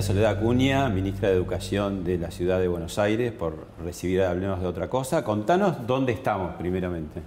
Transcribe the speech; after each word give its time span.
Gracias 0.00 0.16
Soledad 0.16 0.38
Acuña, 0.38 0.88
ministra 0.88 1.28
de 1.28 1.34
Educación 1.34 2.04
de 2.04 2.16
la 2.16 2.30
Ciudad 2.30 2.58
de 2.58 2.68
Buenos 2.68 2.98
Aires, 2.98 3.32
por 3.32 3.66
recibir 3.84 4.22
a 4.22 4.30
Hablemos 4.30 4.62
de 4.62 4.66
otra 4.66 4.88
cosa. 4.88 5.22
Contanos 5.24 5.86
dónde 5.86 6.12
estamos 6.12 6.54
primeramente. 6.54 7.20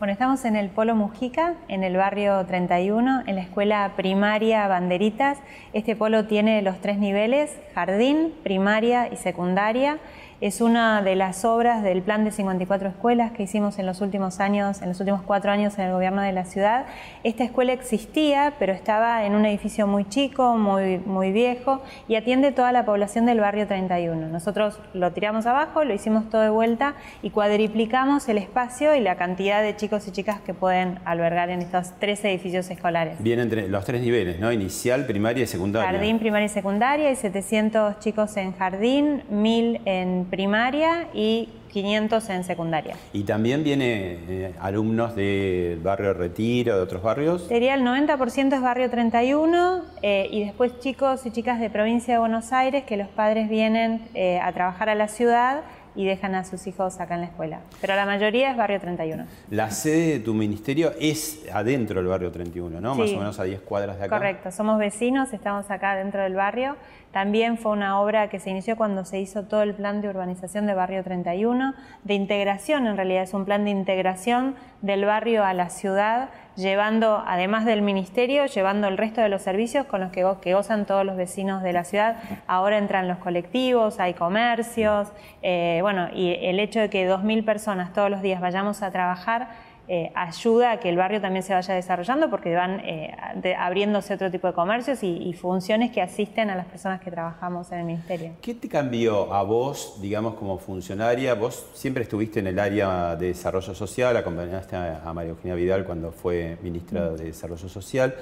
Bueno, 0.00 0.12
estamos 0.12 0.44
en 0.44 0.56
el 0.56 0.68
Polo 0.70 0.96
Mujica, 0.96 1.54
en 1.68 1.84
el 1.84 1.96
barrio 1.96 2.44
31, 2.44 3.22
en 3.28 3.36
la 3.36 3.42
escuela 3.42 3.92
primaria 3.96 4.66
Banderitas. 4.66 5.38
Este 5.72 5.94
polo 5.94 6.26
tiene 6.26 6.62
los 6.62 6.80
tres 6.80 6.98
niveles, 6.98 7.56
jardín, 7.76 8.34
primaria 8.42 9.08
y 9.12 9.16
secundaria. 9.16 9.98
Es 10.42 10.60
una 10.60 11.00
de 11.00 11.16
las 11.16 11.46
obras 11.46 11.82
del 11.82 12.02
plan 12.02 12.26
de 12.26 12.30
54 12.30 12.90
escuelas 12.90 13.32
que 13.32 13.44
hicimos 13.44 13.78
en 13.78 13.86
los 13.86 14.02
últimos 14.02 14.38
años, 14.38 14.82
en 14.82 14.90
los 14.90 15.00
últimos 15.00 15.22
cuatro 15.22 15.50
años 15.50 15.78
en 15.78 15.86
el 15.86 15.92
gobierno 15.92 16.20
de 16.20 16.32
la 16.32 16.44
ciudad. 16.44 16.84
Esta 17.24 17.42
escuela 17.42 17.72
existía, 17.72 18.52
pero 18.58 18.74
estaba 18.74 19.24
en 19.24 19.34
un 19.34 19.46
edificio 19.46 19.86
muy 19.86 20.06
chico, 20.06 20.58
muy, 20.58 20.98
muy 20.98 21.32
viejo 21.32 21.80
y 22.06 22.16
atiende 22.16 22.52
toda 22.52 22.70
la 22.70 22.84
población 22.84 23.24
del 23.24 23.40
barrio 23.40 23.66
31. 23.66 24.28
Nosotros 24.28 24.78
lo 24.92 25.10
tiramos 25.12 25.46
abajo, 25.46 25.84
lo 25.84 25.94
hicimos 25.94 26.28
todo 26.28 26.42
de 26.42 26.50
vuelta 26.50 26.96
y 27.22 27.30
cuadriplicamos 27.30 28.28
el 28.28 28.36
espacio 28.36 28.94
y 28.94 29.00
la 29.00 29.16
cantidad 29.16 29.62
de 29.62 29.74
chicos 29.74 30.06
y 30.06 30.10
chicas 30.10 30.40
que 30.40 30.52
pueden 30.52 30.98
albergar 31.06 31.48
en 31.48 31.62
estos 31.62 31.92
tres 31.98 32.22
edificios 32.26 32.68
escolares. 32.68 33.22
Bien 33.22 33.40
entre 33.40 33.68
los 33.68 33.86
tres 33.86 34.02
niveles, 34.02 34.38
¿no? 34.38 34.52
Inicial, 34.52 35.06
primaria 35.06 35.44
y 35.44 35.46
secundaria. 35.46 35.90
Jardín, 35.90 36.18
primaria 36.18 36.44
y 36.44 36.50
secundaria, 36.50 37.10
y 37.10 37.16
700 37.16 38.00
chicos 38.00 38.36
en 38.36 38.52
jardín, 38.52 39.22
1000 39.30 39.80
en 39.86 40.25
primaria 40.30 41.08
y 41.14 41.48
500 41.76 42.30
en 42.30 42.44
secundaria. 42.44 42.96
¿Y 43.12 43.24
también 43.24 43.62
viene 43.62 44.18
eh, 44.28 44.54
alumnos 44.60 45.14
del 45.14 45.78
barrio 45.80 46.14
Retiro, 46.14 46.76
de 46.76 46.82
otros 46.82 47.02
barrios? 47.02 47.42
Sería 47.48 47.74
el 47.74 47.82
90% 47.82 48.54
es 48.54 48.62
barrio 48.62 48.88
31 48.88 49.82
eh, 50.02 50.28
y 50.30 50.44
después 50.44 50.78
chicos 50.80 51.26
y 51.26 51.30
chicas 51.30 51.60
de 51.60 51.68
provincia 51.68 52.14
de 52.14 52.20
Buenos 52.20 52.52
Aires 52.52 52.84
que 52.84 52.96
los 52.96 53.08
padres 53.08 53.50
vienen 53.50 54.08
eh, 54.14 54.40
a 54.40 54.52
trabajar 54.52 54.88
a 54.88 54.94
la 54.94 55.08
ciudad 55.08 55.64
y 55.96 56.04
dejan 56.04 56.34
a 56.34 56.44
sus 56.44 56.66
hijos 56.66 57.00
acá 57.00 57.14
en 57.14 57.22
la 57.22 57.26
escuela. 57.26 57.60
Pero 57.80 57.96
la 57.96 58.06
mayoría 58.06 58.50
es 58.50 58.56
barrio 58.56 58.78
31. 58.80 59.24
La 59.50 59.70
sede 59.70 60.12
de 60.14 60.20
tu 60.20 60.34
ministerio 60.34 60.92
es 61.00 61.44
adentro 61.52 61.96
del 61.96 62.06
barrio 62.06 62.30
31, 62.30 62.80
¿no? 62.80 62.94
Más 62.94 63.10
o 63.10 63.16
menos 63.16 63.40
a 63.40 63.44
10 63.44 63.60
cuadras 63.62 63.98
de 63.98 64.04
acá. 64.04 64.16
Correcto, 64.16 64.52
somos 64.52 64.78
vecinos, 64.78 65.32
estamos 65.32 65.70
acá 65.70 65.96
dentro 65.96 66.22
del 66.22 66.34
barrio. 66.34 66.76
También 67.12 67.56
fue 67.56 67.72
una 67.72 67.98
obra 68.00 68.28
que 68.28 68.38
se 68.38 68.50
inició 68.50 68.76
cuando 68.76 69.06
se 69.06 69.18
hizo 69.18 69.44
todo 69.44 69.62
el 69.62 69.74
plan 69.74 70.02
de 70.02 70.08
urbanización 70.08 70.66
de 70.66 70.74
barrio 70.74 71.02
31, 71.02 71.74
de 72.04 72.14
integración, 72.14 72.86
en 72.86 72.96
realidad 72.96 73.22
es 73.22 73.32
un 73.32 73.46
plan 73.46 73.64
de 73.64 73.70
integración 73.70 74.54
del 74.82 75.06
barrio 75.06 75.42
a 75.42 75.54
la 75.54 75.70
ciudad, 75.70 76.28
llevando, 76.56 77.22
además 77.26 77.64
del 77.64 77.82
ministerio, 77.82 78.46
llevando 78.46 78.88
el 78.88 78.98
resto 78.98 79.20
de 79.20 79.28
los 79.28 79.42
servicios 79.42 79.86
con 79.86 80.00
los 80.00 80.10
que, 80.10 80.24
gozan 80.54 80.86
todos 80.86 81.04
los 81.04 81.16
vecinos 81.16 81.62
de 81.62 81.72
la 81.72 81.84
ciudad. 81.84 82.16
Ahora 82.46 82.78
entran 82.78 83.08
los 83.08 83.18
colectivos, 83.18 84.00
hay 84.00 84.14
comercios, 84.14 85.08
eh, 85.42 85.78
bueno, 85.82 86.08
y 86.14 86.34
el 86.40 86.58
hecho 86.60 86.80
de 86.80 86.90
que 86.90 87.08
2.000 87.08 87.44
personas 87.44 87.92
todos 87.92 88.10
los 88.10 88.22
días 88.22 88.40
vayamos 88.40 88.82
a 88.82 88.90
trabajar 88.90 89.48
eh, 89.88 90.10
ayuda 90.16 90.72
a 90.72 90.80
que 90.80 90.88
el 90.88 90.96
barrio 90.96 91.20
también 91.20 91.44
se 91.44 91.54
vaya 91.54 91.74
desarrollando 91.74 92.28
porque 92.28 92.52
van 92.56 92.80
eh, 92.80 93.14
abriéndose 93.56 94.14
otro 94.14 94.32
tipo 94.32 94.48
de 94.48 94.52
comercios 94.52 94.98
y, 95.02 95.32
funciones 95.34 95.92
que 95.92 96.02
asisten 96.02 96.50
a 96.50 96.56
las 96.56 96.66
personas 96.66 97.00
que 97.00 97.10
trabajamos 97.10 97.70
en 97.70 97.80
el 97.80 97.84
ministerio. 97.84 98.32
¿Qué 98.40 98.54
te 98.54 98.68
cambió 98.68 99.32
a 99.32 99.42
vos, 99.42 99.98
digamos, 100.00 100.34
como 100.34 100.58
funcionaria? 100.58 101.34
Vos 101.34 101.66
siempre 101.74 102.02
estuviste 102.02 102.40
en 102.40 102.48
el 102.48 102.58
área 102.58 103.14
de 103.14 103.28
desarrollo 103.28 103.74
social, 103.74 104.16
acompañaste 104.16 104.74
a, 104.74 105.12
María 105.12 105.30
Eugenia 105.30 105.54
Vidal 105.54 105.84
cuando 105.84 106.10
fue 106.10 106.56
ministra 106.62 107.10
de 107.10 107.26
Desarrollo 107.26 107.68
Social. 107.68 108.14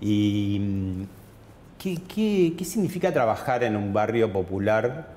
¿Y 0.00 0.58
mm, 0.60 1.02
qué, 1.78 2.54
qué 2.56 2.64
significa 2.64 3.12
trabajar 3.12 3.62
en 3.64 3.76
un 3.76 3.92
barrio 3.92 4.32
popular 4.32 5.13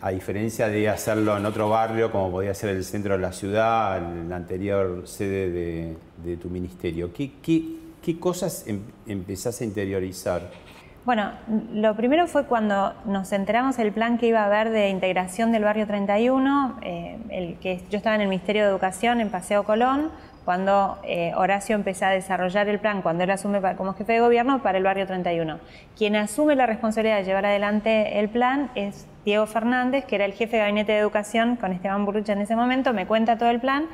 a 0.00 0.10
diferencia 0.10 0.68
de 0.68 0.88
hacerlo 0.88 1.36
en 1.36 1.44
otro 1.44 1.68
barrio, 1.68 2.12
como 2.12 2.30
podía 2.30 2.54
ser 2.54 2.70
el 2.70 2.84
centro 2.84 3.14
de 3.14 3.20
la 3.20 3.32
ciudad, 3.32 4.00
la 4.28 4.36
anterior 4.36 5.02
sede 5.06 5.96
de, 6.22 6.36
tu 6.36 6.48
ministerio, 6.50 7.12
¿qué, 7.12 7.32
qué, 7.42 8.18
cosas 8.18 8.64
em, 8.66 8.80
empezás 9.06 9.60
a 9.60 9.64
interiorizar? 9.64 10.50
Bueno, 11.04 11.32
lo 11.72 11.96
primero 11.96 12.26
fue 12.26 12.44
cuando 12.44 12.92
nos 13.06 13.32
enteramos 13.32 13.76
del 13.76 13.92
plan 13.92 14.18
que 14.18 14.26
iba 14.26 14.42
a 14.42 14.46
haber 14.46 14.70
de 14.70 14.90
integración 14.90 15.52
del 15.52 15.64
barrio 15.64 15.86
31, 15.86 16.78
eh, 16.82 17.18
el 17.30 17.58
que 17.58 17.80
yo 17.90 17.96
estaba 17.96 18.14
en 18.14 18.22
el 18.22 18.28
Ministerio 18.28 18.62
de 18.62 18.68
Educación 18.68 19.20
en 19.20 19.30
Paseo 19.30 19.64
Colón, 19.64 20.10
cuando 20.48 20.96
eh, 21.04 21.32
Horacio 21.36 21.74
empezó 21.74 22.06
a 22.06 22.08
desarrollar 22.08 22.70
el 22.70 22.78
plan, 22.78 23.02
cuando 23.02 23.22
él 23.22 23.30
asume 23.30 23.60
como 23.76 23.92
jefe 23.92 24.14
de 24.14 24.20
gobierno 24.20 24.62
para 24.62 24.78
el 24.78 24.84
barrio 24.84 25.06
31. 25.06 25.58
Quien 25.94 26.16
asume 26.16 26.56
la 26.56 26.64
responsabilidad 26.64 27.18
de 27.18 27.24
llevar 27.24 27.44
adelante 27.44 28.18
el 28.18 28.30
plan 28.30 28.70
es 28.74 29.06
Diego 29.26 29.44
Fernández, 29.44 30.06
que 30.06 30.14
era 30.14 30.24
el 30.24 30.32
jefe 30.32 30.56
de 30.56 30.62
gabinete 30.62 30.92
de 30.92 31.00
educación 31.00 31.56
con 31.56 31.72
Esteban 31.72 32.06
Burrucha 32.06 32.32
en 32.32 32.40
ese 32.40 32.56
momento, 32.56 32.94
me 32.94 33.06
cuenta 33.06 33.36
todo 33.36 33.50
el 33.50 33.60
plan 33.60 33.88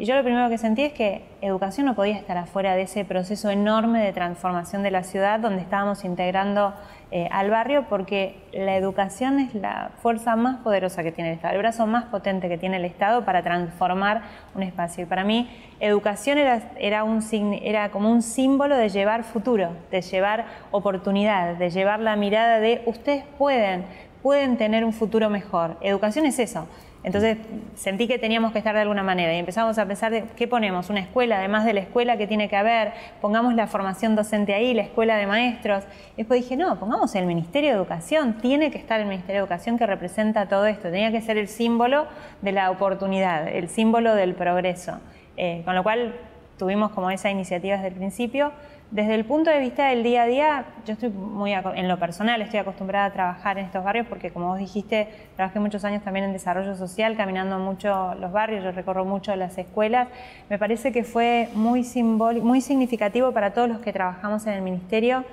y 0.00 0.06
yo 0.06 0.14
lo 0.14 0.22
primero 0.22 0.48
que 0.48 0.56
sentí 0.56 0.80
es 0.80 0.94
que 0.94 1.20
educación 1.42 1.84
no 1.84 1.94
podía 1.94 2.16
estar 2.16 2.38
afuera 2.38 2.74
de 2.74 2.80
ese 2.80 3.04
proceso 3.04 3.50
enorme 3.50 4.02
de 4.02 4.14
transformación 4.14 4.82
de 4.82 4.90
la 4.90 5.02
ciudad 5.02 5.40
donde 5.40 5.60
estábamos 5.60 6.06
integrando 6.06 6.72
eh, 7.10 7.28
al 7.30 7.50
barrio 7.50 7.84
porque 7.86 8.34
la 8.54 8.76
educación 8.76 9.38
es 9.40 9.54
la 9.54 9.90
fuerza 10.00 10.36
más 10.36 10.60
poderosa 10.60 11.02
que 11.02 11.12
tiene 11.12 11.28
el 11.28 11.36
Estado, 11.36 11.52
el 11.52 11.58
brazo 11.58 11.86
más 11.86 12.04
potente 12.04 12.48
que 12.48 12.56
tiene 12.56 12.78
el 12.78 12.86
Estado 12.86 13.26
para 13.26 13.42
transformar 13.42 14.22
un 14.54 14.62
espacio. 14.62 15.02
Y 15.04 15.06
para 15.06 15.22
mí 15.22 15.50
educación 15.80 16.38
era, 16.38 16.62
era, 16.78 17.04
un, 17.04 17.22
era 17.60 17.90
como 17.90 18.10
un 18.10 18.22
símbolo 18.22 18.78
de 18.78 18.88
llevar 18.88 19.22
futuro, 19.22 19.68
de 19.90 20.00
llevar 20.00 20.46
oportunidad, 20.70 21.56
de 21.56 21.68
llevar 21.68 22.00
la 22.00 22.16
mirada 22.16 22.58
de 22.58 22.82
ustedes 22.86 23.22
pueden, 23.36 23.84
pueden 24.22 24.56
tener 24.56 24.82
un 24.82 24.94
futuro 24.94 25.28
mejor. 25.28 25.76
Educación 25.82 26.24
es 26.24 26.38
eso 26.38 26.66
entonces 27.02 27.38
sentí 27.74 28.06
que 28.06 28.18
teníamos 28.18 28.52
que 28.52 28.58
estar 28.58 28.74
de 28.74 28.82
alguna 28.82 29.02
manera 29.02 29.34
y 29.34 29.38
empezamos 29.38 29.78
a 29.78 29.86
pensar 29.86 30.12
de 30.12 30.24
qué 30.36 30.46
ponemos, 30.46 30.90
una 30.90 31.00
escuela, 31.00 31.38
además 31.38 31.64
de 31.64 31.72
la 31.72 31.80
escuela 31.80 32.16
que 32.16 32.26
tiene 32.26 32.48
que 32.48 32.56
haber, 32.56 32.92
pongamos 33.20 33.54
la 33.54 33.66
formación 33.66 34.16
docente 34.16 34.54
ahí, 34.54 34.74
la 34.74 34.82
escuela 34.82 35.16
de 35.16 35.26
maestros. 35.26 35.84
después 36.16 36.42
dije, 36.42 36.56
no, 36.56 36.78
pongamos 36.78 37.14
el 37.14 37.26
Ministerio 37.26 37.70
de 37.70 37.76
Educación, 37.76 38.34
tiene 38.34 38.70
que 38.70 38.78
estar 38.78 39.00
el 39.00 39.06
Ministerio 39.06 39.40
de 39.40 39.46
Educación 39.46 39.78
que 39.78 39.86
representa 39.86 40.46
todo 40.46 40.66
esto, 40.66 40.90
tenía 40.90 41.10
que 41.10 41.22
ser 41.22 41.38
el 41.38 41.48
símbolo 41.48 42.06
de 42.42 42.52
la 42.52 42.70
oportunidad, 42.70 43.48
el 43.48 43.68
símbolo 43.68 44.14
del 44.14 44.34
progreso. 44.34 45.00
Eh, 45.36 45.62
con 45.64 45.74
lo 45.74 45.82
cual 45.82 46.14
tuvimos 46.58 46.90
como 46.90 47.10
esa 47.10 47.30
iniciativa 47.30 47.76
desde 47.76 47.88
el 47.88 47.94
principio. 47.94 48.52
Desde 48.90 49.14
el 49.14 49.24
punto 49.24 49.50
de 49.50 49.60
vista 49.60 49.88
del 49.90 50.02
día 50.02 50.24
a 50.24 50.26
día, 50.26 50.64
yo 50.84 50.94
estoy 50.94 51.10
muy, 51.10 51.52
en 51.52 51.86
lo 51.86 52.00
personal, 52.00 52.42
estoy 52.42 52.58
acostumbrada 52.58 53.04
a 53.04 53.12
trabajar 53.12 53.56
en 53.56 53.66
estos 53.66 53.84
barrios 53.84 54.04
porque, 54.08 54.32
como 54.32 54.48
vos 54.48 54.58
dijiste, 54.58 55.08
trabajé 55.36 55.60
muchos 55.60 55.84
años 55.84 56.02
también 56.02 56.24
en 56.24 56.32
desarrollo 56.32 56.74
social, 56.74 57.16
caminando 57.16 57.60
mucho 57.60 58.16
los 58.16 58.32
barrios, 58.32 58.64
yo 58.64 58.72
recorro 58.72 59.04
mucho 59.04 59.36
las 59.36 59.56
escuelas. 59.58 60.08
Me 60.48 60.58
parece 60.58 60.90
que 60.90 61.04
fue 61.04 61.48
muy, 61.54 61.84
muy 62.02 62.60
significativo 62.60 63.30
para 63.30 63.52
todos 63.52 63.68
los 63.68 63.78
que 63.78 63.92
trabajamos 63.92 64.44
en 64.48 64.54
el 64.54 64.62
ministerio 64.62 65.24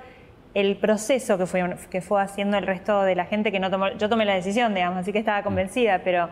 el 0.54 0.76
proceso 0.76 1.36
que 1.36 1.46
fue, 1.46 1.76
que 1.90 2.00
fue 2.00 2.22
haciendo 2.22 2.58
el 2.58 2.66
resto 2.66 3.02
de 3.02 3.16
la 3.16 3.24
gente 3.24 3.52
que 3.52 3.60
no 3.60 3.70
tomó, 3.70 3.90
yo 3.90 4.08
tomé 4.08 4.24
la 4.24 4.34
decisión, 4.34 4.72
digamos, 4.72 4.98
así 4.98 5.12
que 5.12 5.18
estaba 5.18 5.42
convencida, 5.42 6.00
pero 6.04 6.28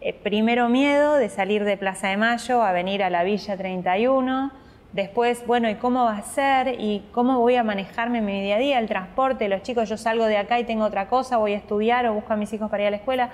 eh, 0.00 0.12
primero 0.12 0.68
miedo 0.68 1.16
de 1.16 1.28
salir 1.28 1.64
de 1.64 1.76
Plaza 1.76 2.08
de 2.08 2.16
Mayo 2.16 2.62
a 2.62 2.72
venir 2.72 3.02
a 3.02 3.10
la 3.10 3.22
Villa 3.22 3.56
31, 3.56 4.50
después, 4.92 5.46
bueno, 5.46 5.68
¿y 5.70 5.76
cómo 5.76 6.04
va 6.04 6.16
a 6.16 6.22
ser? 6.22 6.80
¿Y 6.80 7.04
cómo 7.12 7.38
voy 7.38 7.56
a 7.56 7.64
manejarme 7.64 8.18
en 8.18 8.24
mi 8.24 8.40
día 8.42 8.56
a 8.56 8.58
día? 8.58 8.78
El 8.78 8.88
transporte, 8.88 9.48
los 9.48 9.62
chicos, 9.62 9.88
yo 9.88 9.96
salgo 9.96 10.26
de 10.26 10.36
acá 10.36 10.58
y 10.58 10.64
tengo 10.64 10.84
otra 10.84 11.08
cosa, 11.08 11.36
voy 11.36 11.52
a 11.52 11.56
estudiar 11.56 12.06
o 12.06 12.14
busco 12.14 12.32
a 12.32 12.36
mis 12.36 12.52
hijos 12.52 12.70
para 12.70 12.82
ir 12.82 12.86
a 12.88 12.90
la 12.90 12.96
escuela. 12.96 13.30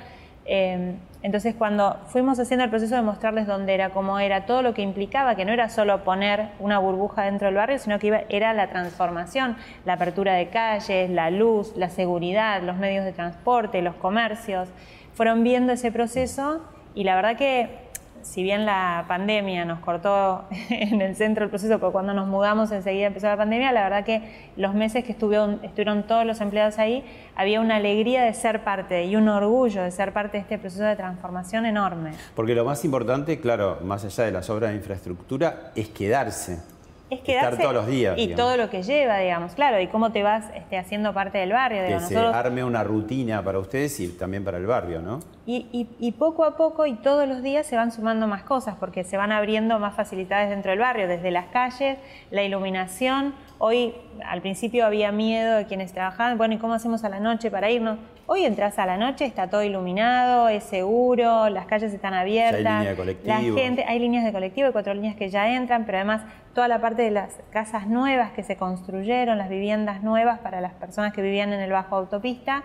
Eh, 0.48 0.94
entonces, 1.22 1.56
cuando 1.56 1.96
fuimos 2.06 2.38
haciendo 2.38 2.62
el 2.64 2.70
proceso 2.70 2.94
de 2.94 3.02
mostrarles 3.02 3.48
dónde 3.48 3.74
era, 3.74 3.90
cómo 3.90 4.20
era, 4.20 4.46
todo 4.46 4.62
lo 4.62 4.74
que 4.74 4.82
implicaba, 4.82 5.34
que 5.34 5.44
no 5.44 5.52
era 5.52 5.68
solo 5.68 6.04
poner 6.04 6.50
una 6.60 6.78
burbuja 6.78 7.22
dentro 7.22 7.46
del 7.46 7.56
barrio, 7.56 7.78
sino 7.78 7.98
que 7.98 8.26
era 8.28 8.54
la 8.54 8.68
transformación, 8.68 9.56
la 9.84 9.94
apertura 9.94 10.34
de 10.34 10.48
calles, 10.48 11.10
la 11.10 11.30
luz, 11.30 11.72
la 11.76 11.88
seguridad, 11.88 12.62
los 12.62 12.76
medios 12.76 13.04
de 13.04 13.12
transporte, 13.12 13.82
los 13.82 13.96
comercios, 13.96 14.68
fueron 15.14 15.42
viendo 15.42 15.72
ese 15.72 15.90
proceso 15.90 16.62
y 16.94 17.02
la 17.04 17.16
verdad 17.16 17.36
que 17.36 17.85
si 18.22 18.42
bien 18.42 18.66
la 18.66 19.04
pandemia 19.08 19.64
nos 19.64 19.80
cortó 19.80 20.44
en 20.70 21.00
el 21.00 21.16
centro 21.16 21.42
del 21.42 21.50
proceso, 21.50 21.78
porque 21.78 21.92
cuando 21.92 22.14
nos 22.14 22.26
mudamos 22.26 22.70
enseguida 22.72 23.06
empezó 23.06 23.26
la 23.26 23.36
pandemia, 23.36 23.72
la 23.72 23.82
verdad 23.84 24.04
que 24.04 24.50
los 24.56 24.74
meses 24.74 25.04
que 25.04 25.12
estuvieron, 25.12 25.60
estuvieron 25.62 26.04
todos 26.04 26.24
los 26.24 26.40
empleados 26.40 26.78
ahí, 26.78 27.04
había 27.34 27.60
una 27.60 27.76
alegría 27.76 28.22
de 28.22 28.34
ser 28.34 28.64
parte 28.64 29.04
y 29.04 29.16
un 29.16 29.28
orgullo 29.28 29.82
de 29.82 29.90
ser 29.90 30.12
parte 30.12 30.38
de 30.38 30.42
este 30.42 30.58
proceso 30.58 30.84
de 30.84 30.96
transformación 30.96 31.66
enorme. 31.66 32.12
Porque 32.34 32.54
lo 32.54 32.64
más 32.64 32.84
importante, 32.84 33.40
claro, 33.40 33.78
más 33.82 34.04
allá 34.04 34.24
de 34.24 34.32
las 34.32 34.48
obras 34.50 34.70
de 34.70 34.76
infraestructura, 34.76 35.72
es 35.74 35.88
quedarse 35.88 36.75
es 37.08 37.20
quedarse 37.20 37.50
Estar 37.50 37.62
todos 37.62 37.74
los 37.74 37.86
días. 37.86 38.18
Y 38.18 38.34
todo 38.34 38.56
lo 38.56 38.68
que 38.68 38.82
lleva, 38.82 39.18
digamos, 39.18 39.54
claro, 39.54 39.80
y 39.80 39.86
cómo 39.86 40.10
te 40.10 40.22
vas 40.22 40.44
este, 40.54 40.76
haciendo 40.76 41.12
parte 41.12 41.38
del 41.38 41.52
barrio. 41.52 41.82
Que 41.86 42.00
se 42.00 42.18
arme 42.18 42.64
una 42.64 42.82
rutina 42.82 43.42
para 43.42 43.58
ustedes 43.58 44.00
y 44.00 44.08
también 44.08 44.44
para 44.44 44.58
el 44.58 44.66
barrio, 44.66 45.00
¿no? 45.00 45.20
Y, 45.46 45.86
y, 46.00 46.12
poco 46.12 46.44
a 46.44 46.56
poco 46.56 46.86
y 46.86 46.94
todos 46.94 47.28
los 47.28 47.40
días 47.40 47.66
se 47.66 47.76
van 47.76 47.92
sumando 47.92 48.26
más 48.26 48.42
cosas, 48.42 48.74
porque 48.80 49.04
se 49.04 49.16
van 49.16 49.30
abriendo 49.30 49.78
más 49.78 49.94
facilidades 49.94 50.50
dentro 50.50 50.72
del 50.72 50.80
barrio, 50.80 51.06
desde 51.06 51.30
las 51.30 51.46
calles, 51.46 51.98
la 52.32 52.42
iluminación. 52.42 53.32
Hoy, 53.58 53.94
al 54.24 54.42
principio 54.42 54.84
había 54.84 55.12
miedo 55.12 55.56
de 55.56 55.66
quienes 55.66 55.92
trabajaban, 55.92 56.36
bueno, 56.36 56.54
¿y 56.54 56.58
cómo 56.58 56.74
hacemos 56.74 57.04
a 57.04 57.08
la 57.08 57.20
noche 57.20 57.52
para 57.52 57.70
irnos? 57.70 57.98
Hoy 58.28 58.44
entras 58.44 58.76
a 58.80 58.86
la 58.86 58.96
noche, 58.96 59.24
está 59.24 59.48
todo 59.48 59.62
iluminado, 59.62 60.48
es 60.48 60.64
seguro, 60.64 61.48
las 61.48 61.66
calles 61.66 61.94
están 61.94 62.12
abiertas. 62.12 62.56
hay 62.56 62.64
líneas 62.64 62.88
de 62.88 62.96
colectivo. 62.96 63.28
La 63.28 63.40
gente, 63.40 63.84
hay 63.86 63.98
líneas 64.00 64.24
de 64.24 64.32
colectivo, 64.32 64.66
hay 64.66 64.72
cuatro 64.72 64.94
líneas 64.94 65.14
que 65.14 65.28
ya 65.28 65.54
entran, 65.54 65.86
pero 65.86 65.98
además 65.98 66.22
toda 66.52 66.66
la 66.66 66.80
parte 66.80 67.02
de 67.02 67.12
las 67.12 67.38
casas 67.50 67.86
nuevas 67.86 68.32
que 68.32 68.42
se 68.42 68.56
construyeron, 68.56 69.38
las 69.38 69.48
viviendas 69.48 70.02
nuevas 70.02 70.40
para 70.40 70.60
las 70.60 70.72
personas 70.72 71.12
que 71.12 71.22
vivían 71.22 71.52
en 71.52 71.60
el 71.60 71.70
bajo 71.70 71.94
autopista. 71.94 72.64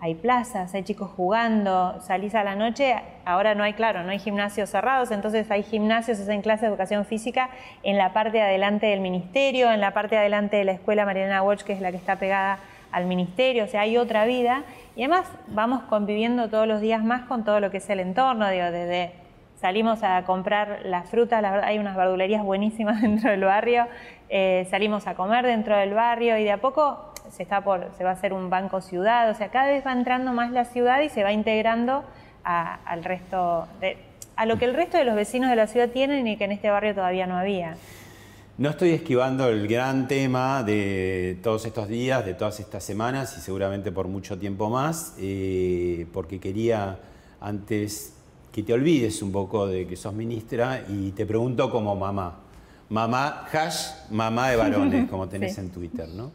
Hay 0.00 0.16
plazas, 0.16 0.74
hay 0.74 0.82
chicos 0.82 1.08
jugando, 1.16 2.00
salís 2.00 2.34
a 2.34 2.42
la 2.42 2.56
noche, 2.56 2.96
ahora 3.24 3.54
no 3.54 3.62
hay, 3.62 3.74
claro, 3.74 4.02
no 4.02 4.10
hay 4.10 4.18
gimnasios 4.18 4.70
cerrados, 4.70 5.12
entonces 5.12 5.48
hay 5.52 5.62
gimnasios, 5.62 6.18
hacen 6.18 6.42
clases 6.42 6.62
de 6.62 6.66
educación 6.66 7.04
física 7.04 7.50
en 7.84 7.96
la 7.96 8.12
parte 8.12 8.38
de 8.38 8.42
adelante 8.42 8.86
del 8.86 9.00
ministerio, 9.00 9.70
en 9.70 9.80
la 9.80 9.94
parte 9.94 10.16
de 10.16 10.22
adelante 10.22 10.56
de 10.56 10.64
la 10.64 10.72
escuela 10.72 11.04
Mariana 11.04 11.44
Watch, 11.44 11.62
que 11.62 11.74
es 11.74 11.80
la 11.80 11.92
que 11.92 11.96
está 11.96 12.16
pegada 12.16 12.58
al 12.96 13.04
ministerio, 13.04 13.64
o 13.64 13.66
sea, 13.66 13.82
hay 13.82 13.98
otra 13.98 14.24
vida 14.24 14.64
y 14.96 15.02
además 15.02 15.26
vamos 15.48 15.82
conviviendo 15.82 16.48
todos 16.48 16.66
los 16.66 16.80
días 16.80 17.04
más 17.04 17.26
con 17.26 17.44
todo 17.44 17.60
lo 17.60 17.70
que 17.70 17.76
es 17.76 17.90
el 17.90 18.00
entorno, 18.00 18.48
digo, 18.48 18.64
desde 18.70 19.12
salimos 19.60 20.02
a 20.02 20.24
comprar 20.24 20.80
la 20.84 21.02
fruta, 21.02 21.40
hay 21.62 21.78
unas 21.78 21.94
verdulerías 21.94 22.42
buenísimas 22.42 23.02
dentro 23.02 23.30
del 23.30 23.44
barrio, 23.44 23.86
eh, 24.30 24.66
salimos 24.70 25.06
a 25.06 25.14
comer 25.14 25.44
dentro 25.44 25.76
del 25.76 25.92
barrio 25.92 26.38
y 26.38 26.44
de 26.44 26.52
a 26.52 26.56
poco 26.56 27.12
se, 27.28 27.42
está 27.42 27.60
por, 27.60 27.90
se 27.98 28.02
va 28.02 28.10
a 28.10 28.12
hacer 28.14 28.32
un 28.32 28.48
banco 28.48 28.80
ciudad, 28.80 29.28
o 29.28 29.34
sea, 29.34 29.50
cada 29.50 29.66
vez 29.66 29.86
va 29.86 29.92
entrando 29.92 30.32
más 30.32 30.50
la 30.50 30.64
ciudad 30.64 31.02
y 31.02 31.10
se 31.10 31.22
va 31.22 31.32
integrando 31.32 32.02
al 32.44 33.04
resto, 33.04 33.68
de, 33.78 33.98
a 34.36 34.46
lo 34.46 34.56
que 34.56 34.64
el 34.64 34.72
resto 34.72 34.96
de 34.96 35.04
los 35.04 35.16
vecinos 35.16 35.50
de 35.50 35.56
la 35.56 35.66
ciudad 35.66 35.90
tienen 35.90 36.26
y 36.26 36.38
que 36.38 36.44
en 36.44 36.52
este 36.52 36.70
barrio 36.70 36.94
todavía 36.94 37.26
no 37.26 37.36
había. 37.36 37.76
No 38.58 38.70
estoy 38.70 38.92
esquivando 38.92 39.50
el 39.50 39.68
gran 39.68 40.08
tema 40.08 40.62
de 40.62 41.38
todos 41.42 41.66
estos 41.66 41.88
días, 41.88 42.24
de 42.24 42.32
todas 42.32 42.58
estas 42.58 42.82
semanas 42.82 43.36
y 43.36 43.42
seguramente 43.42 43.92
por 43.92 44.08
mucho 44.08 44.38
tiempo 44.38 44.70
más, 44.70 45.14
eh, 45.18 46.06
porque 46.10 46.40
quería 46.40 46.98
antes 47.38 48.14
que 48.50 48.62
te 48.62 48.72
olvides 48.72 49.20
un 49.20 49.30
poco 49.30 49.66
de 49.66 49.86
que 49.86 49.94
sos 49.94 50.14
ministra 50.14 50.86
y 50.88 51.10
te 51.10 51.26
pregunto 51.26 51.70
como 51.70 51.94
mamá. 51.94 52.36
Mamá, 52.88 53.46
hash, 53.52 53.88
mamá 54.10 54.48
de 54.48 54.56
varones, 54.56 55.06
como 55.10 55.28
tenés 55.28 55.58
en 55.58 55.68
Twitter, 55.68 56.08
¿no? 56.08 56.30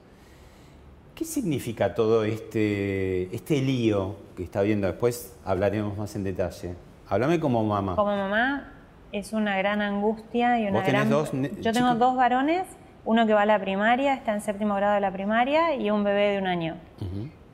¿Qué 1.15 1.25
significa 1.25 1.95
todo 1.95 2.23
este, 2.23 3.35
este 3.35 3.63
lío 3.63 4.15
que 4.37 4.43
está 4.43 4.61
viendo? 4.61 4.85
Después 4.85 5.33
hablaremos 5.43 5.97
más 5.97 6.15
en 6.15 6.23
detalle. 6.23 6.75
Háblame 7.09 7.39
como 7.39 7.63
mamá. 7.63 7.95
Como 7.95 8.15
mamá, 8.15 8.80
es 9.11 9.33
una 9.33 9.57
gran 9.57 9.81
angustia 9.81 10.59
y 10.59 10.63
una 10.63 10.79
¿Vos 10.79 10.83
tenés 10.83 11.09
Dos 11.09 11.31
Yo 11.61 11.73
tengo 11.73 11.95
dos 11.95 12.15
varones, 12.15 12.65
uno 13.05 13.25
que 13.25 13.33
va 13.33 13.43
a 13.43 13.45
la 13.45 13.59
primaria, 13.59 14.13
está 14.13 14.33
en 14.33 14.41
séptimo 14.41 14.75
grado 14.75 14.95
de 14.95 15.01
la 15.01 15.11
primaria, 15.11 15.75
y 15.75 15.89
un 15.89 16.03
bebé 16.03 16.31
de 16.31 16.37
un 16.39 16.47
año. 16.47 16.75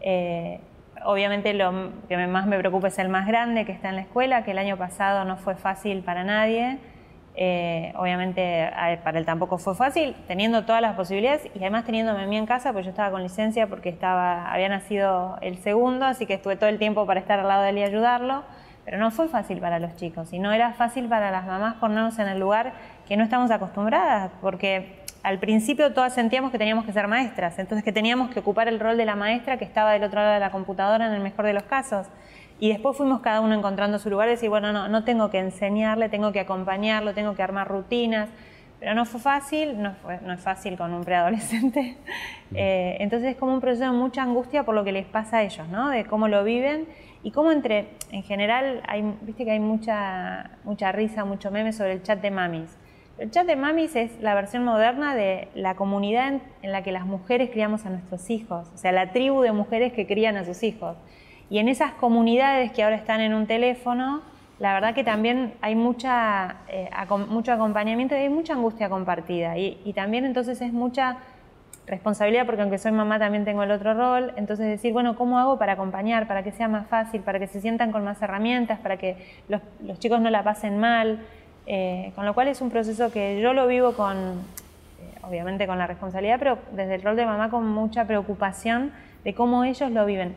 Eh, 0.01 0.59
obviamente 1.06 1.54
lo 1.54 1.92
que 2.07 2.18
más 2.27 2.48
me 2.48 2.57
preocupa 2.57 2.88
es 2.88 3.00
el 3.00 3.09
más 3.09 3.27
grande 3.27 3.65
que 3.65 3.71
está 3.71 3.89
en 3.89 3.95
la 3.95 4.01
escuela, 4.01 4.44
que 4.44 4.51
el 4.51 4.57
año 4.57 4.77
pasado 4.77 5.25
no 5.25 5.38
fue 5.38 5.56
fácil 5.56 6.01
para 6.01 6.24
nadie. 6.24 6.77
Eh, 7.39 7.94
obviamente 7.95 8.68
para 9.04 9.19
él 9.19 9.25
tampoco 9.25 9.59
fue 9.59 9.75
fácil, 9.75 10.15
teniendo 10.27 10.65
todas 10.65 10.81
las 10.81 10.95
posibilidades 10.95 11.45
y 11.54 11.59
además 11.59 11.86
teniéndome 11.86 12.24
a 12.24 12.25
mí 12.25 12.36
en 12.36 12.48
casa, 12.48 12.74
pues 12.74 12.83
yo 12.83 12.89
estaba 12.89 13.12
con 13.12 13.21
licencia 13.21 13.68
porque 13.68 13.89
estaba, 13.89 14.51
había 14.51 14.69
nacido 14.69 15.38
el 15.42 15.57
segundo, 15.59 16.06
así 16.06 16.25
que 16.25 16.33
estuve 16.33 16.56
todo 16.56 16.69
el 16.69 16.80
tiempo 16.80 17.06
para 17.06 17.19
estar 17.19 17.39
al 17.39 17.48
lado 17.48 17.62
de 17.62 17.69
él 17.69 17.77
y 17.77 17.83
ayudarlo. 17.83 18.44
Pero 18.88 19.00
no 19.00 19.12
fue 19.12 19.28
fácil 19.28 19.60
para 19.60 19.80
los 19.80 19.98
chicos 19.98 20.31
y 20.31 20.39
no 20.39 20.54
era 20.54 20.72
fácil 20.72 21.10
para 21.10 21.30
las 21.30 21.45
mamás 21.45 21.75
ponernos 21.75 22.18
en 22.19 22.30
el 22.30 22.39
lugar 22.39 22.72
que 23.06 23.18
no 23.18 23.25
estamos 23.25 23.51
acostumbradas, 23.51 24.31
porque 24.39 25.04
al 25.24 25.39
principio 25.39 25.94
todas 25.94 26.13
sentíamos 26.13 26.51
que 26.51 26.57
teníamos 26.57 26.86
que 26.86 26.94
ser 26.94 27.06
maestras, 27.10 27.60
entonces 27.60 27.84
que 27.84 27.92
teníamos 27.92 28.30
que 28.30 28.39
ocupar 28.39 28.69
el 28.69 28.80
rol 28.80 28.95
de 28.95 29.04
la 29.04 29.18
maestra 29.18 29.57
que 29.57 29.66
estaba 29.66 29.92
del 29.92 30.06
otro 30.06 30.22
lado 30.22 30.36
de 30.36 30.39
la 30.39 30.51
computadora 30.51 31.06
en 31.06 31.12
el 31.12 31.19
mejor 31.19 31.44
de 31.44 31.51
los 31.51 31.63
casos. 31.63 32.07
Y 32.62 32.69
después 32.69 32.95
fuimos 32.95 33.19
cada 33.19 33.42
uno 33.42 33.56
encontrando 33.56 34.00
su 34.00 34.10
lugar 34.10 34.30
y 34.30 34.31
decir, 34.31 34.48
bueno, 34.48 34.72
no, 34.72 34.88
no 34.88 35.04
tengo 35.04 35.30
que 35.30 35.40
enseñarle, 35.40 36.07
tengo 36.07 36.31
que 36.31 36.40
acompañarlo, 36.40 37.13
tengo 37.13 37.36
que 37.36 37.44
armar 37.44 37.68
rutinas. 37.68 38.30
Pero 38.80 38.94
no 38.94 39.06
fue 39.06 39.20
fácil, 39.20 39.82
no, 39.82 39.96
no 40.24 40.34
es 40.34 40.40
fácil 40.40 40.78
con 40.78 40.94
un 40.94 41.04
preadolescente. 41.04 41.98
Eh, 42.56 42.96
entonces 43.02 43.32
es 43.32 43.36
como 43.36 43.54
un 43.54 43.60
proceso 43.60 43.92
de 43.92 43.98
mucha 43.98 44.24
angustia 44.24 44.64
por 44.64 44.74
lo 44.74 44.86
que 44.86 44.94
les 44.94 45.06
pasa 45.06 45.40
a 45.40 45.44
ellos, 45.44 45.68
¿no? 45.68 45.90
De 45.90 46.06
cómo 46.06 46.30
lo 46.30 46.46
viven 46.46 46.88
y 47.22 47.31
cómo 47.31 47.52
entre, 47.52 47.90
en 48.14 48.24
general, 48.24 48.81
hay, 48.88 49.04
viste 49.24 49.44
que 49.44 49.52
hay 49.52 49.60
mucha, 49.60 50.52
mucha 50.64 50.94
risa, 50.94 51.26
mucho 51.26 51.52
meme 51.52 51.74
sobre 51.74 51.92
el 51.92 52.04
chat 52.04 52.22
de 52.22 52.31
mamis. 52.31 52.78
El 53.18 53.31
chat 53.31 53.48
de 53.48 53.56
mamis 53.56 53.96
es 53.96 54.12
la 54.22 54.36
versión 54.36 54.64
moderna 54.64 55.16
de 55.16 55.48
la 55.56 55.76
comunidad 55.76 56.40
en, 56.62 56.72
la 56.72 56.84
que 56.84 56.92
las 56.92 57.06
mujeres 57.06 57.50
criamos 57.50 57.86
a 57.86 57.90
nuestros 57.90 58.30
hijos, 58.30 58.69
o 58.74 58.78
sea, 58.78 58.92
la 58.92 59.12
tribu 59.12 59.42
de 59.42 59.52
mujeres 59.52 59.92
que 59.92 60.06
crían 60.06 60.38
a 60.38 60.46
sus 60.46 60.62
hijos. 60.64 60.96
Y 61.50 61.57
en 61.57 61.68
esas 61.68 61.94
comunidades 61.94 62.72
que 62.72 62.84
ahora 62.84 62.96
están 62.96 63.19
en 63.22 63.34
un 63.34 63.48
teléfono, 63.48 64.22
la 64.59 64.73
verdad 64.73 64.95
que 64.95 65.04
también 65.04 65.54
hay 65.61 65.76
mucha, 65.76 66.57
eh, 66.68 66.90
mucho 67.28 67.54
acompañamiento 67.54 68.16
y 68.16 68.19
hay 68.19 68.30
mucha 68.30 68.54
angustia 68.54 68.90
compartida. 68.90 69.57
Y, 69.57 69.80
y 69.85 69.94
también 69.94 70.26
entonces 70.26 70.61
es 70.61 70.73
mucha 70.73 71.18
responsabilidad, 71.87 72.45
porque 72.45 72.61
aunque 72.61 72.78
soy 72.78 72.92
mamá 72.92 73.18
también 73.18 73.45
tengo 73.45 73.64
el 73.64 73.71
otro 73.71 73.94
rol, 73.94 74.33
entonces 74.35 74.68
decir, 74.68 74.92
bueno, 74.92 75.16
¿cómo 75.16 75.40
hago 75.40 75.57
para 75.57 75.73
acompañar, 75.73 76.28
para 76.28 76.44
que 76.44 76.52
sea 76.52 76.68
más 76.68 76.87
fácil, 76.87 77.21
para 77.21 77.40
que 77.40 77.47
se 77.47 77.61
sientan 77.61 77.92
con 77.92 78.04
más 78.04 78.21
herramientas, 78.21 78.80
para 78.80 78.97
que 78.97 79.16
los, 79.47 79.61
chicos 79.99 80.19
no 80.19 80.30
la 80.30 80.44
pasen 80.44 80.78
mal? 80.78 81.19
Eh, 81.66 82.11
con 82.16 82.26
lo 82.26 82.33
cual 82.33 82.49
es 82.49 82.61
un 82.61 82.69
proceso 82.69 83.11
que 83.11 83.42
yo 83.42 83.54
lo 83.54 83.68
vivo 83.68 83.94
con, 83.94 84.18
eh, 84.18 85.19
obviamente 85.23 85.66
con 85.66 85.78
la 85.78 85.87
responsabilidad, 85.87 86.40
pero 86.40 86.59
desde 86.71 86.95
el 86.95 87.02
rol 87.02 87.16
de 87.16 87.26
mamá 87.26 87.49
con 87.49 87.66
mucha 87.68 88.06
preocupación 88.06 88.92
de 89.23 89.33
cómo 89.33 89.64
ellos 89.64 89.90
lo 89.92 90.06
viven. 90.06 90.35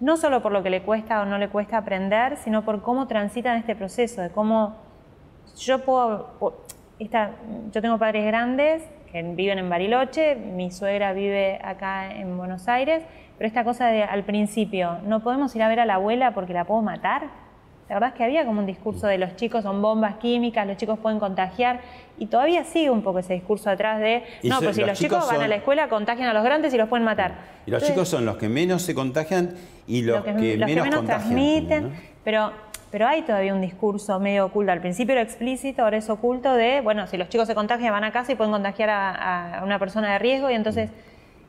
No 0.00 0.16
solo 0.16 0.42
por 0.42 0.52
lo 0.52 0.62
que 0.62 0.70
le 0.70 0.82
cuesta 0.82 1.20
o 1.20 1.26
no 1.26 1.38
le 1.38 1.48
cuesta 1.48 1.76
aprender, 1.76 2.36
sino 2.38 2.64
por 2.64 2.82
cómo 2.82 3.06
transitan 3.06 3.58
este 3.58 3.76
proceso, 3.76 4.22
de 4.22 4.30
cómo 4.30 4.76
yo 5.58 5.84
puedo... 5.84 6.64
Esta, 6.98 7.32
yo 7.72 7.80
tengo 7.80 7.98
padres 7.98 8.26
grandes 8.26 8.82
que 9.10 9.22
viven 9.22 9.58
en 9.58 9.68
Bariloche, 9.68 10.36
mi 10.36 10.70
suegra 10.70 11.12
vive 11.12 11.58
acá 11.62 12.14
en 12.14 12.36
Buenos 12.36 12.68
Aires, 12.68 13.02
pero 13.36 13.48
esta 13.48 13.64
cosa 13.64 13.86
de 13.86 14.02
al 14.04 14.24
principio, 14.24 14.98
no 15.04 15.20
podemos 15.20 15.54
ir 15.56 15.62
a 15.62 15.68
ver 15.68 15.80
a 15.80 15.86
la 15.86 15.94
abuela 15.94 16.32
porque 16.32 16.52
la 16.52 16.64
puedo 16.64 16.82
matar. 16.82 17.49
La 17.90 17.96
verdad 17.96 18.10
es 18.10 18.14
que 18.14 18.22
había 18.22 18.46
como 18.46 18.60
un 18.60 18.66
discurso 18.66 19.08
de 19.08 19.18
los 19.18 19.34
chicos 19.34 19.64
son 19.64 19.82
bombas 19.82 20.14
químicas, 20.18 20.64
los 20.64 20.76
chicos 20.76 20.96
pueden 21.00 21.18
contagiar, 21.18 21.80
y 22.18 22.26
todavía 22.26 22.62
sigue 22.62 22.88
un 22.88 23.02
poco 23.02 23.18
ese 23.18 23.34
discurso 23.34 23.68
atrás 23.68 23.98
de, 23.98 24.22
no, 24.44 24.60
pues 24.60 24.76
si 24.76 24.84
los, 24.84 24.96
chicos, 24.96 25.26
van 25.26 25.42
a 25.42 25.48
la 25.48 25.56
escuela, 25.56 25.88
contagian 25.88 26.28
a 26.28 26.32
los 26.32 26.44
grandes 26.44 26.72
y 26.72 26.76
los 26.76 26.88
pueden 26.88 27.04
matar. 27.04 27.34
Y 27.66 27.72
los 27.72 27.82
chicos 27.82 28.08
son 28.08 28.24
los 28.24 28.36
que 28.36 28.48
menos 28.48 28.82
se 28.82 28.94
contagian 28.94 29.56
y 29.88 30.02
los, 30.02 30.22
que, 30.22 30.32
menos, 30.32 31.04
transmiten, 31.04 31.90
pero 32.22 32.52
pero 32.92 33.06
hay 33.06 33.22
todavía 33.22 33.54
un 33.54 33.60
discurso 33.60 34.18
medio 34.20 34.46
oculto. 34.46 34.70
Al 34.70 34.80
principio 34.80 35.12
era 35.12 35.22
explícito, 35.22 35.82
ahora 35.82 35.96
es 35.96 36.08
oculto 36.10 36.54
de, 36.54 36.80
bueno, 36.80 37.08
si 37.08 37.16
los 37.16 37.28
chicos 37.28 37.48
se 37.48 37.56
contagian 37.56 37.92
van 37.92 38.04
a 38.04 38.12
casa 38.12 38.32
y 38.32 38.34
pueden 38.36 38.52
contagiar 38.52 38.90
a, 38.90 39.62
una 39.64 39.80
persona 39.80 40.12
de 40.12 40.18
riesgo 40.20 40.48
y 40.48 40.54
entonces 40.54 40.90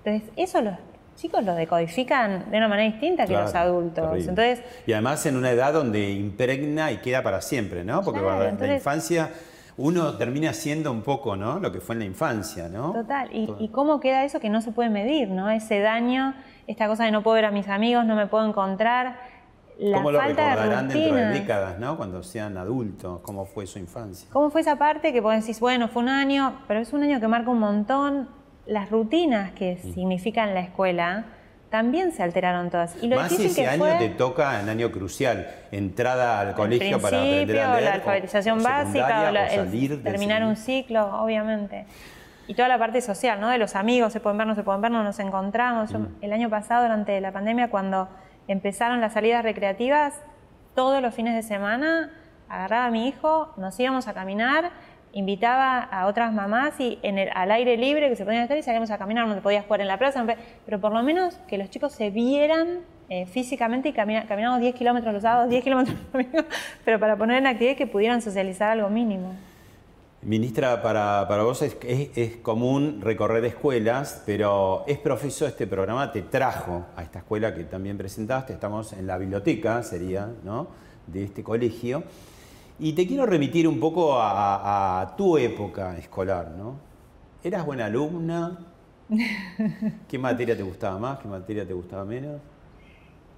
Entonces, 0.03 0.31
eso 0.37 0.61
los 0.61 0.75
chicos 1.15 1.43
lo 1.43 1.53
decodifican 1.53 2.49
de 2.49 2.57
una 2.57 2.67
manera 2.67 2.91
distinta 2.91 3.25
que 3.25 3.33
los 3.33 3.53
adultos. 3.53 4.27
Entonces, 4.27 4.61
y 4.85 4.93
además 4.93 5.25
en 5.25 5.35
una 5.35 5.51
edad 5.51 5.73
donde 5.73 6.11
impregna 6.11 6.91
y 6.91 6.97
queda 6.97 7.21
para 7.23 7.41
siempre, 7.41 7.83
¿no? 7.83 8.01
Porque 8.03 8.19
en 8.19 8.59
la 8.59 8.75
infancia 8.75 9.29
uno 9.77 10.17
termina 10.17 10.53
siendo 10.53 10.91
un 10.91 11.01
poco, 11.01 11.35
¿no? 11.35 11.59
Lo 11.59 11.71
que 11.71 11.79
fue 11.79 11.95
en 11.95 11.99
la 11.99 12.05
infancia, 12.05 12.69
¿no? 12.69 12.93
Total. 12.93 13.29
Y, 13.31 13.69
cómo 13.69 13.99
queda 13.99 14.23
eso 14.25 14.39
que 14.39 14.49
no 14.49 14.61
se 14.61 14.71
puede 14.71 14.89
medir, 14.89 15.29
¿no? 15.29 15.49
Ese 15.49 15.79
daño, 15.79 16.35
esta 16.67 16.87
cosa 16.87 17.05
de 17.05 17.11
no 17.11 17.23
puedo 17.23 17.35
ver 17.35 17.45
a 17.45 17.51
mis 17.51 17.67
amigos, 17.67 18.05
no 18.05 18.15
me 18.15 18.27
puedo 18.27 18.47
encontrar. 18.47 19.31
La 19.79 19.97
¿Cómo 19.97 20.11
lo 20.11 20.21
recordarán 20.21 20.89
dentro 20.89 21.15
de 21.15 21.25
décadas, 21.27 21.79
¿no? 21.79 21.97
Cuando 21.97 22.21
sean 22.21 22.57
adultos, 22.57 23.21
cómo 23.23 23.45
fue 23.45 23.65
su 23.65 23.79
infancia. 23.79 24.29
¿Cómo 24.31 24.51
fue 24.51 24.61
esa 24.61 24.75
parte 24.75 25.11
que 25.11 25.21
pueden 25.21 25.39
decir, 25.39 25.55
bueno, 25.59 25.87
fue 25.87 26.03
un 26.03 26.09
año, 26.09 26.59
pero 26.67 26.79
es 26.79 26.93
un 26.93 27.01
año 27.01 27.19
que 27.19 27.27
marca 27.27 27.49
un 27.49 27.59
montón 27.59 28.40
las 28.71 28.89
rutinas 28.89 29.51
que 29.51 29.77
significan 29.77 30.53
la 30.53 30.61
escuela? 30.61 31.25
también 31.71 32.11
se 32.11 32.21
alteraron 32.21 32.69
todas. 32.69 33.01
Y 33.01 33.07
lo 33.07 33.15
Más 33.15 33.31
si 33.31 33.45
ese 33.45 33.65
año 33.65 33.97
te 33.97 34.09
toca 34.09 34.59
en 34.59 34.67
año 34.67 34.91
crucial, 34.91 35.47
entrada 35.71 36.41
al 36.41 36.53
colegio 36.53 37.01
para 37.01 37.19
aprender 37.19 37.59
a 37.61 37.71
leer. 37.75 37.83
la 37.85 37.93
alfabetización 37.93 38.61
básica, 38.61 39.31
o, 39.31 39.97
terminar 40.03 40.43
un 40.43 40.57
ciclo, 40.57 41.23
obviamente. 41.23 41.85
Y 42.47 42.55
toda 42.55 42.67
la 42.67 42.77
parte 42.77 42.99
social, 42.99 43.39
¿no? 43.39 43.47
De 43.47 43.57
los 43.57 43.75
amigos, 43.77 44.11
se 44.11 44.19
pueden 44.19 44.37
ver, 44.37 44.47
no 44.47 44.55
se 44.55 44.63
pueden 44.63 44.81
ver, 44.81 44.91
no 44.91 45.01
nos 45.01 45.17
encontramos. 45.19 45.93
Mm. 45.93 46.07
el 46.21 46.33
año 46.33 46.49
pasado, 46.49 46.83
durante 46.83 47.21
la 47.21 47.31
pandemia, 47.31 47.69
cuando 47.69 48.09
empezaron 48.49 48.99
las 48.99 49.13
salidas 49.13 49.41
recreativas, 49.41 50.15
todos 50.75 51.01
los 51.01 51.15
fines 51.15 51.35
de 51.35 51.43
semana 51.43 52.11
agarraba 52.49 52.87
a 52.87 52.91
mi 52.91 53.07
hijo, 53.07 53.53
nos 53.55 53.79
íbamos 53.79 54.09
a 54.09 54.13
caminar 54.13 54.71
invitaba 55.13 55.79
a 55.79 56.07
otras 56.07 56.33
mamás 56.33 56.79
y 56.79 56.99
al 57.33 57.51
aire 57.51 57.77
libre 57.77 58.09
que 58.09 58.15
se 58.15 58.23
podían 58.23 58.43
estar 58.43 58.57
y 58.57 58.63
salíamos 58.63 58.91
a 58.91 58.97
caminar 58.97 59.27
donde 59.27 59.41
podías 59.41 59.65
jugar 59.65 59.81
en 59.81 59.87
la 59.87 59.97
plaza, 59.97 60.25
pero 60.65 60.79
por 60.79 60.93
lo 60.93 61.03
menos 61.03 61.35
que 61.47 61.57
los 61.57 61.69
chicos 61.69 61.93
se 61.93 62.09
vieran 62.09 62.79
eh, 63.09 63.25
físicamente 63.25 63.89
y 63.89 63.93
caminamos 63.93 64.61
10 64.61 64.73
kilómetros 64.75 65.13
los 65.13 65.23
sábados, 65.23 65.49
10 65.49 65.63
kilómetros 65.63 65.97
los 65.97 66.11
domingos, 66.11 66.45
pero 66.85 66.99
para 66.99 67.17
poner 67.17 67.37
en 67.37 67.47
actividad 67.47 67.75
que 67.75 67.87
pudieran 67.87 68.21
socializar 68.21 68.71
algo 68.71 68.89
mínimo. 68.89 69.33
Ministra, 70.23 70.83
para, 70.83 71.25
para 71.27 71.41
vos 71.41 71.63
es, 71.63 72.37
común 72.43 73.01
recorrer 73.01 73.43
escuelas, 73.43 74.21
pero 74.23 74.83
es 74.85 74.99
profeso 74.99 75.47
este 75.47 75.65
programa, 75.65 76.11
te 76.11 76.21
trajo 76.21 76.85
a 76.95 77.01
esta 77.01 77.19
escuela 77.19 77.55
que 77.55 77.63
también 77.63 77.97
presentaste, 77.97 78.53
estamos 78.53 78.93
en 78.93 79.07
la 79.07 79.17
biblioteca, 79.17 79.81
sería, 79.81 80.29
¿no? 80.43 80.67
de 81.07 81.23
este 81.23 81.43
colegio. 81.43 82.03
Y 82.83 82.93
te 82.93 83.05
quiero 83.05 83.27
remitir 83.27 83.67
un 83.67 83.79
poco 83.79 84.15
a, 84.19 85.13
tu 85.15 85.37
época 85.37 85.95
escolar, 85.99 86.49
¿no? 86.57 86.79
¿Eras 87.43 87.63
buena 87.63 87.85
alumna? 87.85 88.57
¿Qué 90.09 90.17
materia 90.17 90.57
te 90.57 90.63
gustaba 90.63 90.97
más? 90.97 91.19
¿Qué 91.19 91.27
materia 91.27 91.63
te 91.63 91.73
gustaba 91.73 92.03
menos? 92.05 92.41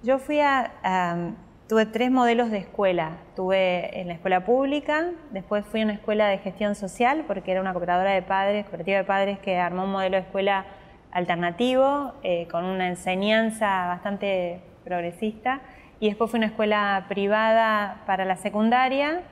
Yo 0.02 0.18
fui 0.18 0.40
a, 0.40 1.34
tuve 1.68 1.84
tres 1.84 2.10
modelos 2.10 2.50
de 2.50 2.56
escuela. 2.56 3.18
Tuve 3.36 4.00
en 4.00 4.08
la 4.08 4.14
escuela 4.14 4.46
pública, 4.46 5.10
después 5.30 5.66
fui 5.66 5.82
a 5.82 5.84
una 5.84 5.92
escuela 5.92 6.26
de 6.28 6.38
gestión 6.38 6.74
social, 6.74 7.24
porque 7.26 7.52
era 7.52 7.60
una 7.60 7.74
cooperadora 7.74 8.12
de 8.12 8.22
padres, 8.22 8.64
cooperativa 8.64 8.96
de 8.96 9.04
padres 9.04 9.38
que 9.40 9.58
armó 9.58 9.84
un 9.84 9.92
modelo 9.92 10.16
de 10.16 10.22
escuela 10.22 10.64
alternativo, 11.12 12.14
eh, 12.22 12.48
con 12.50 12.64
una 12.64 12.88
enseñanza 12.88 13.88
bastante 13.88 14.62
progresista. 14.84 15.60
Y 16.00 16.08
después 16.08 16.30
fui 16.30 16.38
a 16.38 16.40
una 16.40 16.46
escuela 16.46 17.04
privada 17.10 18.02
para 18.06 18.24
la 18.24 18.36
secundaria, 18.36 19.22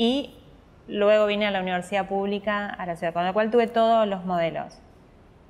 y 0.00 0.30
luego 0.88 1.26
vine 1.26 1.46
a 1.46 1.50
la 1.50 1.60
universidad 1.60 2.08
pública 2.08 2.66
a 2.66 2.86
la 2.86 2.96
ciudad, 2.96 3.12
con 3.12 3.22
la 3.22 3.34
cual 3.34 3.50
tuve 3.50 3.66
todos 3.66 4.08
los 4.08 4.24
modelos. 4.24 4.80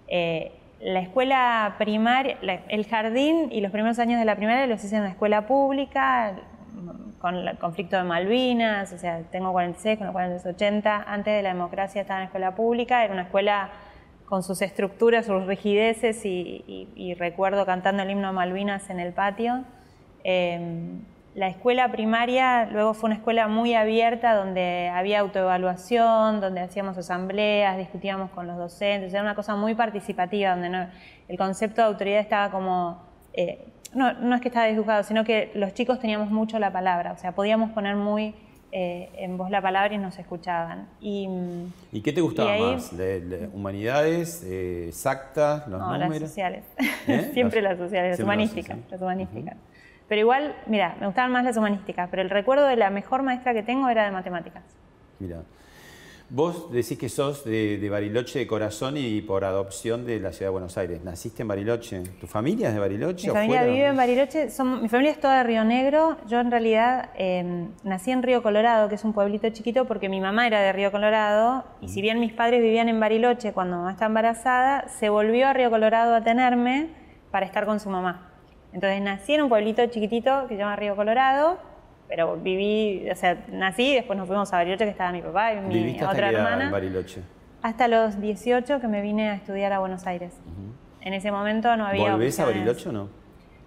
Eh, 0.09 0.51
la 0.81 0.99
escuela 0.99 1.77
primaria, 1.79 2.37
el 2.67 2.85
jardín 2.85 3.53
y 3.53 3.61
los 3.61 3.71
primeros 3.71 4.01
años 4.01 4.19
de 4.19 4.25
la 4.25 4.35
primaria 4.35 4.67
los 4.67 4.83
hice 4.83 4.97
en 4.97 5.05
la 5.05 5.11
escuela 5.11 5.47
pública, 5.47 6.35
con 7.21 7.37
el 7.37 7.59
conflicto 7.59 7.97
de 7.97 8.03
Malvinas, 8.03 8.93
o 8.93 8.99
sea, 8.99 9.23
tengo 9.31 9.53
46, 9.53 9.99
con 9.99 10.09
lo 10.09 10.13
cual 10.13 10.33
en 10.33 10.49
80, 10.49 11.05
antes 11.07 11.33
de 11.33 11.43
la 11.43 11.51
democracia 11.51 12.01
estaba 12.01 12.19
en 12.19 12.23
la 12.23 12.27
escuela 12.27 12.57
pública, 12.57 13.05
era 13.05 13.13
una 13.13 13.23
escuela 13.23 13.71
con 14.25 14.43
sus 14.43 14.63
estructuras, 14.63 15.27
sus 15.27 15.47
rigideces 15.47 16.25
y, 16.25 17.15
recuerdo 17.21 17.67
cantando 17.67 18.03
el 18.03 18.11
himno 18.11 18.27
a 18.27 18.33
Malvinas 18.33 18.91
en 18.91 18.99
el 18.99 19.13
patio. 19.13 19.63
Eh, 20.25 20.99
la 21.35 21.47
escuela 21.47 21.93
primaria 21.93 22.67
luego 22.67 22.93
fue 22.93 23.09
una 23.09 23.15
escuela 23.15 23.47
muy 23.47 23.75
abierta 23.75 24.35
donde 24.35 24.89
había 24.89 25.21
autoevaluación, 25.21 26.41
donde 26.41 26.61
hacíamos 26.61 26.99
asambleas, 26.99 27.79
discutíamos 27.79 28.31
con 28.31 28.47
los 28.47 28.57
docentes, 28.57 29.13
era 29.13 29.23
una 29.23 29.37
cosa 29.37 29.55
muy 29.55 29.75
participativa, 29.75 30.57
donde 30.57 30.89
el 31.29 31.39
concepto 31.39 31.83
de 31.83 31.89
autoridad 31.89 32.21
estaba 32.21 32.51
como, 32.51 33.05
eh, 33.33 33.65
no, 33.95 34.35
es 34.35 34.41
que 34.41 34.49
estaba 34.49 34.67
desdibujado, 34.67 35.05
sino 35.05 35.25
que 35.25 35.53
los 35.55 35.73
chicos 35.73 36.01
teníamos 36.01 36.31
mucho 36.31 36.59
la 36.59 36.73
palabra, 36.73 37.13
o 37.13 37.17
sea, 37.17 37.33
podíamos 37.33 37.71
poner 37.71 37.95
muy 37.95 38.35
eh, 38.73 39.11
en 39.17 39.37
voz 39.37 39.51
la 39.51 39.63
palabra 39.63 39.95
y 39.95 39.99
nos 39.99 40.19
escuchaban. 40.19 40.89
¿Y, 41.01 41.29
¿Y 41.93 42.01
qué 42.03 42.13
te 42.13 42.21
gustaba 42.21 42.57
más? 42.57 42.97
¿De, 42.97 43.49
humanidades, 43.53 44.43
eh, 44.45 44.87
exactas, 44.89 45.69
los 45.69 45.79
no, 45.79 45.93
números? 45.93 46.11
las 46.21 46.29
sociales, 46.31 46.65
siempre 47.33 47.63
las, 47.63 47.79
sociales, 47.79 48.19
las 48.19 48.25
humanísticas, 48.25 48.79
las 48.91 49.01
humanísticas. 49.01 49.57
Pero 50.11 50.23
igual, 50.23 50.57
mira, 50.67 50.97
me 50.99 51.07
gustaban 51.07 51.31
más 51.31 51.45
las 51.45 51.57
humanísticas, 51.57 52.09
pero 52.11 52.21
el 52.21 52.31
recuerdo 52.31 52.67
de 52.67 52.75
la 52.75 52.91
mejor 52.91 53.23
maestra 53.23 53.55
que 53.55 53.63
tengo 53.63 53.89
era 53.89 54.05
de 54.05 54.11
matemáticas. 54.11 54.65
Mira. 55.21 55.43
Vos 56.29 56.73
decís 56.73 56.99
que 56.99 57.09
sos 57.09 57.45
de, 57.45 57.89
Bariloche 57.89 58.41
de 58.41 58.47
corazón 58.49 58.97
y 58.97 59.21
por 59.21 59.45
adopción 59.45 60.05
de 60.05 60.19
la 60.19 60.33
ciudad 60.33 60.49
de 60.49 60.53
Buenos 60.53 60.77
Aires. 60.77 61.05
¿Naciste 61.05 61.43
en 61.43 61.49
Bariloche? 61.49 62.03
¿Tu 62.21 62.27
familia 62.27 62.69
es 62.69 62.75
de 62.75 62.81
Bariloche? 62.81 63.29
Mi 63.29 63.35
familia 63.35 63.63
vive 63.63 63.87
en 63.87 63.97
Bariloche. 63.97 64.49
mi 64.83 64.89
familia 64.89 65.13
es 65.13 65.21
toda 65.21 65.39
de 65.39 65.45
Río 65.45 65.63
Negro. 65.63 66.17
Yo 66.27 66.41
en 66.41 66.51
realidad 66.51 67.11
em, 67.15 67.69
nací 67.85 68.11
en 68.11 68.25
Río 68.25 68.43
Colorado, 68.43 68.89
que 68.89 68.97
es 68.97 69.05
un 69.05 69.13
pueblito 69.13 69.49
chiquito, 69.51 69.85
porque 69.85 70.09
mi 70.09 70.21
mamá 70.21 70.45
era 70.49 70.61
de 70.61 70.73
Río 70.73 70.91
Colorado. 70.91 71.65
Y 71.81 71.89
si 71.89 72.03
bien 72.03 72.19
mis 72.19 72.33
padres 72.33 72.61
vivían 72.61 72.89
en 72.89 72.99
Bariloche 72.99 73.53
cuando 73.53 73.77
mamá 73.77 73.93
estaba 73.93 74.09
embarazada, 74.09 74.89
se 74.89 75.09
volvió 75.09 75.47
a 75.47 75.53
Río 75.53 75.71
Colorado 75.71 76.17
a 76.17 76.25
tenerme 76.25 76.89
para 77.31 77.47
estar 77.47 77.65
con 77.65 77.79
su 77.79 77.91
mamá. 77.91 78.30
Entonces 78.73 79.01
nací 79.03 79.35
en 79.35 79.43
un 79.43 79.49
pueblito 79.49 79.85
chiquitito 79.87 80.47
que 80.47 80.55
se 80.55 80.59
llama 80.59 80.77
Río 80.77 80.95
Colorado, 80.97 81.59
pero 82.09 82.37
viví, 82.37 83.09
o 83.11 83.15
sea, 83.15 83.39
nací 83.51 83.93
y 83.93 83.95
después 83.95 84.19
nos 84.19 84.27
fuimos 84.27 84.53
a 84.53 84.57
Bariloche, 84.57 84.85
que 84.85 84.91
estaba 84.91 85.13
mi 85.13 85.23
papá 85.23 85.53
y 85.55 85.61
mi 85.61 86.03
otra 86.03 86.31
hermana. 86.31 86.67
en 86.67 86.71
Bariloche? 86.71 87.23
Hasta 87.63 87.89
los 87.89 88.21
18 88.21 88.81
que 88.81 88.89
me 88.89 89.03
vine 89.03 89.31
a 89.31 89.35
estudiar 89.35 89.73
a 89.73 89.79
Buenos 89.81 90.07
Aires. 90.07 90.41
En 91.03 91.15
ese 91.15 91.31
momento 91.31 91.77
no 91.77 91.87
había. 91.87 92.13
¿Volvés 92.13 92.39
a 92.41 92.47
Bariloche 92.47 92.89
o 92.89 92.93
no? 92.93 93.09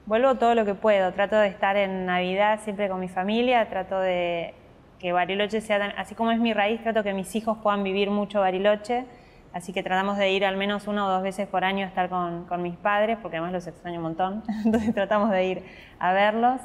Vuelvo 0.06 0.36
todo 0.36 0.56
lo 0.56 0.66
que 0.66 0.76
puedo. 0.76 1.14
Trato 1.14 1.38
de 1.38 1.48
estar 1.48 1.78
en 1.78 2.06
Navidad 2.06 2.60
siempre 2.62 2.90
con 2.90 3.00
mi 3.00 3.08
familia. 3.08 3.70
Trato 3.70 4.00
de 4.00 4.54
que 5.00 5.12
Bariloche 5.14 5.62
sea, 5.62 5.94
así 5.98 6.16
como 6.16 6.32
es 6.32 6.40
mi 6.40 6.54
raíz, 6.54 6.82
trato 6.82 7.04
que 7.04 7.14
mis 7.14 7.34
hijos 7.36 7.58
puedan 7.62 7.84
vivir 7.84 8.10
mucho 8.10 8.40
Bariloche 8.40 9.06
Así 9.54 9.72
que 9.72 9.84
tratamos 9.84 10.18
de 10.18 10.32
ir 10.32 10.46
al 10.46 10.58
menos 10.58 10.88
una 10.88 11.06
o 11.06 11.10
dos 11.12 11.22
veces 11.22 11.48
por 11.48 11.64
año 11.64 11.86
a 11.86 11.88
estar 11.88 12.10
con, 12.10 12.62
mis 12.62 12.76
padres, 12.76 13.20
porque 13.22 13.38
además 13.38 13.54
los 13.54 13.68
extraño 13.68 13.98
un 13.98 14.04
montón. 14.04 14.44
Entonces 14.66 14.94
tratamos 14.94 15.30
de 15.30 15.46
ir 15.46 15.64
a 16.00 16.12
verlos. 16.12 16.60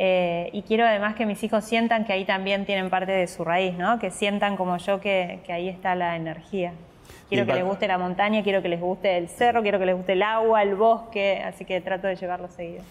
Eh, 0.00 0.50
y 0.52 0.62
quiero 0.62 0.86
además 0.86 1.16
que 1.16 1.26
mis 1.26 1.42
hijos 1.42 1.64
sientan 1.64 2.04
que 2.04 2.12
ahí 2.12 2.24
también 2.24 2.64
tienen 2.64 2.88
parte 2.88 3.10
de 3.10 3.26
su 3.26 3.44
raíz, 3.44 3.76
¿no? 3.76 3.98
que 3.98 4.12
sientan 4.12 4.56
como 4.56 4.76
yo 4.76 5.00
que, 5.00 5.40
ahí 5.48 5.68
está 5.68 5.96
la 5.96 6.14
energía. 6.14 6.72
Quiero 7.28 7.44
que 7.44 7.54
les 7.54 7.64
guste 7.64 7.88
la 7.88 7.98
montaña, 7.98 8.42
quiero 8.44 8.62
que 8.62 8.68
les 8.68 8.80
guste 8.80 9.18
el 9.18 9.28
cerro, 9.28 9.60
quiero 9.60 9.78
que 9.80 9.86
les 9.86 9.96
guste 9.96 10.12
el 10.12 10.22
agua, 10.22 10.62
el 10.62 10.76
bosque, 10.76 11.42
así 11.44 11.64
que 11.64 11.80
trato 11.80 12.06
de 12.06 12.14
llevarlos 12.14 12.52
seguido. 12.52 12.82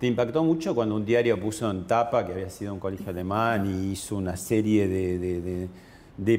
¿Te 0.00 0.06
impactó 0.06 0.42
mucho 0.42 0.74
cuando 0.74 0.96
un 0.96 1.06
diario 1.06 1.40
puso 1.40 1.70
en 1.70 1.86
tapa 1.86 2.26
que 2.26 2.32
había 2.32 2.50
sido 2.50 2.74
un 2.74 2.80
colegio 2.80 3.08
alemán 3.08 3.64
y 3.66 3.92
hizo 3.92 4.16
una 4.16 4.36
serie 4.36 4.88
de 4.88 5.18
de 5.18 5.68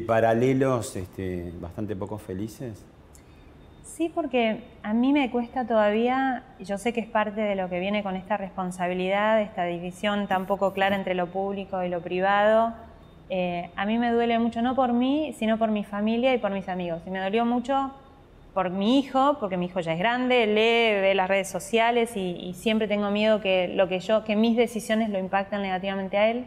paralelos 0.06 0.96
este, 0.96 1.52
bastante 1.60 1.96
poco 1.96 2.18
felices? 2.18 2.86
Sí, 3.84 4.10
porque 4.14 4.62
a 4.82 4.94
mí 4.94 5.12
me 5.12 5.30
cuesta 5.30 5.68
todavía, 5.68 6.44
yo 6.60 6.78
sé 6.78 6.94
que 6.94 7.02
es 7.02 7.08
parte 7.08 7.42
de 7.42 7.56
lo 7.56 7.70
que 7.70 7.82
viene 7.82 8.02
con 8.02 8.16
esta 8.16 8.38
responsabilidad, 8.38 9.42
esta 9.42 9.66
división 9.66 10.28
tan 10.28 10.46
poco 10.46 10.72
clara 10.72 10.96
entre 10.96 11.16
lo 11.16 11.28
público 11.28 11.84
y 11.84 11.90
lo 11.90 12.02
privado. 12.02 12.74
Eh, 13.30 13.70
a 13.76 13.86
mí 13.86 13.98
me 13.98 14.12
duele 14.12 14.40
mucho, 14.40 14.62
no 14.62 14.74
por 14.74 14.94
mí, 14.94 15.36
sino 15.38 15.58
por 15.58 15.70
mi 15.72 15.84
familia 15.84 16.34
y 16.34 16.38
por 16.38 16.52
mis 16.52 16.70
amigos. 16.70 17.02
Y 17.06 17.10
me 17.10 17.20
dolió 17.20 17.46
mucho 17.46 17.92
por 18.54 18.70
mi 18.70 19.00
hijo, 19.00 19.38
porque 19.40 19.58
mi 19.58 19.66
hijo 19.66 19.82
ya 19.82 19.92
es 19.92 20.00
grande, 20.00 20.48
lee, 20.48 21.02
ve 21.02 21.14
las 21.14 21.28
redes 21.28 21.50
sociales 21.50 22.16
y, 22.16 22.38
y 22.38 22.54
siempre 22.54 22.88
tengo 22.88 23.12
miedo 23.12 23.42
que 23.42 23.68
lo 23.68 23.90
que 23.90 24.00
yo, 24.00 24.24
que 24.24 24.38
mis 24.38 24.56
decisiones 24.56 25.10
lo 25.10 25.20
impacten 25.20 25.62
negativamente 25.62 26.18
a 26.18 26.30
él. 26.30 26.46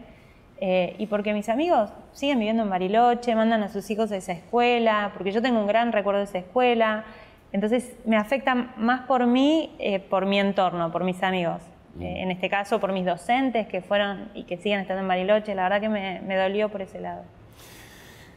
Eh, 0.64 0.94
y 0.98 1.06
porque 1.06 1.34
mis 1.34 1.48
amigos 1.48 1.90
siguen 2.12 2.38
viviendo 2.38 2.62
en 2.62 2.70
Bariloche, 2.70 3.34
mandan 3.34 3.64
a 3.64 3.68
sus 3.68 3.90
hijos 3.90 4.12
a 4.12 4.16
esa 4.16 4.30
escuela, 4.30 5.10
porque 5.12 5.32
yo 5.32 5.42
tengo 5.42 5.58
un 5.58 5.66
gran 5.66 5.90
recuerdo 5.90 6.20
de 6.20 6.26
esa 6.26 6.38
escuela. 6.38 7.04
Entonces 7.50 7.96
me 8.04 8.16
afecta 8.16 8.54
más 8.76 9.00
por 9.08 9.26
mí, 9.26 9.74
eh, 9.80 9.98
por 9.98 10.24
mi 10.24 10.38
entorno, 10.38 10.92
por 10.92 11.02
mis 11.02 11.20
amigos. 11.24 11.62
Eh, 12.00 12.22
en 12.22 12.30
este 12.30 12.48
caso, 12.48 12.78
por 12.78 12.92
mis 12.92 13.04
docentes 13.04 13.66
que 13.66 13.80
fueron 13.80 14.28
y 14.34 14.44
que 14.44 14.56
siguen 14.56 14.78
estando 14.78 15.02
en 15.02 15.08
Bariloche. 15.08 15.52
La 15.56 15.64
verdad 15.64 15.80
que 15.80 15.88
me, 15.88 16.20
me 16.20 16.36
dolió 16.36 16.68
por 16.68 16.80
ese 16.80 17.00
lado. 17.00 17.24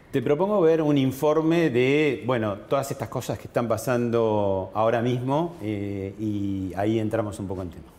Te 0.10 0.20
propongo 0.24 0.60
ver 0.62 0.82
un 0.82 0.98
informe 0.98 1.70
de, 1.70 2.24
bueno, 2.26 2.56
todas 2.56 2.90
estas 2.90 3.08
cosas 3.08 3.38
que 3.38 3.46
están 3.46 3.68
pasando 3.68 4.72
ahora 4.74 5.04
mismo 5.04 5.58
eh, 5.62 6.16
y 6.20 6.74
ahí 6.76 6.98
entramos 6.98 7.40
un 7.40 7.48
poco 7.48 7.62
en 7.62 7.70
tema. 7.70 7.95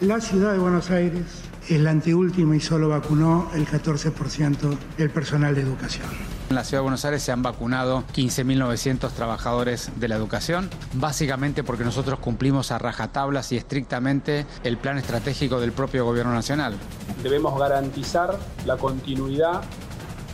La 0.00 0.20
ciudad 0.20 0.52
de 0.52 0.58
Buenos 0.58 0.90
Aires 0.90 1.24
es 1.70 1.80
la 1.80 1.90
anteúltima 1.90 2.54
y 2.54 2.60
solo 2.60 2.90
vacunó 2.90 3.50
el 3.54 3.66
14% 3.66 4.76
del 4.98 5.08
personal 5.08 5.54
de 5.54 5.62
educación. 5.62 6.06
En 6.50 6.54
la 6.54 6.64
ciudad 6.64 6.80
de 6.80 6.82
Buenos 6.82 7.06
Aires 7.06 7.22
se 7.22 7.32
han 7.32 7.42
vacunado 7.42 8.04
15.900 8.14 9.10
trabajadores 9.12 9.90
de 9.96 10.08
la 10.08 10.16
educación, 10.16 10.68
básicamente 10.92 11.64
porque 11.64 11.82
nosotros 11.82 12.18
cumplimos 12.18 12.72
a 12.72 12.78
rajatablas 12.78 13.52
y 13.52 13.56
estrictamente 13.56 14.44
el 14.64 14.76
plan 14.76 14.98
estratégico 14.98 15.60
del 15.60 15.72
propio 15.72 16.04
gobierno 16.04 16.34
nacional. 16.34 16.74
Debemos 17.22 17.58
garantizar 17.58 18.38
la 18.66 18.76
continuidad 18.76 19.62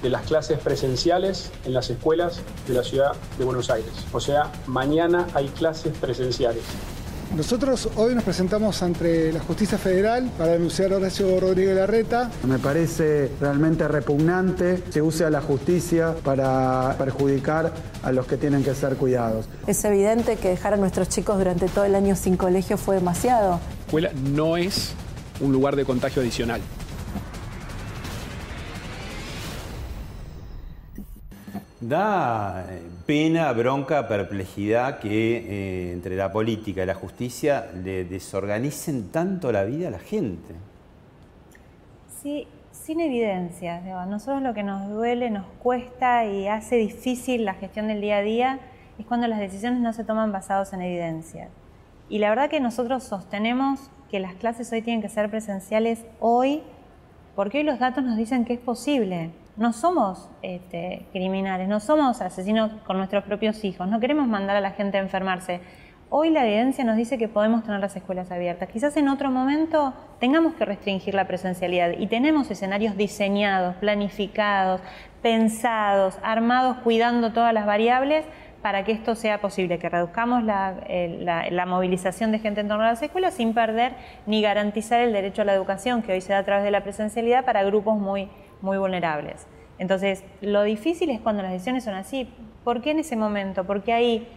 de 0.02 0.11
las 0.11 0.23
clases 0.23 0.59
presenciales 0.59 1.52
en 1.64 1.75
las 1.75 1.88
escuelas 1.88 2.40
de 2.66 2.75
la 2.75 2.83
ciudad 2.83 3.12
de 3.38 3.45
Buenos 3.45 3.71
Aires. 3.71 3.92
O 4.12 4.19
sea, 4.19 4.50
mañana 4.66 5.28
hay 5.35 5.47
clases 5.50 5.97
presenciales. 5.97 6.64
Nosotros 7.36 7.88
hoy 7.96 8.14
nos 8.14 8.24
presentamos 8.24 8.82
ante 8.82 9.32
la 9.32 9.40
Justicia 9.40 9.78
Federal 9.78 10.30
para 10.36 10.52
denunciar 10.52 10.92
a 10.92 10.96
Horacio 10.96 11.40
Rodríguez 11.40 11.74
Larreta. 11.74 12.30
Me 12.46 12.58
parece 12.58 13.30
realmente 13.40 13.88
repugnante 13.88 14.82
que 14.92 15.00
use 15.00 15.24
a 15.24 15.30
la 15.30 15.40
justicia 15.40 16.14
para 16.22 16.94
perjudicar 16.98 17.72
a 18.02 18.12
los 18.12 18.26
que 18.26 18.36
tienen 18.36 18.62
que 18.62 18.74
ser 18.74 18.96
cuidados. 18.96 19.46
Es 19.66 19.82
evidente 19.86 20.36
que 20.36 20.48
dejar 20.48 20.74
a 20.74 20.76
nuestros 20.76 21.08
chicos 21.08 21.38
durante 21.38 21.68
todo 21.68 21.86
el 21.86 21.94
año 21.94 22.16
sin 22.16 22.36
colegio 22.36 22.76
fue 22.76 22.96
demasiado. 22.96 23.52
La 23.52 23.84
escuela 23.86 24.10
no 24.34 24.58
es 24.58 24.92
un 25.40 25.52
lugar 25.52 25.74
de 25.74 25.86
contagio 25.86 26.20
adicional. 26.20 26.60
Da 31.82 32.64
eh, 32.70 32.80
pena, 33.06 33.52
bronca, 33.52 34.06
perplejidad 34.06 35.00
que 35.00 35.36
eh, 35.36 35.92
entre 35.92 36.14
la 36.14 36.30
política 36.30 36.84
y 36.84 36.86
la 36.86 36.94
justicia 36.94 37.66
le 37.82 38.04
desorganicen 38.04 39.10
tanto 39.10 39.50
la 39.50 39.64
vida 39.64 39.88
a 39.88 39.90
la 39.90 39.98
gente. 39.98 40.54
Sí, 42.22 42.46
sin 42.70 43.00
evidencia. 43.00 44.00
A 44.00 44.06
nosotros 44.06 44.42
lo 44.42 44.54
que 44.54 44.62
nos 44.62 44.90
duele, 44.90 45.30
nos 45.30 45.44
cuesta 45.60 46.24
y 46.24 46.46
hace 46.46 46.76
difícil 46.76 47.44
la 47.44 47.54
gestión 47.54 47.88
del 47.88 48.00
día 48.00 48.18
a 48.18 48.22
día 48.22 48.60
es 49.00 49.04
cuando 49.04 49.26
las 49.26 49.40
decisiones 49.40 49.80
no 49.80 49.92
se 49.92 50.04
toman 50.04 50.30
basadas 50.30 50.72
en 50.72 50.82
evidencia. 50.82 51.48
Y 52.08 52.20
la 52.20 52.28
verdad 52.28 52.48
que 52.48 52.60
nosotros 52.60 53.02
sostenemos 53.02 53.90
que 54.08 54.20
las 54.20 54.34
clases 54.34 54.70
hoy 54.70 54.82
tienen 54.82 55.02
que 55.02 55.08
ser 55.08 55.28
presenciales 55.30 56.04
hoy, 56.20 56.62
porque 57.34 57.58
hoy 57.58 57.64
los 57.64 57.80
datos 57.80 58.04
nos 58.04 58.16
dicen 58.16 58.44
que 58.44 58.52
es 58.52 58.60
posible 58.60 59.32
no 59.56 59.73
somos 59.73 60.30
este, 60.42 61.06
criminales, 61.12 61.68
no 61.68 61.80
somos 61.80 62.21
asesinos 62.21 62.73
con 62.87 62.97
nuestros 62.97 63.25
propios 63.25 63.64
hijos, 63.64 63.88
no 63.88 64.00
queremos 64.00 64.26
mandar 64.26 64.56
a 64.56 64.61
la 64.61 64.73
gente 64.73 64.99
a 64.99 65.00
enfermarse. 65.00 65.61
Hoy 66.14 66.28
la 66.28 66.44
evidencia 66.44 66.85
nos 66.85 66.97
dice 66.97 67.16
que 67.16 67.26
podemos 67.26 67.64
tener 67.64 67.80
las 67.80 67.97
escuelas 67.97 68.30
abiertas. 68.30 68.68
Quizás 68.68 68.97
en 68.99 69.09
otro 69.09 69.30
momento 69.30 69.94
tengamos 70.21 70.54
que 70.54 70.66
restringir 70.66 71.14
la 71.14 71.26
presencialidad 71.26 71.92
y 71.99 72.06
tenemos 72.06 72.50
escenarios 72.50 72.99
diseñados, 72.99 73.76
planificados, 73.76 74.82
pensados, 75.23 76.18
armados, 76.23 76.76
cuidando 76.85 77.32
todas 77.32 77.54
las 77.54 77.64
variables 77.64 78.26
para 78.62 78.85
que 78.85 78.92
esto 78.92 79.14
sea 79.14 79.40
posible, 79.40 79.78
que 79.78 79.88
reduzcamos 79.88 80.45
la, 80.45 80.76
la, 81.50 81.66
movilización 81.66 82.31
de 82.33 82.38
gente 82.38 82.61
en 82.61 82.69
torno 82.69 82.85
a 82.85 82.88
las 82.88 83.02
escuelas 83.02 83.35
sin 83.35 83.54
perder 83.54 83.92
ni 84.26 84.40
garantizar 84.40 85.00
el 85.00 85.12
derecho 85.12 85.42
a 85.42 85.45
la 85.45 85.54
educación 85.54 86.02
que 86.02 86.12
hoy 86.12 86.21
se 86.21 86.33
da 86.33 86.38
a 86.38 86.45
través 86.45 86.64
de 86.64 86.71
la 86.71 86.83
presencialidad 86.83 87.45
para 87.45 87.64
grupos 87.64 87.99
muy 87.99 88.28
muy 88.62 88.78
vulnerables. 88.78 89.47
Entonces, 89.78 90.25
lo 90.40 90.62
difícil 90.62 91.11
es 91.11 91.21
cuando 91.21 91.42
las 91.42 91.52
decisiones 91.52 91.85
son 91.85 91.95
así. 91.95 92.28
¿Por 92.64 92.81
qué 92.81 92.92
en 92.92 93.00
ese 93.00 93.16
momento? 93.16 93.64
Porque 93.64 93.92
ahí 93.92 94.28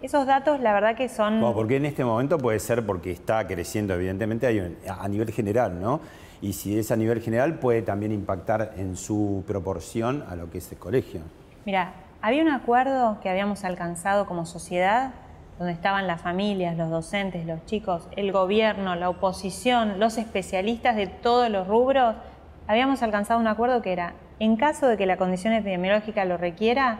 esos 0.00 0.26
datos, 0.26 0.60
la 0.60 0.72
verdad 0.72 0.96
que 0.96 1.08
son... 1.08 1.40
Bueno, 1.40 1.54
porque 1.54 1.76
en 1.76 1.86
este 1.86 2.04
momento 2.04 2.38
puede 2.38 2.58
ser 2.58 2.86
porque 2.86 3.10
está 3.10 3.46
creciendo, 3.46 3.94
evidentemente, 3.94 4.78
a 4.88 5.08
nivel 5.08 5.30
general, 5.32 5.80
¿no? 5.80 6.00
Y 6.40 6.54
si 6.54 6.78
es 6.78 6.90
a 6.90 6.96
nivel 6.96 7.20
general, 7.20 7.58
puede 7.58 7.82
también 7.82 8.12
impactar 8.12 8.74
en 8.76 8.96
su 8.96 9.44
proporción 9.46 10.24
a 10.28 10.34
lo 10.34 10.50
que 10.50 10.58
es 10.58 10.72
el 10.72 10.78
colegio. 10.78 11.20
Mira, 11.64 11.92
había 12.22 12.42
un 12.42 12.50
acuerdo 12.50 13.18
que 13.20 13.28
habíamos 13.28 13.64
alcanzado 13.64 14.26
como 14.26 14.46
sociedad, 14.46 15.10
donde 15.58 15.72
estaban 15.72 16.06
las 16.06 16.22
familias, 16.22 16.76
los 16.76 16.88
docentes, 16.88 17.44
los 17.46 17.66
chicos, 17.66 18.08
el 18.16 18.30
gobierno, 18.30 18.94
la 18.94 19.08
oposición, 19.08 19.98
los 19.98 20.16
especialistas 20.18 20.94
de 20.94 21.08
todos 21.08 21.50
los 21.50 21.66
rubros, 21.66 22.14
habíamos 22.68 23.02
alcanzado 23.02 23.40
un 23.40 23.48
acuerdo 23.48 23.82
que 23.82 23.92
era, 23.92 24.14
en 24.38 24.56
caso 24.56 24.86
de 24.86 24.96
que 24.96 25.04
la 25.04 25.16
condición 25.16 25.52
epidemiológica 25.52 26.24
lo 26.24 26.36
requiera, 26.36 26.98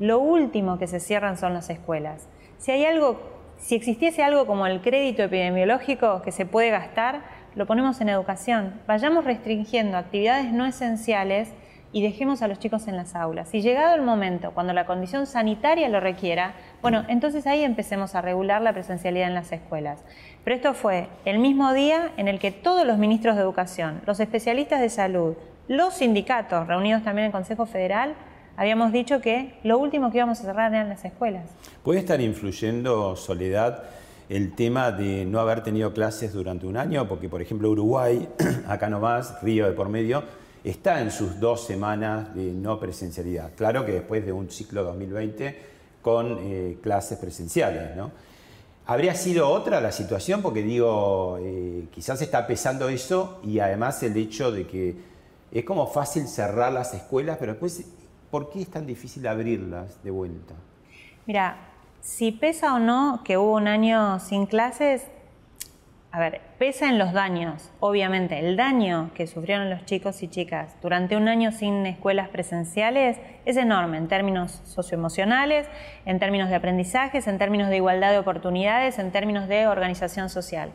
lo 0.00 0.18
último 0.18 0.78
que 0.78 0.88
se 0.88 0.98
cierran 0.98 1.38
son 1.38 1.54
las 1.54 1.70
escuelas. 1.70 2.28
Si 2.58 2.72
hay 2.72 2.84
algo, 2.84 3.20
si 3.58 3.76
existiese 3.76 4.24
algo 4.24 4.46
como 4.46 4.66
el 4.66 4.80
crédito 4.82 5.22
epidemiológico 5.22 6.22
que 6.22 6.32
se 6.32 6.44
puede 6.44 6.70
gastar, 6.70 7.22
lo 7.54 7.66
ponemos 7.66 8.00
en 8.00 8.08
educación. 8.08 8.80
Vayamos 8.88 9.24
restringiendo 9.24 9.96
actividades 9.96 10.52
no 10.52 10.66
esenciales 10.66 11.52
y 11.92 12.02
dejemos 12.02 12.42
a 12.42 12.48
los 12.48 12.58
chicos 12.58 12.88
en 12.88 12.96
las 12.96 13.14
aulas. 13.14 13.48
Si 13.48 13.62
llegado 13.62 13.94
el 13.94 14.02
momento, 14.02 14.50
cuando 14.52 14.72
la 14.72 14.86
condición 14.86 15.26
sanitaria 15.26 15.88
lo 15.88 16.00
requiera, 16.00 16.54
bueno, 16.82 17.04
entonces 17.08 17.46
ahí 17.46 17.62
empecemos 17.62 18.14
a 18.14 18.20
regular 18.20 18.60
la 18.62 18.72
presencialidad 18.72 19.28
en 19.28 19.34
las 19.34 19.52
escuelas. 19.52 20.02
Pero 20.44 20.56
esto 20.56 20.74
fue 20.74 21.08
el 21.24 21.38
mismo 21.38 21.72
día 21.72 22.12
en 22.16 22.28
el 22.28 22.38
que 22.38 22.50
todos 22.50 22.86
los 22.86 22.98
ministros 22.98 23.36
de 23.36 23.42
Educación, 23.42 24.02
los 24.06 24.20
especialistas 24.20 24.80
de 24.80 24.90
salud, 24.90 25.34
los 25.68 25.94
sindicatos, 25.94 26.66
reunidos 26.66 27.02
también 27.02 27.24
en 27.24 27.26
el 27.26 27.32
Consejo 27.32 27.66
Federal, 27.66 28.14
habíamos 28.56 28.92
dicho 28.92 29.20
que 29.20 29.54
lo 29.62 29.78
último 29.78 30.10
que 30.10 30.18
íbamos 30.18 30.40
a 30.40 30.42
cerrar 30.44 30.72
eran 30.72 30.88
las 30.88 31.04
escuelas. 31.04 31.50
¿Puede 31.82 32.00
estar 32.00 32.20
influyendo, 32.20 33.16
Soledad, 33.16 33.84
el 34.28 34.54
tema 34.54 34.92
de 34.92 35.24
no 35.24 35.40
haber 35.40 35.62
tenido 35.62 35.92
clases 35.92 36.32
durante 36.32 36.66
un 36.66 36.76
año? 36.76 37.08
Porque, 37.08 37.28
por 37.28 37.42
ejemplo, 37.42 37.70
Uruguay, 37.70 38.28
acá 38.68 38.88
nomás, 38.88 39.42
Río 39.42 39.66
de 39.66 39.72
por 39.72 39.88
medio, 39.88 40.24
está 40.70 41.00
en 41.00 41.12
sus 41.12 41.38
dos 41.38 41.64
semanas 41.64 42.34
de 42.34 42.52
no 42.52 42.80
presencialidad. 42.80 43.52
Claro 43.56 43.86
que 43.86 43.92
después 43.92 44.26
de 44.26 44.32
un 44.32 44.50
ciclo 44.50 44.82
2020 44.82 45.56
con 46.02 46.38
eh, 46.40 46.78
clases 46.82 47.18
presenciales, 47.18 47.94
¿no? 47.96 48.10
¿Habría 48.86 49.14
sido 49.14 49.48
otra 49.48 49.80
la 49.80 49.92
situación? 49.92 50.42
Porque 50.42 50.62
digo, 50.62 51.38
eh, 51.40 51.86
quizás 51.92 52.20
está 52.20 52.46
pesando 52.46 52.88
eso 52.88 53.40
y 53.44 53.60
además 53.60 54.02
el 54.02 54.16
hecho 54.16 54.50
de 54.50 54.66
que 54.66 54.96
es 55.52 55.64
como 55.64 55.86
fácil 55.86 56.26
cerrar 56.26 56.72
las 56.72 56.94
escuelas, 56.94 57.36
pero 57.38 57.52
después, 57.52 57.84
¿por 58.30 58.50
qué 58.50 58.62
es 58.62 58.68
tan 58.68 58.86
difícil 58.86 59.26
abrirlas 59.26 60.02
de 60.02 60.10
vuelta? 60.10 60.54
Mira, 61.26 61.58
si 62.00 62.32
pesa 62.32 62.74
o 62.74 62.78
no 62.80 63.22
que 63.24 63.38
hubo 63.38 63.54
un 63.54 63.68
año 63.68 64.18
sin 64.18 64.46
clases, 64.46 65.02
a 66.16 66.18
ver, 66.18 66.40
pesa 66.58 66.88
en 66.88 66.96
los 66.96 67.12
daños, 67.12 67.70
obviamente. 67.78 68.38
El 68.38 68.56
daño 68.56 69.10
que 69.12 69.26
sufrieron 69.26 69.68
los 69.68 69.84
chicos 69.84 70.22
y 70.22 70.28
chicas 70.28 70.74
durante 70.80 71.14
un 71.14 71.28
año 71.28 71.52
sin 71.52 71.84
escuelas 71.84 72.30
presenciales 72.30 73.18
es 73.44 73.58
enorme 73.58 73.98
en 73.98 74.08
términos 74.08 74.62
socioemocionales, 74.64 75.68
en 76.06 76.18
términos 76.18 76.48
de 76.48 76.54
aprendizajes, 76.54 77.26
en 77.26 77.36
términos 77.36 77.68
de 77.68 77.76
igualdad 77.76 78.12
de 78.12 78.18
oportunidades, 78.18 78.98
en 78.98 79.12
términos 79.12 79.46
de 79.46 79.66
organización 79.66 80.30
social. 80.30 80.70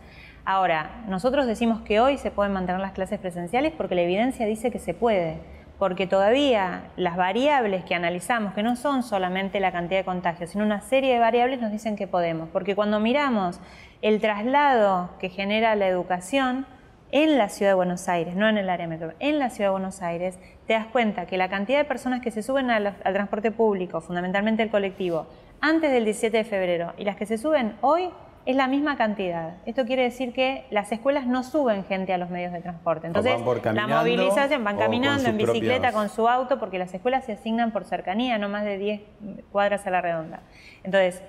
Ahora, 0.45 1.03
nosotros 1.07 1.47
decimos 1.47 1.81
que 1.81 1.99
hoy 1.99 2.19
se 2.19 2.29
pueden 2.29 2.53
mantener 2.53 2.79
las 2.79 2.91
clases 2.91 3.17
presenciales 3.17 3.73
porque 3.75 3.95
la 3.95 4.01
evidencia 4.01 4.45
dice 4.45 4.69
que 4.69 4.77
se 4.77 4.93
puede 4.93 5.39
porque 5.81 6.05
todavía 6.05 6.91
las 6.95 7.17
variables 7.17 7.83
que 7.83 7.95
analizamos, 7.95 8.53
que 8.53 8.61
no 8.61 8.75
son 8.75 9.01
solamente 9.01 9.59
la 9.59 9.71
cantidad 9.71 10.01
de 10.01 10.05
contagios, 10.05 10.51
sino 10.51 10.63
una 10.63 10.79
serie 10.81 11.11
de 11.11 11.17
variables, 11.19 11.59
nos 11.59 11.71
dicen 11.71 11.95
que 11.95 12.05
podemos. 12.05 12.49
Porque 12.49 12.75
cuando 12.75 12.99
miramos 12.99 13.59
el 14.01 14.19
traslado 14.19 15.09
que 15.19 15.29
genera 15.29 15.75
la 15.75 15.87
educación 15.87 16.65
en 17.11 17.37
la 17.37 17.49
ciudad 17.49 17.71
de 17.71 17.75
Buenos 17.75 18.07
Aires, 18.07 18.35
no 18.35 18.47
en 18.47 18.57
el 18.57 18.69
área 18.69 18.87
metro, 18.87 19.13
en 19.19 19.37
la 19.37 19.49
ciudad 19.49 19.69
de 19.69 19.73
Buenos 19.73 20.01
Aires, 20.01 20.39
te 20.65 20.73
das 20.73 20.87
cuenta 20.87 21.25
que 21.25 21.37
la 21.37 21.49
cantidad 21.49 21.77
de 21.77 21.85
personas 21.85 22.21
que 22.21 22.31
se 22.31 22.41
suben 22.41 22.71
al, 22.71 22.87
al 22.87 23.13
transporte 23.13 23.51
público, 23.51 23.99
fundamentalmente 24.01 24.63
el 24.63 24.69
colectivo, 24.69 25.27
antes 25.59 25.91
del 25.91 26.05
17 26.05 26.37
de 26.37 26.43
febrero 26.43 26.93
y 26.97 27.03
las 27.03 27.17
que 27.17 27.25
se 27.25 27.37
suben 27.37 27.75
hoy, 27.81 28.09
es 28.45 28.55
la 28.55 28.67
misma 28.67 28.97
cantidad. 28.97 29.57
Esto 29.65 29.85
quiere 29.85 30.03
decir 30.03 30.33
que 30.33 30.65
las 30.71 30.91
escuelas 30.91 31.27
no 31.27 31.43
suben 31.43 31.85
gente 31.85 32.13
a 32.13 32.17
los 32.17 32.29
medios 32.29 32.51
de 32.51 32.61
transporte. 32.61 33.07
Entonces, 33.07 33.35
la 33.65 33.87
movilización 33.87 34.63
van 34.63 34.77
caminando 34.77 35.29
en 35.29 35.37
bicicleta 35.37 35.91
con 35.91 36.09
su 36.09 36.27
auto 36.27 36.59
porque 36.59 36.79
las 36.79 36.93
escuelas 36.93 37.25
se 37.25 37.33
asignan 37.33 37.71
por 37.71 37.85
cercanía, 37.85 38.37
no 38.39 38.49
más 38.49 38.63
de 38.63 38.77
10 38.77 39.01
cuadras 39.51 39.85
a 39.85 39.91
la 39.91 40.01
redonda. 40.01 40.41
Entonces, 40.83 41.21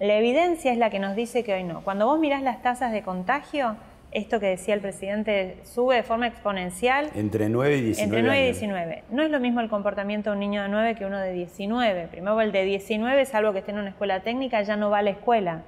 la 0.00 0.14
evidencia 0.16 0.72
es 0.72 0.78
la 0.78 0.90
que 0.90 0.98
nos 0.98 1.14
dice 1.16 1.44
que 1.44 1.54
hoy 1.54 1.64
no. 1.64 1.82
Cuando 1.82 2.06
vos 2.06 2.18
mirás 2.18 2.42
las 2.42 2.62
tasas 2.62 2.92
de 2.92 3.02
contagio, 3.02 3.76
esto 4.10 4.38
que 4.40 4.46
decía 4.46 4.74
el 4.74 4.80
presidente 4.80 5.58
sube 5.64 5.96
de 5.96 6.02
forma 6.02 6.26
exponencial. 6.26 7.10
Entre 7.14 7.48
9 7.48 7.76
y 7.76 7.80
19. 7.82 8.04
Entre 8.04 8.22
9 8.22 8.40
y 8.40 8.44
19. 8.44 9.04
No 9.10 9.22
es 9.22 9.30
lo 9.30 9.40
mismo 9.40 9.60
el 9.60 9.68
comportamiento 9.68 10.30
de 10.30 10.34
un 10.34 10.40
niño 10.40 10.62
de 10.62 10.68
9 10.68 10.94
que 10.94 11.04
uno 11.04 11.18
de 11.18 11.32
19. 11.32 12.08
Primero, 12.08 12.40
el 12.40 12.52
de 12.52 12.64
19, 12.64 13.24
salvo 13.26 13.52
que 13.52 13.58
esté 13.58 13.72
en 13.72 13.78
una 13.78 13.90
escuela 13.90 14.20
técnica, 14.20 14.62
ya 14.62 14.76
no 14.76 14.90
va 14.90 14.98
a 14.98 15.02
la 15.02 15.10
escuela. 15.10 15.62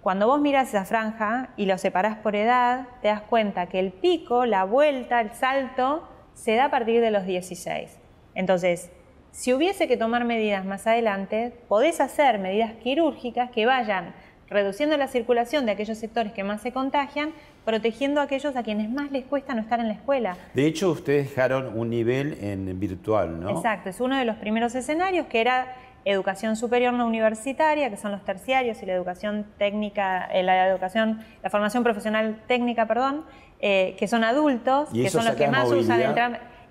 Cuando 0.00 0.26
vos 0.26 0.40
miras 0.40 0.68
esa 0.68 0.84
franja 0.84 1.50
y 1.56 1.66
lo 1.66 1.76
separás 1.78 2.16
por 2.18 2.36
edad, 2.36 2.86
te 3.02 3.08
das 3.08 3.22
cuenta 3.22 3.66
que 3.66 3.78
el 3.78 3.92
pico, 3.92 4.46
la 4.46 4.64
vuelta, 4.64 5.20
el 5.20 5.32
salto, 5.32 6.08
se 6.32 6.54
da 6.54 6.66
a 6.66 6.70
partir 6.70 7.00
de 7.00 7.10
los 7.10 7.26
16. 7.26 7.98
Entonces, 8.34 8.90
Si 9.36 9.52
hubiese 9.52 9.86
que 9.86 9.98
tomar 9.98 10.24
medidas 10.24 10.64
más 10.64 10.86
adelante, 10.86 11.52
podés 11.68 12.00
hacer 12.00 12.38
medidas 12.38 12.72
quirúrgicas 12.82 13.50
que 13.50 13.66
vayan 13.66 14.14
reduciendo 14.48 14.96
la 14.96 15.08
circulación 15.08 15.66
de 15.66 15.72
aquellos 15.72 15.98
sectores 15.98 16.32
que 16.32 16.42
más 16.42 16.62
se 16.62 16.72
contagian, 16.72 17.32
protegiendo 17.66 18.22
a 18.22 18.24
aquellos 18.24 18.56
a 18.56 18.62
quienes 18.62 18.88
más 18.88 19.12
les 19.12 19.26
cuesta 19.26 19.54
no 19.54 19.60
estar 19.60 19.78
en 19.78 19.88
la 19.88 19.92
escuela. 19.92 20.38
De 20.54 20.66
hecho, 20.66 20.90
ustedes 20.90 21.28
dejaron 21.28 21.78
un 21.78 21.90
nivel 21.90 22.38
en 22.40 22.80
virtual, 22.80 23.38
¿no? 23.38 23.50
Exacto, 23.50 23.90
es 23.90 24.00
uno 24.00 24.16
de 24.16 24.24
los 24.24 24.36
primeros 24.36 24.74
escenarios 24.74 25.26
que 25.26 25.42
era 25.42 25.76
educación 26.06 26.56
superior 26.56 26.94
no 26.94 27.06
universitaria, 27.06 27.90
que 27.90 27.98
son 27.98 28.12
los 28.12 28.24
terciarios, 28.24 28.82
y 28.82 28.86
la 28.86 28.94
educación 28.94 29.44
técnica, 29.58 30.30
eh, 30.32 30.44
la 30.44 30.66
educación, 30.66 31.20
la 31.42 31.50
formación 31.50 31.82
profesional 31.84 32.40
técnica, 32.46 32.86
perdón, 32.86 33.26
eh, 33.60 33.96
que 33.98 34.08
son 34.08 34.24
adultos, 34.24 34.88
que 34.94 35.10
son 35.10 35.26
los 35.26 35.34
que 35.34 35.48
más 35.48 35.70
usan 35.70 36.00
el 36.00 36.14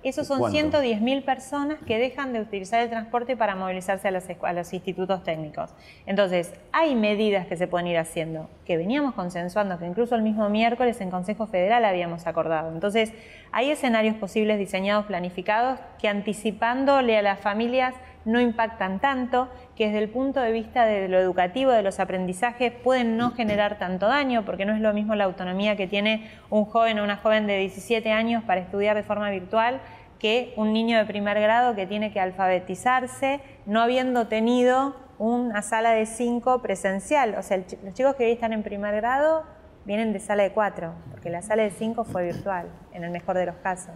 esos 0.09 0.27
son 0.27 0.39
110.000 0.39 1.23
personas 1.23 1.79
que 1.85 1.97
dejan 1.97 2.31
de 2.31 2.39
utilizar 2.39 2.81
el 2.81 2.89
transporte 2.89 3.35
para 3.35 3.55
movilizarse 3.55 4.07
a 4.07 4.11
los, 4.11 4.23
a 4.41 4.53
los, 4.53 4.73
institutos 4.73 5.23
técnicos. 5.23 5.71
Entonces, 6.05 6.53
hay 6.71 6.95
medidas 6.95 7.47
que 7.47 7.57
se 7.57 7.67
pueden 7.67 7.87
ir 7.87 7.97
haciendo, 7.97 8.49
que 8.65 8.77
veníamos 8.77 9.15
consensuando, 9.15 9.79
que 9.79 9.85
incluso 9.85 10.15
el 10.15 10.21
mismo 10.21 10.47
miércoles 10.49 11.01
en 11.01 11.09
Consejo 11.09 11.47
Federal 11.47 11.85
habíamos 11.85 12.27
acordado. 12.27 12.71
Entonces, 12.71 13.13
hay 13.51 13.71
escenarios 13.71 14.15
posibles 14.15 14.59
diseñados, 14.59 15.05
planificados, 15.05 15.79
que 15.99 16.07
anticipándole 16.07 17.17
a 17.17 17.21
las 17.21 17.39
familias 17.39 17.95
no 18.25 18.41
impactan 18.41 18.99
tanto, 18.99 19.47
que 19.75 19.85
desde 19.85 19.99
el 19.99 20.09
punto 20.09 20.39
de 20.41 20.51
vista 20.51 20.85
de 20.85 21.07
lo 21.07 21.17
educativo, 21.19 21.71
de 21.71 21.83
los 21.83 21.99
aprendizajes, 21.99 22.71
pueden 22.71 23.17
no 23.17 23.31
generar 23.31 23.77
tanto 23.77 24.07
daño, 24.07 24.43
porque 24.45 24.65
no 24.65 24.73
es 24.73 24.81
lo 24.81 24.93
mismo 24.93 25.15
la 25.15 25.25
autonomía 25.25 25.75
que 25.75 25.87
tiene 25.87 26.29
un 26.49 26.65
joven 26.65 26.99
o 26.99 27.03
una 27.03 27.17
joven 27.17 27.47
de 27.47 27.57
17 27.59 28.11
años 28.11 28.43
para 28.43 28.61
estudiar 28.61 28.95
de 28.95 29.03
forma 29.03 29.29
virtual 29.29 29.79
que 30.19 30.53
un 30.55 30.73
niño 30.73 30.97
de 30.97 31.05
primer 31.05 31.39
grado 31.39 31.75
que 31.75 31.85
tiene 31.85 32.11
que 32.11 32.19
alfabetizarse, 32.19 33.41
no 33.65 33.81
habiendo 33.81 34.27
tenido 34.27 34.95
una 35.19 35.61
sala 35.61 35.91
de 35.91 36.05
5 36.05 36.61
presencial. 36.61 37.35
O 37.37 37.43
sea, 37.43 37.57
los 37.57 37.93
chicos 37.93 38.15
que 38.15 38.25
hoy 38.25 38.31
están 38.31 38.53
en 38.53 38.63
primer 38.63 38.95
grado 38.95 39.43
vienen 39.85 40.13
de 40.13 40.19
sala 40.19 40.43
de 40.43 40.51
4, 40.51 40.93
porque 41.11 41.29
la 41.29 41.41
sala 41.41 41.63
de 41.63 41.69
5 41.69 42.05
fue 42.05 42.23
virtual, 42.25 42.67
en 42.91 43.03
el 43.03 43.11
mejor 43.11 43.37
de 43.37 43.45
los 43.45 43.55
casos. 43.57 43.93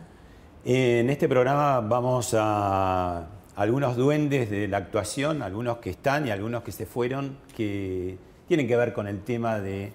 En 0.66 1.10
este 1.10 1.28
programa 1.28 1.80
vamos 1.80 2.36
a 2.38 3.26
algunos 3.60 3.98
duendes 3.98 4.50
de 4.50 4.70
la 4.70 4.78
actuación, 4.78 5.42
algunos 5.42 5.80
que 5.80 5.90
están 5.90 6.26
y 6.26 6.32
algunos 6.32 6.64
que 6.64 6.72
se 6.72 6.86
fueron, 6.86 7.36
que 7.58 8.18
tienen 8.48 8.70
que 8.70 8.78
ver 8.78 8.94
con 8.94 9.06
el 9.06 9.20
tema 9.20 9.60
de, 9.60 9.92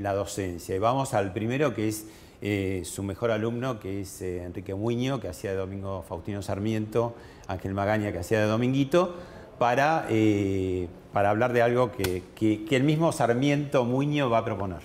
la 0.00 0.12
docencia. 0.14 0.74
Y 0.74 0.80
vamos 0.80 1.14
al 1.14 1.32
primero 1.32 1.76
que 1.76 1.86
es 1.86 2.08
eh, 2.40 2.82
su 2.84 3.04
mejor 3.04 3.30
alumno, 3.30 3.78
que 3.78 4.00
es 4.00 4.20
eh, 4.20 4.42
Enrique 4.42 4.74
Muño, 4.74 5.20
que 5.20 5.28
hacía 5.28 5.52
de 5.52 5.58
Domingo 5.58 6.04
Faustino 6.08 6.42
Sarmiento, 6.42 7.14
Ángel 7.46 7.72
Magaña, 7.72 8.10
que 8.10 8.18
hacía 8.18 8.40
de 8.40 8.46
Dominguito, 8.46 9.14
para, 9.60 10.06
eh, 10.10 10.88
hablar 11.14 11.52
de 11.52 11.62
algo 11.62 11.92
que, 11.92 12.24
que, 12.34 12.66
el 12.74 12.82
mismo 12.82 13.12
Sarmiento 13.12 13.84
Muño 13.84 14.28
va 14.28 14.38
a 14.38 14.44
proponer. 14.44 14.80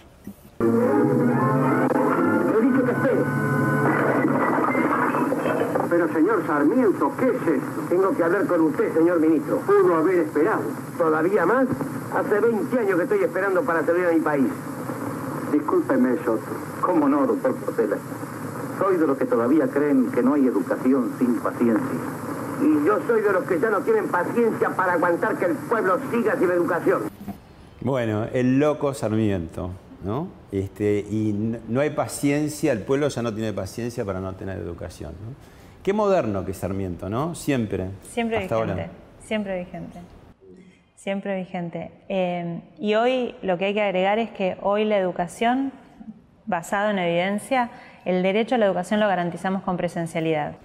Señor 6.37 6.47
Sarmiento, 6.47 7.11
¿qué 7.19 7.25
es 7.29 7.35
esto? 7.35 7.81
Tengo 7.89 8.15
que 8.15 8.23
hablar 8.23 8.45
con 8.45 8.61
usted, 8.61 8.93
señor 8.93 9.19
ministro. 9.19 9.57
Pudo 9.59 9.95
haber 9.95 10.19
esperado. 10.19 10.61
¿Todavía 10.97 11.45
más? 11.45 11.67
Hace 12.15 12.39
20 12.39 12.79
años 12.79 12.95
que 12.97 13.03
estoy 13.03 13.23
esperando 13.23 13.61
para 13.63 13.83
servir 13.83 14.05
a 14.05 14.11
mi 14.11 14.19
país. 14.19 14.47
Discúlpeme, 15.51 16.17
Soto. 16.23 16.41
¿Cómo 16.81 17.09
no, 17.09 17.25
doctor 17.25 17.55
Portela? 17.55 17.97
Soy 18.79 18.97
de 18.97 19.07
los 19.07 19.17
que 19.17 19.25
todavía 19.25 19.67
creen 19.67 20.11
que 20.11 20.21
no 20.21 20.33
hay 20.35 20.47
educación 20.47 21.11
sin 21.17 21.35
paciencia. 21.35 21.99
Y 22.61 22.85
yo 22.85 22.99
soy 23.07 23.21
de 23.21 23.31
los 23.31 23.43
que 23.45 23.59
ya 23.59 23.69
no 23.69 23.81
tienen 23.81 24.07
paciencia 24.07 24.69
para 24.75 24.93
aguantar 24.93 25.37
que 25.37 25.45
el 25.45 25.55
pueblo 25.55 25.97
siga 26.11 26.37
sin 26.37 26.51
educación. 26.51 27.03
Bueno, 27.81 28.25
el 28.33 28.59
loco 28.59 28.93
Sarmiento, 28.93 29.71
¿no? 30.03 30.27
Este, 30.51 30.99
y 30.99 31.59
no 31.67 31.79
hay 31.79 31.91
paciencia, 31.91 32.71
el 32.71 32.81
pueblo 32.81 33.07
ya 33.07 33.21
no 33.21 33.33
tiene 33.33 33.53
paciencia 33.53 34.05
para 34.05 34.19
no 34.19 34.33
tener 34.35 34.59
educación. 34.59 35.11
¿no? 35.11 35.56
Qué 35.87 35.93
moderno 35.93 36.43
que 36.43 36.53
Sarmiento, 36.53 37.07
¿no? 37.07 37.33
Siempre. 37.33 37.91
Siempre 38.11 38.39
vigente. 38.39 38.89
Siempre 39.25 39.59
vigente. 39.59 39.99
Siempre 40.97 41.37
vigente. 41.37 41.91
Eh, 42.09 42.59
y 42.77 42.95
hoy 42.95 43.35
lo 43.41 43.57
que 43.57 43.67
hay 43.67 43.73
que 43.73 43.81
agregar 43.81 44.19
es 44.19 44.29
que 44.31 44.57
hoy 44.61 44.83
la 44.83 44.97
educación, 44.97 45.71
basada 46.45 46.91
en 46.91 46.99
evidencia, 46.99 47.71
el 48.03 48.21
derecho 48.21 48.55
a 48.55 48.57
la 48.57 48.65
educación 48.65 48.99
lo 48.99 49.07
garantizamos 49.07 49.63
con 49.63 49.77
presencialidad. 49.77 50.55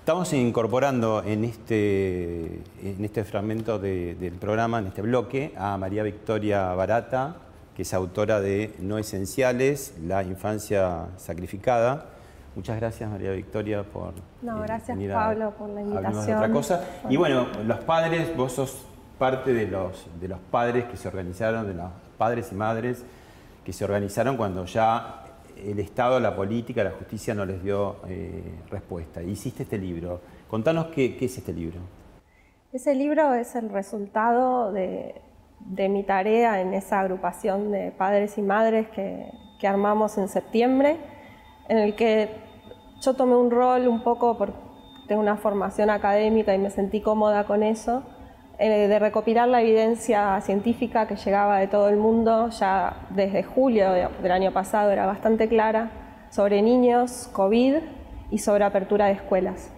Estamos 0.00 0.32
incorporando 0.32 1.22
en 1.24 1.44
este, 1.44 2.46
en 2.82 3.04
este 3.04 3.22
fragmento 3.22 3.78
del 3.78 4.32
programa, 4.40 4.80
en 4.80 4.88
este 4.88 5.02
bloque, 5.02 5.52
a 5.56 5.78
María 5.78 6.02
Victoria 6.02 6.74
Barata, 6.74 7.36
que 7.76 7.82
es 7.82 7.94
autora 7.94 8.40
de 8.40 8.74
No 8.80 8.98
Esenciales, 8.98 9.94
La 10.04 10.24
Infancia 10.24 11.10
Sacrificada. 11.16 12.13
Muchas 12.56 12.76
gracias 12.76 13.10
María 13.10 13.32
Victoria 13.32 13.82
por 13.82 14.14
no, 14.42 14.58
eh, 14.58 14.66
gracias 14.66 14.98
Pablo 15.12 15.52
por 15.58 15.70
la 15.70 15.80
invitación. 15.82 16.26
De 16.26 16.34
otra 16.34 16.52
cosa. 16.52 16.84
Y 17.08 17.16
bueno, 17.16 17.46
los 17.64 17.80
padres, 17.80 18.36
vos 18.36 18.52
sos 18.52 18.86
parte 19.18 19.52
de 19.52 19.66
los, 19.66 20.06
de 20.20 20.28
los 20.28 20.38
padres 20.38 20.84
que 20.84 20.96
se 20.96 21.08
organizaron, 21.08 21.66
de 21.66 21.74
los 21.74 21.90
padres 22.16 22.52
y 22.52 22.54
madres 22.54 23.04
que 23.64 23.72
se 23.72 23.84
organizaron 23.84 24.36
cuando 24.36 24.64
ya 24.66 25.24
el 25.56 25.78
Estado, 25.78 26.20
la 26.20 26.34
política, 26.34 26.84
la 26.84 26.90
justicia 26.90 27.34
no 27.34 27.44
les 27.44 27.62
dio 27.62 27.96
eh, 28.08 28.42
respuesta. 28.70 29.22
Hiciste 29.22 29.62
este 29.62 29.78
libro. 29.78 30.20
Contanos 30.48 30.86
qué, 30.86 31.16
es 31.20 31.38
este 31.38 31.52
libro. 31.52 31.78
Ese 32.72 32.94
libro 32.94 33.34
es 33.34 33.54
el 33.54 33.70
resultado 33.70 34.72
de, 34.72 35.20
mi 35.88 36.02
tarea 36.02 36.60
en 36.60 36.74
esa 36.74 37.00
agrupación 37.00 37.70
de 37.70 37.92
padres 37.92 38.36
y 38.36 38.42
madres 38.42 38.88
que, 38.88 39.30
que 39.60 39.66
armamos 39.66 40.18
en 40.18 40.28
septiembre, 40.28 40.98
en 41.68 41.78
el 41.78 41.94
que 41.94 42.28
yo 43.00 43.14
tomé 43.14 43.36
un 43.36 43.50
rol 43.50 43.86
un 43.88 44.00
poco, 44.00 44.36
porque 44.36 44.56
tengo 45.06 45.20
una 45.20 45.36
formación 45.36 45.90
académica 45.90 46.54
y 46.54 46.58
me 46.58 46.70
sentí 46.70 47.00
cómoda 47.00 47.44
con 47.44 47.62
eso, 47.62 48.02
eh, 48.58 48.88
de 48.88 48.98
recopilar 48.98 49.48
la 49.48 49.60
evidencia 49.60 50.40
científica 50.40 51.06
que 51.06 51.16
llegaba 51.16 51.58
de 51.58 51.66
todo 51.66 51.88
el 51.88 51.96
mundo, 51.96 52.48
ya 52.50 52.96
desde 53.10 53.42
julio 53.42 53.92
del 53.92 54.32
año 54.32 54.52
pasado 54.52 54.90
era 54.90 55.06
bastante 55.06 55.48
clara, 55.48 55.90
sobre 56.30 56.62
niños, 56.62 57.28
COVID 57.32 57.76
y 58.30 58.38
sobre 58.38 58.64
apertura 58.64 59.06
de 59.06 59.12
escuelas. 59.12 59.70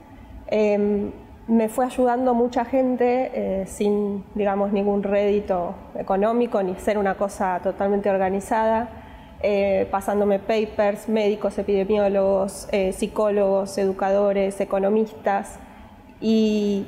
Em, 0.47 1.11
me 1.49 1.69
fue 1.69 1.85
ayudando 1.85 2.35
mucha 2.35 2.65
gente 2.65 3.31
eh, 3.35 3.67
sin, 3.67 4.25
digamos, 4.35 4.73
ningún 4.73 5.03
rédito 5.03 5.75
económico 5.97 6.63
ni 6.63 6.75
ser 6.77 6.99
una 6.99 7.15
cosa 7.15 7.61
totalmente 7.63 8.11
organizada 8.11 8.89
eh, 9.43 9.87
pasándome 9.91 10.39
papers, 10.39 11.09
médicos, 11.09 11.59
epidemiólogos, 11.59 12.69
eh, 12.73 12.93
psicólogos, 12.93 13.77
educadores, 13.79 14.61
economistas, 14.61 15.59
y 16.21 16.87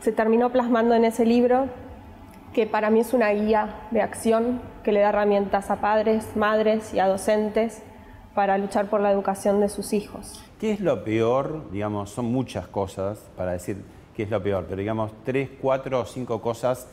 se 0.00 0.12
terminó 0.12 0.50
plasmando 0.50 0.94
en 0.94 1.04
ese 1.04 1.26
libro 1.26 1.66
que 2.52 2.66
para 2.66 2.90
mí 2.90 3.00
es 3.00 3.12
una 3.12 3.30
guía 3.30 3.82
de 3.90 4.00
acción 4.00 4.60
que 4.82 4.92
le 4.92 5.00
da 5.00 5.10
herramientas 5.10 5.70
a 5.70 5.80
padres, 5.80 6.36
madres 6.36 6.94
y 6.94 7.00
a 7.00 7.08
docentes 7.08 7.82
para 8.34 8.56
luchar 8.56 8.86
por 8.86 9.00
la 9.00 9.10
educación 9.10 9.60
de 9.60 9.68
sus 9.68 9.92
hijos. 9.92 10.42
¿Qué 10.60 10.72
es 10.72 10.80
lo 10.80 11.02
peor? 11.02 11.70
Digamos, 11.70 12.10
son 12.10 12.26
muchas 12.26 12.68
cosas 12.68 13.18
para 13.36 13.52
decir 13.52 13.82
qué 14.14 14.22
es 14.22 14.30
lo 14.30 14.42
peor, 14.42 14.66
pero 14.68 14.78
digamos 14.78 15.12
tres, 15.24 15.50
cuatro 15.60 16.00
o 16.00 16.04
cinco 16.04 16.40
cosas 16.40 16.88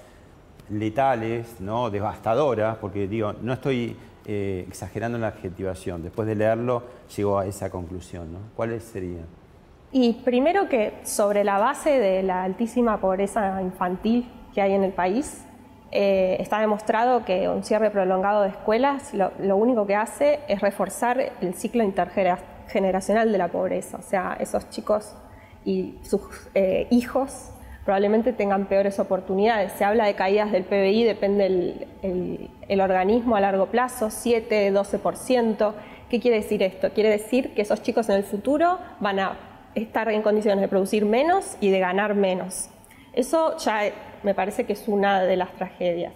letales, 0.70 1.60
¿no? 1.60 1.90
devastadoras, 1.90 2.78
porque 2.78 3.08
digo, 3.08 3.34
no 3.42 3.54
estoy 3.54 3.96
eh, 4.26 4.66
exagerando 4.68 5.18
la 5.18 5.28
adjetivación. 5.28 6.04
Después 6.04 6.28
de 6.28 6.36
leerlo, 6.36 6.84
llegó 7.16 7.40
a 7.40 7.46
esa 7.46 7.70
conclusión. 7.70 8.34
¿no? 8.34 8.40
¿Cuáles 8.56 8.84
serían? 8.84 9.26
Y 9.92 10.14
primero 10.14 10.68
que 10.68 10.94
sobre 11.04 11.44
la 11.44 11.58
base 11.58 11.92
de 12.00 12.24
la 12.24 12.44
altísima 12.44 13.00
pobreza 13.00 13.62
infantil 13.62 14.28
que 14.54 14.62
hay 14.62 14.74
en 14.74 14.84
el 14.84 14.92
país, 14.92 15.46
eh, 15.92 16.38
está 16.40 16.60
demostrado 16.60 17.24
que 17.24 17.48
un 17.48 17.64
cierre 17.64 17.90
prolongado 17.90 18.42
de 18.42 18.50
escuelas 18.50 19.14
lo, 19.14 19.56
único 19.56 19.86
que 19.86 19.96
hace 19.96 20.40
es 20.48 20.60
reforzar 20.60 21.34
el 21.40 21.54
ciclo 21.54 21.84
intergeneracional 21.84 23.32
de 23.32 23.38
la 23.38 23.48
pobreza. 23.48 23.98
O 23.98 24.02
sea, 24.02 24.36
esos 24.40 24.70
chicos 24.70 25.16
y 25.64 25.98
sus 26.02 26.22
eh, 26.54 26.88
hijos 26.90 27.52
probablemente 27.86 28.34
tengan 28.34 28.66
peores 28.66 29.00
oportunidades. 29.00 29.72
Se 29.74 29.86
habla 29.86 30.06
de 30.06 30.16
caídas 30.16 30.52
del 30.52 30.64
PBI, 30.64 31.04
depende 31.04 31.46
el, 32.02 32.50
organismo 32.82 33.36
a 33.36 33.42
largo 33.42 33.68
plazo, 33.68 34.10
7, 34.10 34.74
12%. 34.74 35.74
¿Qué 36.10 36.20
quiere 36.20 36.38
decir 36.38 36.64
esto? 36.64 36.92
Quiere 36.92 37.10
decir 37.10 37.54
que 37.54 37.62
esos 37.62 37.82
chicos 37.82 38.10
en 38.10 38.16
el 38.16 38.24
futuro 38.24 38.80
van 39.00 39.20
a 39.20 39.38
estar 39.76 40.10
en 40.10 40.22
condiciones 40.22 40.62
de 40.62 40.68
producir 40.68 41.06
menos 41.06 41.58
y 41.62 41.70
de 41.70 41.80
ganar 41.80 42.16
menos. 42.16 42.70
Eso 43.14 43.58
ya 43.58 43.82
me 44.24 44.34
parece 44.34 44.66
que 44.66 44.74
es 44.74 44.88
una 44.88 45.24
de 45.24 45.36
las 45.36 45.52
tragedias. 45.54 46.14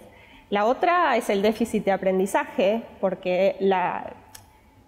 La 0.48 0.66
otra 0.66 1.16
es 1.16 1.30
el 1.30 1.42
déficit 1.42 1.84
de 1.84 1.92
aprendizaje, 1.92 2.82
porque 3.00 3.56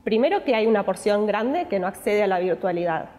primero 0.03 0.43
que 0.45 0.55
hay 0.55 0.67
una 0.67 0.85
porción 0.85 1.27
grande 1.27 1.67
que 1.67 1.79
no 1.79 1.87
accede 1.87 2.23
a 2.23 2.27
la 2.27 2.41
virtualidad. 2.41 3.11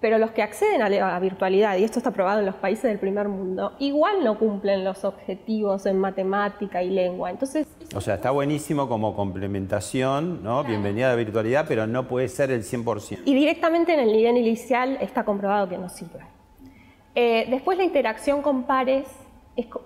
Pero 0.00 0.18
los 0.18 0.30
que 0.30 0.42
acceden 0.42 0.82
a 0.82 0.88
la 0.88 1.18
virtualidad, 1.20 1.76
y 1.76 1.84
esto 1.84 1.98
está 1.98 2.10
probado 2.10 2.40
en 2.40 2.46
los 2.46 2.54
países 2.54 2.84
del 2.84 2.98
primer 2.98 3.28
mundo, 3.28 3.72
igual 3.78 4.24
no 4.24 4.38
cumplen 4.38 4.82
los 4.84 5.04
objetivos 5.04 5.84
en 5.86 5.98
matemática 5.98 6.82
y 6.82 6.90
lengua. 6.90 7.30
Entonces, 7.30 7.66
o 7.94 8.00
sea, 8.00 8.14
está 8.14 8.30
buenísimo 8.30 8.88
como 8.88 9.14
complementación, 9.14 10.42
¿no? 10.42 10.64
Bienvenida 10.64 11.08
a 11.08 11.10
la 11.10 11.16
virtualidad, 11.16 11.66
pero 11.68 11.86
no 11.86 12.08
puede 12.08 12.28
ser 12.28 12.50
el 12.50 12.62
100%. 12.62 13.20
Y 13.24 13.34
directamente 13.34 13.92
en 13.92 14.00
el 14.00 14.12
nivel 14.12 14.38
inicial 14.38 14.96
está 15.00 15.24
comprobado 15.24 15.68
que 15.68 15.76
no 15.76 15.88
sirve. 15.88 16.20
Eh, 17.14 17.46
después 17.50 17.76
la 17.76 17.84
interacción 17.84 18.40
con 18.40 18.62
pares 18.64 19.06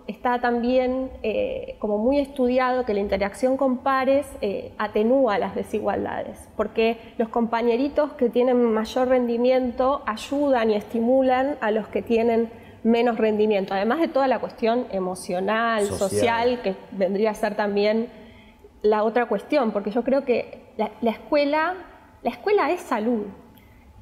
está 0.07 0.41
también 0.41 1.11
eh, 1.23 1.77
como 1.79 1.99
muy 1.99 2.19
estudiado 2.19 2.85
que 2.85 2.95
la 2.95 3.01
interacción 3.01 3.57
con 3.57 3.79
pares 3.79 4.27
eh, 4.41 4.73
atenúa 4.79 5.39
las 5.39 5.55
desigualdades, 5.55 6.49
porque 6.57 6.99
los 7.19 7.29
compañeritos 7.29 8.13
que 8.13 8.29
tienen 8.29 8.63
mayor 8.73 9.09
rendimiento 9.09 10.03
ayudan 10.07 10.71
y 10.71 10.75
estimulan 10.75 11.57
a 11.61 11.71
los 11.71 11.89
que 11.89 12.03
tienen 12.03 12.51
menos 12.83 13.17
rendimiento, 13.17 13.73
además 13.73 14.01
de 14.01 14.09
toda 14.09 14.29
la 14.29 14.39
cuestión 14.39 14.87
emocional, 14.91 15.87
social, 15.87 16.61
que 16.63 16.77
vendría 16.93 17.31
a 17.31 17.35
ser 17.35 17.55
también 17.55 18.09
la 18.83 19.03
otra 19.05 19.27
cuestión, 19.27 19.71
porque 19.71 19.91
yo 19.91 20.05
creo 20.05 20.25
que 20.25 20.65
la 20.77 21.11
escuela, 21.11 21.75
la 22.23 22.31
escuela 22.31 22.71
es 22.71 22.81
salud. 22.81 23.25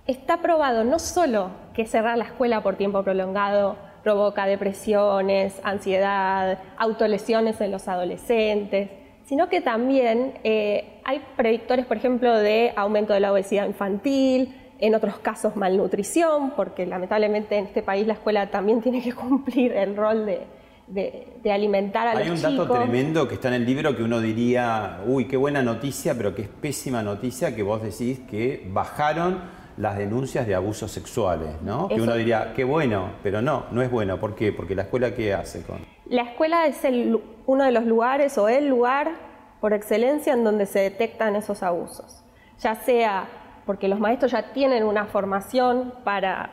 Está 0.08 0.38
probado 0.38 0.82
no 0.82 0.98
solo 0.98 1.50
que 1.74 1.86
cerrar 1.86 2.18
la 2.18 2.24
escuela 2.24 2.60
por 2.60 2.74
tiempo 2.74 3.04
prolongado 3.04 3.76
provoca 4.02 4.46
depresiones, 4.46 5.60
ansiedad, 5.62 6.58
autolesiones 6.76 7.60
en 7.60 7.70
los 7.70 7.88
adolescentes, 7.88 8.90
sino 9.24 9.48
que 9.48 9.60
también 9.60 10.34
eh, 10.44 11.00
hay 11.04 11.22
predictores, 11.36 11.86
por 11.86 11.96
ejemplo, 11.96 12.36
de 12.36 12.72
aumento 12.76 13.12
de 13.12 13.20
la 13.20 13.32
obesidad 13.32 13.66
infantil, 13.66 14.54
en 14.78 14.96
otros 14.96 15.18
casos 15.20 15.54
malnutrición, 15.54 16.50
porque 16.56 16.86
lamentablemente 16.86 17.56
en 17.56 17.66
este 17.66 17.82
país 17.82 18.04
la 18.04 18.14
escuela 18.14 18.50
también 18.50 18.82
tiene 18.82 19.00
que 19.00 19.12
cumplir 19.14 19.72
el 19.72 19.96
rol 19.96 20.26
de, 20.26 21.50
alimentar 21.50 22.08
a 22.08 22.14
los 22.14 22.22
chicos. 22.24 22.44
Hay 22.44 22.52
un 22.52 22.58
dato 22.58 22.74
tremendo 22.74 23.28
que 23.28 23.34
está 23.34 23.48
en 23.48 23.54
el 23.54 23.64
libro 23.64 23.96
que 23.96 24.02
uno 24.02 24.20
diría, 24.20 25.00
uy, 25.06 25.26
qué 25.26 25.36
buena 25.36 25.62
noticia, 25.62 26.14
pero 26.14 26.34
que 26.34 26.42
es 26.42 26.48
pésima 26.48 27.02
noticia 27.02 27.54
que 27.54 27.62
vos 27.62 27.80
decís 27.80 28.20
que 28.28 28.68
bajaron 28.72 29.61
las 29.76 29.96
denuncias 29.96 30.46
de 30.46 30.54
abusos 30.54 30.90
sexuales, 30.90 31.60
¿no? 31.62 31.88
Que 31.88 32.00
uno 32.00 32.14
diría, 32.14 32.52
qué 32.54 32.64
bueno, 32.64 33.12
pero 33.22 33.42
no, 33.42 33.64
no 33.70 33.82
es 33.82 33.90
bueno. 33.90 34.18
¿Por 34.18 34.34
qué? 34.34 34.52
Porque 34.52 34.74
la 34.74 34.82
escuela, 34.82 35.14
¿qué 35.14 35.34
hace 35.34 35.62
con...? 35.62 35.84
La 36.06 36.22
escuela 36.22 36.66
es 36.66 36.84
el, 36.84 37.20
uno 37.46 37.64
de 37.64 37.72
los 37.72 37.84
lugares 37.84 38.36
o 38.38 38.48
el 38.48 38.68
lugar 38.68 39.12
por 39.60 39.72
excelencia 39.72 40.32
en 40.32 40.44
donde 40.44 40.66
se 40.66 40.80
detectan 40.80 41.36
esos 41.36 41.62
abusos. 41.62 42.22
Ya 42.60 42.74
sea 42.74 43.28
porque 43.66 43.88
los 43.88 44.00
maestros 44.00 44.32
ya 44.32 44.52
tienen 44.52 44.84
una 44.84 45.06
formación 45.06 45.94
para 46.04 46.50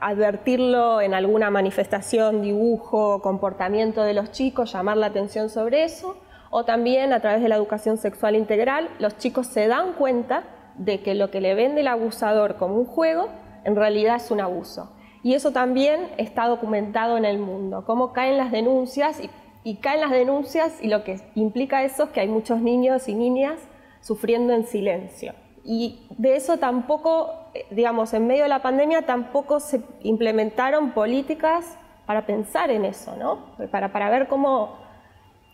advertirlo 0.00 1.00
en 1.00 1.14
alguna 1.14 1.50
manifestación, 1.50 2.42
dibujo, 2.42 3.22
comportamiento 3.22 4.02
de 4.02 4.14
los 4.14 4.32
chicos, 4.32 4.72
llamar 4.72 4.96
la 4.96 5.06
atención 5.06 5.48
sobre 5.48 5.84
eso, 5.84 6.16
o 6.50 6.64
también 6.64 7.12
a 7.12 7.20
través 7.20 7.42
de 7.42 7.48
la 7.48 7.56
educación 7.56 7.96
sexual 7.96 8.36
integral, 8.36 8.88
los 8.98 9.16
chicos 9.16 9.46
se 9.46 9.66
dan 9.66 9.94
cuenta 9.94 10.44
de 10.76 11.00
que 11.00 11.14
lo 11.14 11.30
que 11.30 11.40
le 11.40 11.54
vende 11.54 11.80
el 11.80 11.88
abusador 11.88 12.56
como 12.56 12.76
un 12.76 12.86
juego, 12.86 13.28
en 13.64 13.76
realidad 13.76 14.16
es 14.16 14.30
un 14.30 14.40
abuso. 14.40 14.90
Y 15.22 15.34
eso 15.34 15.52
también 15.52 16.08
está 16.18 16.46
documentado 16.46 17.16
en 17.16 17.24
el 17.24 17.38
mundo, 17.38 17.84
cómo 17.86 18.12
caen 18.12 18.36
las 18.36 18.52
denuncias 18.52 19.20
y, 19.64 19.76
caen 19.76 20.00
las 20.00 20.10
denuncias 20.10 20.78
y 20.82 20.88
lo 20.88 21.04
que 21.04 21.20
implica 21.34 21.82
eso 21.84 22.04
es 22.04 22.10
que 22.10 22.20
hay 22.20 22.28
muchos 22.28 22.60
niños 22.60 23.08
y 23.08 23.14
niñas 23.14 23.58
sufriendo 24.02 24.52
en 24.52 24.66
silencio. 24.66 25.32
Y 25.64 26.06
de 26.18 26.36
eso 26.36 26.58
tampoco, 26.58 27.30
digamos, 27.70 28.12
en 28.12 28.26
medio 28.26 28.42
de 28.42 28.50
la 28.50 28.60
pandemia 28.60 29.02
tampoco 29.06 29.60
se 29.60 29.80
implementaron 30.02 30.90
políticas 30.90 31.78
para 32.04 32.26
pensar 32.26 32.70
en 32.70 32.84
eso, 32.84 33.16
¿no? 33.16 33.56
Para, 33.70 33.90
para 33.90 34.10
ver 34.10 34.28
cómo, 34.28 34.76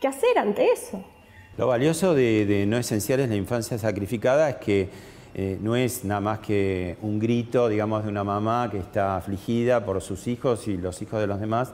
qué 0.01 0.09
hacer 0.09 0.37
ante 0.37 0.73
eso. 0.73 1.01
Lo 1.57 1.67
valioso 1.67 2.15
de, 2.15 2.65
No 2.67 2.79
Esencial 2.79 3.21
es 3.21 3.29
la 3.29 3.35
infancia 3.35 3.77
sacrificada 3.79 4.49
es 4.49 4.57
que 4.57 4.89
eh, 5.35 5.59
no 5.61 5.77
es 5.77 6.05
nada 6.05 6.21
más 6.21 6.39
que 6.41 6.97
un 7.03 7.19
grito, 7.19 7.69
digamos, 7.69 8.05
de 8.05 8.11
una 8.11 8.25
mamá 8.25 8.69
que 8.71 8.79
está 8.79 9.17
afligida 9.17 9.85
por 9.85 10.01
sus 10.01 10.27
hijos 10.27 10.67
y 10.69 10.77
los 10.77 11.01
hijos 11.03 11.21
de 11.21 11.27
los 11.27 11.41
demás, 11.41 11.73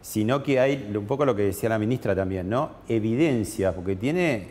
sino 0.00 0.42
que 0.42 0.60
hay 0.60 0.90
un 0.94 1.06
poco 1.06 1.24
lo 1.24 1.34
que 1.34 1.42
decía 1.42 1.68
la 1.68 1.78
ministra 1.78 2.14
también, 2.14 2.48
¿no? 2.48 2.70
Evidencia, 2.88 3.72
porque 3.72 3.96
tiene, 3.96 4.48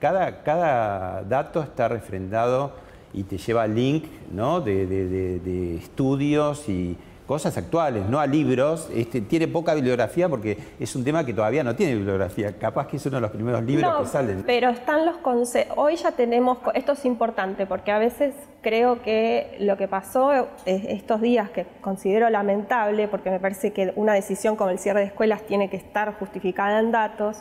cada, 0.00 0.42
cada 0.42 1.22
dato 1.22 1.62
está 1.62 1.88
refrendado 1.88 2.72
y 3.14 3.22
te 3.22 3.38
lleva 3.38 3.66
link, 3.66 4.04
¿no? 4.32 4.60
de, 4.60 4.86
de 4.86 5.76
estudios 5.76 6.68
y 6.68 6.96
cosas 7.28 7.56
actuales, 7.58 8.08
no 8.08 8.18
a 8.18 8.26
libros. 8.26 8.88
Este, 8.92 9.20
tiene 9.20 9.46
poca 9.46 9.74
bibliografía 9.74 10.28
porque 10.30 10.56
es 10.80 10.96
un 10.96 11.04
tema 11.04 11.24
que 11.26 11.34
todavía 11.34 11.62
no 11.62 11.76
tiene 11.76 11.94
bibliografía. 11.94 12.58
Capaz 12.58 12.86
que 12.88 12.96
es 12.96 13.04
uno 13.04 13.18
de 13.18 13.20
los 13.20 13.30
primeros 13.30 13.62
libros 13.62 14.00
que 14.00 14.06
salen. 14.06 14.42
Pero 14.46 14.70
están 14.70 15.04
los 15.04 15.18
conceptos. 15.18 15.76
Hoy 15.78 15.96
ya 15.96 16.12
tenemos. 16.12 16.58
Esto 16.74 16.92
es 16.92 17.04
importante 17.04 17.66
porque 17.66 17.92
a 17.92 17.98
veces 17.98 18.34
creo 18.62 19.02
que 19.02 19.58
lo 19.60 19.76
que 19.76 19.86
pasó 19.86 20.48
estos 20.64 21.20
días, 21.20 21.50
que 21.50 21.66
considero 21.82 22.30
lamentable, 22.30 23.08
porque 23.08 23.30
me 23.30 23.38
parece 23.38 23.74
que 23.74 23.92
una 23.94 24.14
decisión 24.14 24.56
como 24.56 24.70
el 24.70 24.78
cierre 24.78 25.00
de 25.00 25.06
escuelas 25.06 25.42
tiene 25.42 25.68
que 25.68 25.76
estar 25.76 26.14
justificada 26.18 26.80
en 26.80 26.90
datos 26.92 27.36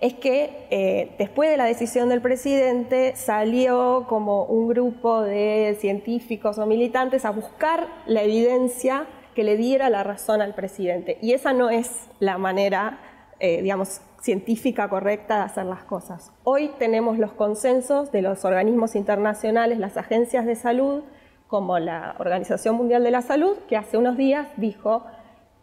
es 0.00 0.14
que 0.14 0.66
eh, 0.70 1.14
después 1.18 1.50
de 1.50 1.56
la 1.56 1.64
decisión 1.64 2.08
del 2.08 2.20
presidente 2.20 3.16
salió 3.16 4.06
como 4.08 4.44
un 4.44 4.68
grupo 4.68 5.22
de 5.22 5.76
científicos 5.80 6.58
o 6.58 6.66
militantes 6.66 7.24
a 7.24 7.30
buscar 7.30 7.86
la 8.06 8.22
evidencia 8.22 9.06
que 9.34 9.44
le 9.44 9.56
diera 9.56 9.90
la 9.90 10.02
razón 10.02 10.42
al 10.42 10.54
presidente. 10.54 11.18
Y 11.22 11.32
esa 11.32 11.52
no 11.52 11.70
es 11.70 12.08
la 12.20 12.38
manera, 12.38 12.98
eh, 13.38 13.62
digamos, 13.62 14.00
científica 14.20 14.88
correcta 14.88 15.36
de 15.36 15.42
hacer 15.42 15.66
las 15.66 15.84
cosas. 15.84 16.32
Hoy 16.44 16.70
tenemos 16.78 17.18
los 17.18 17.32
consensos 17.32 18.10
de 18.12 18.22
los 18.22 18.44
organismos 18.44 18.96
internacionales, 18.96 19.78
las 19.78 19.96
agencias 19.96 20.46
de 20.46 20.56
salud, 20.56 21.04
como 21.46 21.78
la 21.78 22.16
Organización 22.18 22.74
Mundial 22.76 23.04
de 23.04 23.10
la 23.12 23.22
Salud, 23.22 23.56
que 23.68 23.76
hace 23.76 23.98
unos 23.98 24.16
días 24.16 24.48
dijo 24.56 25.04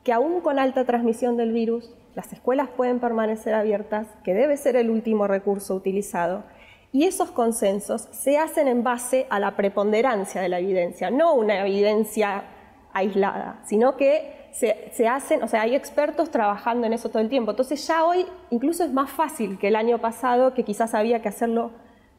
que 0.03 0.13
aún 0.13 0.41
con 0.41 0.59
alta 0.59 0.85
transmisión 0.85 1.35
del 1.35 1.51
virus, 1.51 1.93
las 2.15 2.31
escuelas 2.31 2.69
pueden 2.69 2.99
permanecer 2.99 3.53
abiertas, 3.53 4.07
que 4.23 4.33
debe 4.33 4.57
ser 4.57 4.75
el 4.75 4.89
último 4.89 5.27
recurso 5.27 5.75
utilizado. 5.75 6.43
Y 6.91 7.05
esos 7.05 7.31
consensos 7.31 8.07
se 8.11 8.37
hacen 8.37 8.67
en 8.67 8.83
base 8.83 9.25
a 9.29 9.39
la 9.39 9.55
preponderancia 9.55 10.41
de 10.41 10.49
la 10.49 10.59
evidencia, 10.59 11.09
no 11.09 11.33
una 11.33 11.59
evidencia 11.65 12.43
aislada, 12.93 13.61
sino 13.65 13.97
que 13.97 14.43
se, 14.51 15.07
hacen, 15.07 15.41
o 15.41 15.47
sea, 15.47 15.63
hay 15.63 15.73
expertos 15.73 16.29
trabajando 16.29 16.85
en 16.85 16.93
eso 16.93 17.09
todo 17.09 17.23
el 17.23 17.29
tiempo. 17.29 17.51
Entonces 17.51 17.85
ya 17.87 18.05
hoy 18.05 18.27
incluso 18.51 18.83
es 18.83 18.93
más 18.93 19.09
fácil 19.09 19.57
que 19.57 19.69
el 19.69 19.75
año 19.75 19.97
pasado, 19.97 20.53
que 20.53 20.63
quizás 20.63 20.93
había 20.93 21.23
que 21.23 21.29
hacerlo 21.29 21.71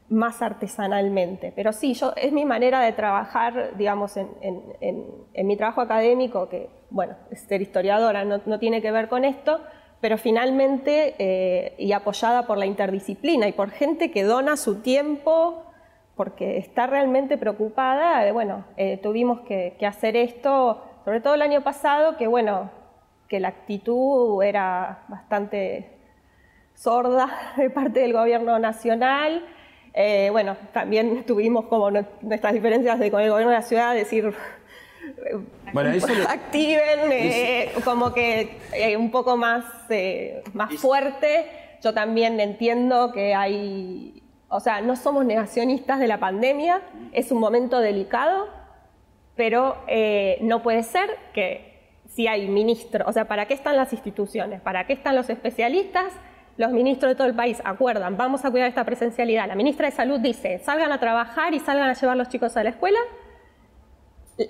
más 0.09 0.41
artesanalmente. 0.41 1.53
Pero 1.55 1.71
sí, 1.71 1.93
yo, 1.93 2.11
es 2.17 2.33
mi 2.33 2.43
manera 2.43 2.81
de 2.81 2.91
trabajar, 2.91 3.77
digamos, 3.77 4.17
en, 4.17 5.47
mi 5.47 5.55
trabajo 5.55 5.79
académico, 5.79 6.49
que, 6.49 6.69
bueno, 6.89 7.15
ser 7.47 7.61
historiadora 7.61 8.25
no 8.25 8.59
tiene 8.59 8.81
que 8.81 8.91
ver 8.91 9.07
con 9.07 9.23
esto, 9.23 9.61
pero 10.05 10.19
finalmente, 10.19 11.15
eh, 11.17 11.73
y 11.79 11.91
apoyada 11.91 12.45
por 12.45 12.59
la 12.59 12.67
interdisciplina 12.67 13.47
y 13.47 13.53
por 13.53 13.71
gente 13.71 14.11
que 14.11 14.23
dona 14.23 14.55
su 14.55 14.83
tiempo 14.83 15.63
porque 16.15 16.59
está 16.59 16.85
realmente 16.85 17.39
preocupada, 17.39 18.23
eh, 18.27 18.31
bueno, 18.31 18.65
eh, 18.77 18.97
tuvimos 19.01 19.39
que, 19.47 19.75
hacer 19.83 20.15
esto, 20.15 20.79
sobre 21.05 21.21
todo 21.21 21.33
el 21.33 21.41
año 21.41 21.61
pasado, 21.61 22.17
que 22.17 22.27
bueno, 22.27 22.69
que 23.27 23.39
la 23.39 23.47
actitud 23.47 24.43
era 24.43 25.05
bastante 25.07 25.89
sorda 26.75 27.27
de 27.57 27.71
parte 27.71 28.01
del 28.01 28.13
gobierno 28.13 28.59
nacional. 28.59 29.43
bueno, 30.31 30.55
también 30.71 31.23
tuvimos 31.25 31.65
como 31.65 31.89
nuestras 31.89 32.53
diferencias 32.53 32.97
con 33.09 33.21
el 33.21 33.31
gobierno 33.31 33.49
de 33.49 33.57
la 33.57 33.63
ciudad, 33.63 33.95
decir, 33.95 34.35
bueno, 35.75 36.29
activen 36.29 37.11
eh, 37.11 37.73
como 37.83 38.13
que 38.13 38.57
eh, 38.73 38.95
un 38.95 39.11
poco 39.11 39.35
más, 39.35 39.65
eh, 39.89 40.41
más 40.53 40.73
fuerte. 40.75 41.47
Yo 41.83 41.93
también 41.93 42.39
entiendo 42.39 43.11
que 43.11 43.35
hay, 43.35 44.23
o 44.47 44.59
sea, 44.61 44.79
no 44.81 44.95
somos 44.95 45.25
negacionistas 45.25 45.99
de 45.99 46.07
la 46.07 46.17
pandemia, 46.19 46.81
es 47.11 47.31
un 47.31 47.39
momento 47.39 47.79
delicado, 47.79 48.47
pero 49.35 49.75
no 50.41 50.63
puede 50.63 50.83
ser 50.83 51.09
que 51.33 51.99
si 52.07 52.27
hay 52.27 52.47
ministros, 52.47 53.07
o 53.07 53.11
sea, 53.11 53.27
¿para 53.27 53.45
qué 53.45 53.53
están 53.53 53.75
las 53.75 53.91
instituciones? 53.91 54.61
¿Para 54.61 54.87
qué 54.87 54.93
están 54.93 55.15
los 55.15 55.29
especialistas? 55.29 56.13
Los 56.57 56.71
ministros 56.71 57.11
de 57.11 57.15
todo 57.15 57.27
el 57.27 57.35
país 57.35 57.61
acuerdan, 57.65 58.15
vamos 58.15 58.45
a 58.45 58.51
cuidar 58.51 58.69
esta 58.69 58.85
presencialidad. 58.85 59.47
La 59.47 59.55
ministra 59.55 59.89
de 59.89 59.95
Salud 59.95 60.21
dice, 60.21 60.59
salgan 60.59 60.93
a 60.93 60.99
trabajar 61.01 61.53
y 61.53 61.59
salgan 61.59 61.89
a 61.89 61.93
llevar 61.93 62.15
los 62.15 62.29
chicos 62.29 62.55
a 62.55 62.63
la 62.63 62.69
escuela 62.69 62.99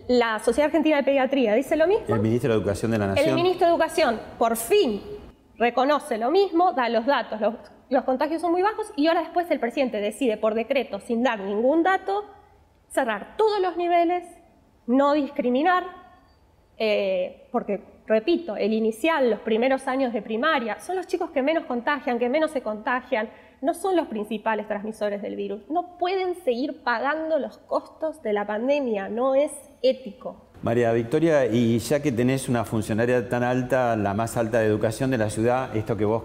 la 0.08 0.39
Sociedad 0.39 0.67
Argentina 0.67 0.98
de 0.98 1.04
Pediatría 1.04 1.54
dice 1.54 1.76
lo 1.76 1.88
mismo. 1.88 2.15
El 2.15 2.21
ministro 2.21 2.52
de 2.52 2.58
Educación 2.58 2.91
de 2.91 2.98
la 2.98 3.08
Nación. 3.08 3.30
El 3.30 3.36
ministro 3.36 3.67
de 3.67 3.74
Educación, 3.74 4.19
por 4.38 4.58
fin, 4.58 5.02
reconoce 5.58 6.17
lo 6.17 6.32
mismo, 6.32 6.74
da 6.74 6.89
los 6.89 7.06
datos, 7.06 7.39
los, 7.89 8.04
contagios 8.04 8.41
son 8.41 8.52
muy 8.52 8.62
bajos 8.62 8.91
y 8.95 9.08
ahora 9.08 9.21
después 9.21 9.50
el 9.52 9.60
presidente 9.60 10.02
decide 10.02 10.38
por 10.38 10.56
decreto, 10.56 11.00
sin 11.00 11.24
dar 11.24 11.39
ningún 11.39 11.84
dato, 11.84 12.26
cerrar 12.89 13.38
todos 13.38 13.62
los 13.62 13.78
niveles 13.78 14.24
no 14.88 15.13
discriminar, 15.13 15.84
eh, 16.78 17.48
porque, 17.52 17.82
repito, 18.06 18.56
el 18.56 18.74
inicial, 18.74 19.30
los 19.30 19.39
primeros 19.39 19.88
años 19.88 20.13
de 20.13 20.21
primaria, 20.21 20.80
son 20.80 20.95
los 20.95 21.08
chicos 21.08 21.32
que 21.32 21.41
menos 21.41 21.65
contagian, 21.65 22.19
que 22.19 22.30
menos 22.30 22.52
se 22.52 22.62
contagian, 22.62 23.30
no 23.62 23.74
son 23.74 23.95
los 23.95 24.08
principales 24.08 24.67
transmisores 24.67 25.21
del 25.21 25.36
virus. 25.36 25.67
No 25.69 25.98
pueden 25.98 26.36
seguir 26.36 26.84
pagando 26.84 27.39
los 27.39 27.58
costos 27.60 28.21
de 28.21 28.34
la 28.34 28.45
pandemia, 28.45 29.10
no 29.10 29.34
es 29.34 29.52
ético. 29.89 30.36
María 30.62 30.91
Victoria, 30.93 31.45
y 31.45 31.78
ya 31.80 32.02
que 32.02 32.12
tenés 32.12 32.50
una 32.50 32.65
funcionaria 32.65 33.30
tan 33.30 33.43
alta, 33.43 33.95
la 33.95 34.13
más 34.13 34.36
alta 34.36 34.60
de 34.60 34.65
educación 34.65 35.12
de 35.12 35.17
la 35.17 35.30
ciudad, 35.30 35.76
esto 35.76 35.95
que 35.95 36.06
vos 36.06 36.24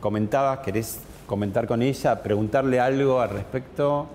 comentabas, 0.00 0.60
¿querés 0.60 1.00
comentar 1.26 1.66
con 1.66 1.82
ella, 1.82 2.22
preguntarle 2.22 2.78
algo 2.78 3.20
al 3.20 3.30
respecto? 3.30 4.06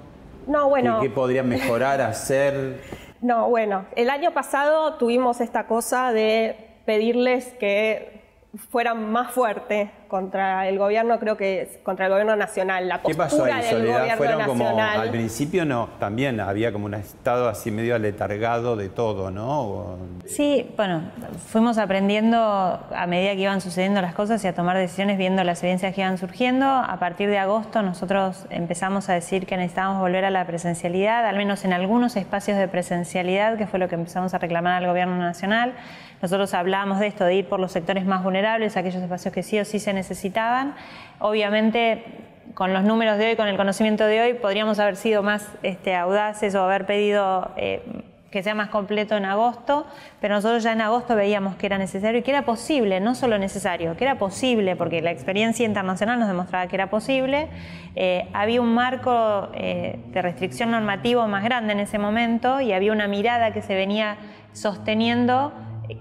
No, 0.47 0.69
bueno. 0.69 0.99
¿Qué, 1.01 1.09
podría 1.09 1.43
mejorar, 1.43 2.01
hacer? 2.01 2.79
No, 3.21 3.49
bueno, 3.49 3.85
el 3.95 4.11
año 4.11 4.33
pasado 4.33 4.95
tuvimos 4.95 5.41
esta 5.41 5.65
cosa 5.65 6.11
de 6.11 6.55
pedirles 6.85 7.45
que 7.59 8.21
fueran 8.69 9.11
más 9.11 9.31
fuertes 9.31 9.89
contra 10.07 10.67
el 10.67 10.77
gobierno, 10.77 11.19
creo 11.19 11.37
que 11.37 11.79
contra 11.83 12.05
el 12.05 12.11
gobierno 12.11 12.35
nacional. 12.35 12.87
La 12.87 13.01
¿Qué 13.01 13.15
pasó 13.15 13.45
ahí, 13.45 13.63
Soledad? 13.69 14.17
Fueron 14.17 14.43
como, 14.43 14.79
al 14.79 15.09
principio 15.09 15.65
no, 15.65 15.89
también 15.99 16.39
había 16.39 16.71
como 16.71 16.85
un 16.85 16.93
estado 16.93 17.49
así 17.49 17.71
medio 17.71 17.95
aletargado 17.95 18.75
de 18.75 18.89
todo, 18.89 19.31
¿no? 19.31 19.97
Sí, 20.25 20.71
bueno, 20.75 21.03
fuimos 21.47 21.77
aprendiendo 21.77 22.37
a 22.37 23.07
medida 23.07 23.33
que 23.33 23.41
iban 23.41 23.61
sucediendo 23.61 24.01
las 24.01 24.13
cosas 24.13 24.43
y 24.43 24.47
a 24.47 24.53
tomar 24.53 24.77
decisiones 24.77 25.17
viendo 25.17 25.43
las 25.43 25.61
evidencias 25.63 25.93
que 25.93 26.01
iban 26.01 26.17
surgiendo. 26.17 26.65
A 26.65 26.97
partir 26.99 27.29
de 27.29 27.37
agosto 27.37 27.81
nosotros 27.81 28.45
empezamos 28.49 29.09
a 29.09 29.13
decir 29.13 29.45
que 29.45 29.57
necesitábamos 29.57 30.01
volver 30.01 30.25
a 30.25 30.29
la 30.29 30.45
presencialidad, 30.45 31.25
al 31.25 31.37
menos 31.37 31.65
en 31.65 31.73
algunos 31.73 32.15
espacios 32.15 32.57
de 32.57 32.67
presencialidad, 32.67 33.57
que 33.57 33.67
fue 33.67 33.79
lo 33.79 33.87
que 33.87 33.95
empezamos 33.95 34.33
a 34.33 34.37
reclamar 34.37 34.81
al 34.81 34.87
gobierno 34.87 35.17
nacional. 35.17 35.73
Nosotros 36.21 36.53
hablábamos 36.53 36.99
de 36.99 37.07
esto, 37.07 37.25
de 37.25 37.35
ir 37.35 37.47
por 37.47 37.59
los 37.59 37.71
sectores 37.71 38.05
más 38.05 38.23
vulnerables, 38.23 38.77
aquellos 38.77 39.03
espacios 39.03 39.33
que 39.33 39.43
sí 39.43 39.59
o 39.59 39.65
sí 39.65 39.79
se 39.79 39.93
necesitaban. 39.95 40.75
Obviamente, 41.19 42.03
con 42.53 42.73
los 42.73 42.83
números 42.83 43.17
de 43.17 43.29
hoy, 43.29 43.35
con 43.35 43.47
el 43.47 43.57
conocimiento 43.57 44.05
de 44.05 44.21
hoy, 44.21 44.33
podríamos 44.33 44.79
haber 44.79 44.95
sido 44.95 45.23
más 45.23 45.49
este, 45.63 45.95
audaces 45.95 46.53
o 46.55 46.61
haber 46.61 46.85
pedido 46.85 47.51
eh, 47.57 47.81
que 48.35 48.43
sea 48.43 48.53
más 48.53 48.67
completo 48.67 49.15
en 49.15 49.23
agosto, 49.23 49.85
pero 50.19 50.35
nosotros 50.35 50.61
ya 50.61 50.73
en 50.73 50.81
agosto 50.81 51.15
veíamos 51.15 51.55
que 51.55 51.67
era 51.67 51.77
necesario 51.77 52.19
y 52.19 52.21
que 52.21 52.31
era 52.31 52.43
posible, 52.43 52.99
no 52.99 53.15
solo 53.15 53.37
necesario, 53.37 53.95
que 53.95 54.03
era 54.03 54.17
posible, 54.17 54.75
porque 54.75 55.01
la 55.01 55.11
experiencia 55.11 55.65
internacional 55.65 56.19
nos 56.19 56.27
demostraba 56.27 56.67
que 56.67 56.75
era 56.75 56.89
posible. 56.89 57.47
Eh, 57.95 58.27
había 58.33 58.59
un 58.59 58.73
marco 58.73 59.47
eh, 59.53 59.99
de 60.11 60.21
restricción 60.21 60.71
normativo 60.71 61.25
más 61.29 61.45
grande 61.45 61.71
en 61.71 61.79
ese 61.79 61.97
momento 61.97 62.59
y 62.59 62.73
había 62.73 62.91
una 62.91 63.07
mirada 63.07 63.51
que 63.53 63.61
se 63.61 63.73
venía 63.73 64.17
sosteniendo 64.51 65.53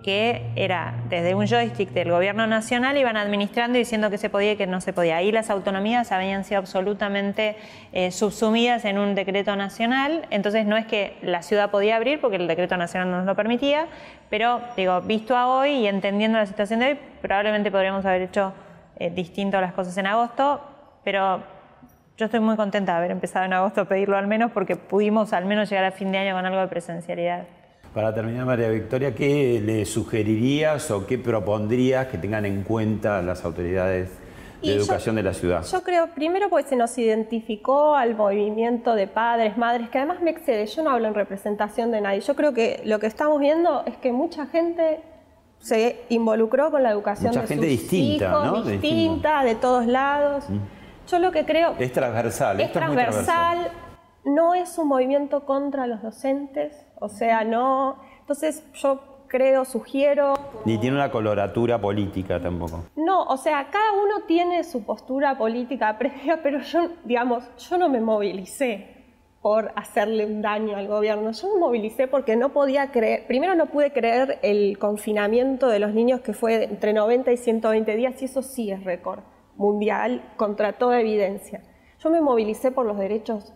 que 0.03 0.51
era 0.57 0.95
desde 1.09 1.35
un 1.35 1.47
joystick 1.47 1.91
del 1.91 2.11
gobierno 2.11 2.47
nacional, 2.47 2.97
iban 2.97 3.17
administrando 3.17 3.79
y 3.79 3.81
diciendo 3.81 4.11
que 4.11 4.19
se 4.19 4.31
podía 4.31 4.53
y 4.53 4.57
que 4.57 4.67
no 4.67 4.81
se 4.81 4.93
podía. 4.93 5.17
Ahí 5.17 5.33
las 5.33 5.51
autonomías 5.51 6.13
habían 6.13 6.45
sido 6.45 6.59
absolutamente 6.59 7.57
eh, 7.93 8.11
subsumidas 8.11 8.85
en 8.85 8.99
un 8.99 9.15
decreto 9.15 9.57
nacional, 9.57 10.27
entonces 10.31 10.67
no 10.67 10.77
es 10.77 10.87
que 10.87 11.17
la 11.23 11.43
ciudad 11.43 11.71
podía 11.71 11.97
abrir 11.97 12.21
porque 12.21 12.37
el 12.37 12.47
decreto 12.47 12.77
nacional 12.77 13.11
no 13.11 13.19
nos 13.19 13.27
lo 13.27 13.35
permitía, 13.35 13.87
pero 14.31 14.61
digo, 14.77 15.01
visto 15.03 15.37
a 15.37 15.47
hoy 15.49 15.71
y 15.71 15.87
entendiendo 15.87 16.39
la 16.39 16.47
situación 16.47 16.81
de 16.81 16.87
hoy, 16.87 16.99
probablemente 17.21 17.71
podríamos 17.71 18.05
haber 18.05 18.23
hecho 18.23 18.53
eh, 18.99 19.11
distinto 19.11 19.61
las 19.61 19.73
cosas 19.73 19.97
en 19.99 20.07
agosto, 20.07 20.61
pero 21.03 21.43
yo 22.17 22.27
estoy 22.27 22.41
muy 22.41 22.57
contenta 22.57 22.93
de 22.93 22.99
haber 22.99 23.11
empezado 23.11 23.45
en 23.45 23.53
agosto 23.53 23.83
a 23.83 23.85
pedirlo 23.87 24.17
al 24.17 24.29
menos 24.29 24.53
porque 24.53 24.77
pudimos 24.77 25.33
al 25.33 25.47
menos 25.47 25.69
llegar 25.69 25.85
a 25.85 25.91
fin 25.91 26.13
de 26.13 26.19
año 26.19 26.35
con 26.35 26.47
algo 26.47 26.61
de 26.61 26.69
presencialidad. 26.69 27.45
Para 27.95 28.13
terminar, 28.13 28.45
María 28.45 28.71
Victoria, 28.71 29.15
¿qué 29.15 29.63
le 29.65 29.85
sugerirías 29.85 30.91
o 30.91 31.07
qué 31.07 31.17
propondrías 31.17 32.09
que 32.09 32.19
tengan 32.19 32.45
en 32.45 32.65
cuenta 32.65 33.23
las 33.23 33.45
autoridades 33.45 34.11
de 34.61 34.75
educación 34.75 35.15
de 35.15 35.23
la 35.23 35.33
ciudad? 35.33 35.65
Yo 35.65 35.85
creo, 35.85 36.09
primero 36.09 36.51
porque 36.51 36.71
se 36.71 36.75
nos 36.75 36.99
identificó 36.99 37.95
al 37.95 38.17
movimiento 38.17 38.97
de 38.97 39.07
padres, 39.07 39.57
madres, 39.57 39.91
que 39.91 39.99
además 39.99 40.21
me 40.23 40.33
excede, 40.33 40.67
yo 40.67 40.83
no 40.83 40.91
hablo 40.91 41.07
en 41.07 41.15
representación 41.15 41.93
de 41.93 42.01
nadie, 42.01 42.21
yo 42.21 42.35
creo 42.35 42.53
que 42.53 42.83
lo 42.85 42.99
que 42.99 43.07
estamos 43.07 43.39
viendo 43.39 43.85
es 43.87 43.97
que 43.99 44.11
mucha 44.11 44.47
gente 44.47 44.99
se 45.61 46.01
involucró 46.09 46.73
con 46.73 46.83
la 46.83 46.91
educación 46.91 47.29
mucha 47.29 47.43
de 47.43 47.47
gente 47.47 47.71
sus 47.71 47.81
distinta, 47.81 48.25
hijos, 48.25 48.45
¿no? 48.45 48.63
distinta, 48.65 49.45
de 49.45 49.55
todos 49.55 49.87
lados. 49.87 50.51
Mm. 50.51 50.59
Yo 51.09 51.19
lo 51.21 51.31
que 51.31 51.45
creo... 51.45 51.77
Es 51.79 51.93
transversal. 51.93 52.61
Es 52.61 52.73
transversal, 52.73 53.71
no 54.25 54.57
es 54.57 54.79
un 54.79 54.89
movimiento 54.89 55.45
contra 55.47 55.87
los 55.87 56.03
docentes, 56.03 56.84
o 57.05 57.09
sea, 57.09 57.45
no. 57.45 57.97
Entonces 58.21 58.65
yo 58.75 59.01
creo, 59.29 59.65
sugiero. 59.65 60.35
Ni 60.65 60.79
tiene 60.79 60.97
una 60.97 61.11
coloratura 61.11 61.81
política 61.81 62.41
tampoco. 62.41 62.85
No, 62.97 63.25
o 63.25 63.37
sea, 63.37 63.69
cada 63.71 63.93
uno 63.93 64.27
tiene 64.27 64.65
su 64.65 64.85
postura 64.85 65.37
política 65.37 65.99
previa, 65.99 66.41
pero 66.43 66.61
yo, 66.61 66.89
digamos, 67.05 67.45
yo 67.59 67.79
no 67.79 67.89
me 67.89 68.01
movilicé 68.01 68.95
por 69.43 69.73
hacerle 69.77 70.25
un 70.25 70.41
daño 70.41 70.77
al 70.77 70.89
gobierno. 70.89 71.33
Yo 71.33 71.53
me 71.53 71.61
movilicé 71.61 72.07
porque 72.09 72.35
no 72.35 72.51
podía 72.51 72.91
creer, 72.93 73.27
primero 73.27 73.55
no 73.55 73.67
pude 73.67 73.93
creer 73.93 74.39
el 74.43 74.79
confinamiento 74.79 75.69
de 75.69 75.81
los 75.81 75.93
niños 75.93 76.21
que 76.21 76.33
fue 76.33 76.65
entre 76.65 76.95
90 76.95 77.31
y 77.33 77.37
120 77.37 77.97
días, 77.97 78.23
y 78.23 78.25
eso 78.25 78.41
sí 78.41 78.71
es 78.71 78.85
récord 78.85 79.21
mundial 79.57 80.23
contra 80.37 80.73
toda 80.73 81.01
evidencia. 81.01 81.63
Yo 81.99 82.11
me 82.11 82.21
movilicé 82.21 82.71
por 82.71 82.87
los 82.87 82.99
derechos 82.99 83.53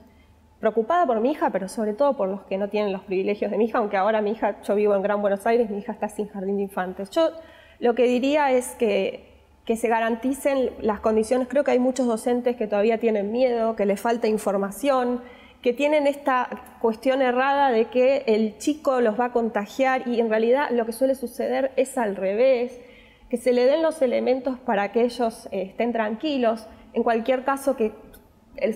preocupada 0.60 1.06
por 1.06 1.20
mi 1.20 1.32
hija, 1.32 1.50
pero 1.50 1.68
sobre 1.68 1.92
todo 1.92 2.16
por 2.16 2.28
los 2.28 2.42
que 2.42 2.58
no 2.58 2.68
tienen 2.68 2.92
los 2.92 3.02
privilegios 3.02 3.50
de 3.50 3.58
mi 3.58 3.66
hija, 3.66 3.78
aunque 3.78 3.96
ahora 3.96 4.20
mi 4.20 4.32
hija, 4.32 4.60
yo 4.62 4.74
vivo 4.74 4.94
en 4.94 5.02
Gran 5.02 5.20
Buenos 5.20 5.46
Aires, 5.46 5.70
mi 5.70 5.78
hija 5.78 5.92
está 5.92 6.08
sin 6.08 6.28
jardín 6.28 6.56
de 6.56 6.64
infantes. 6.64 7.10
Yo 7.10 7.30
lo 7.78 7.94
que 7.94 8.04
diría 8.04 8.50
es 8.50 8.74
que, 8.74 9.24
que 9.64 9.76
se 9.76 9.88
garanticen 9.88 10.70
las 10.80 11.00
condiciones, 11.00 11.48
creo 11.48 11.62
que 11.62 11.70
hay 11.70 11.78
muchos 11.78 12.06
docentes 12.06 12.56
que 12.56 12.66
todavía 12.66 12.98
tienen 12.98 13.30
miedo, 13.30 13.76
que 13.76 13.86
les 13.86 14.00
falta 14.00 14.26
información, 14.26 15.20
que 15.62 15.72
tienen 15.72 16.06
esta 16.06 16.48
cuestión 16.80 17.22
errada 17.22 17.70
de 17.70 17.86
que 17.86 18.24
el 18.26 18.58
chico 18.58 19.00
los 19.00 19.18
va 19.18 19.26
a 19.26 19.32
contagiar 19.32 20.06
y 20.06 20.20
en 20.20 20.28
realidad 20.28 20.70
lo 20.70 20.86
que 20.86 20.92
suele 20.92 21.14
suceder 21.14 21.72
es 21.76 21.98
al 21.98 22.16
revés, 22.16 22.80
que 23.28 23.36
se 23.36 23.52
le 23.52 23.66
den 23.66 23.82
los 23.82 24.00
elementos 24.00 24.58
para 24.58 24.92
que 24.92 25.02
ellos 25.02 25.46
eh, 25.50 25.62
estén 25.62 25.92
tranquilos. 25.92 26.66
En 26.94 27.02
cualquier 27.02 27.44
caso, 27.44 27.76
que 27.76 27.92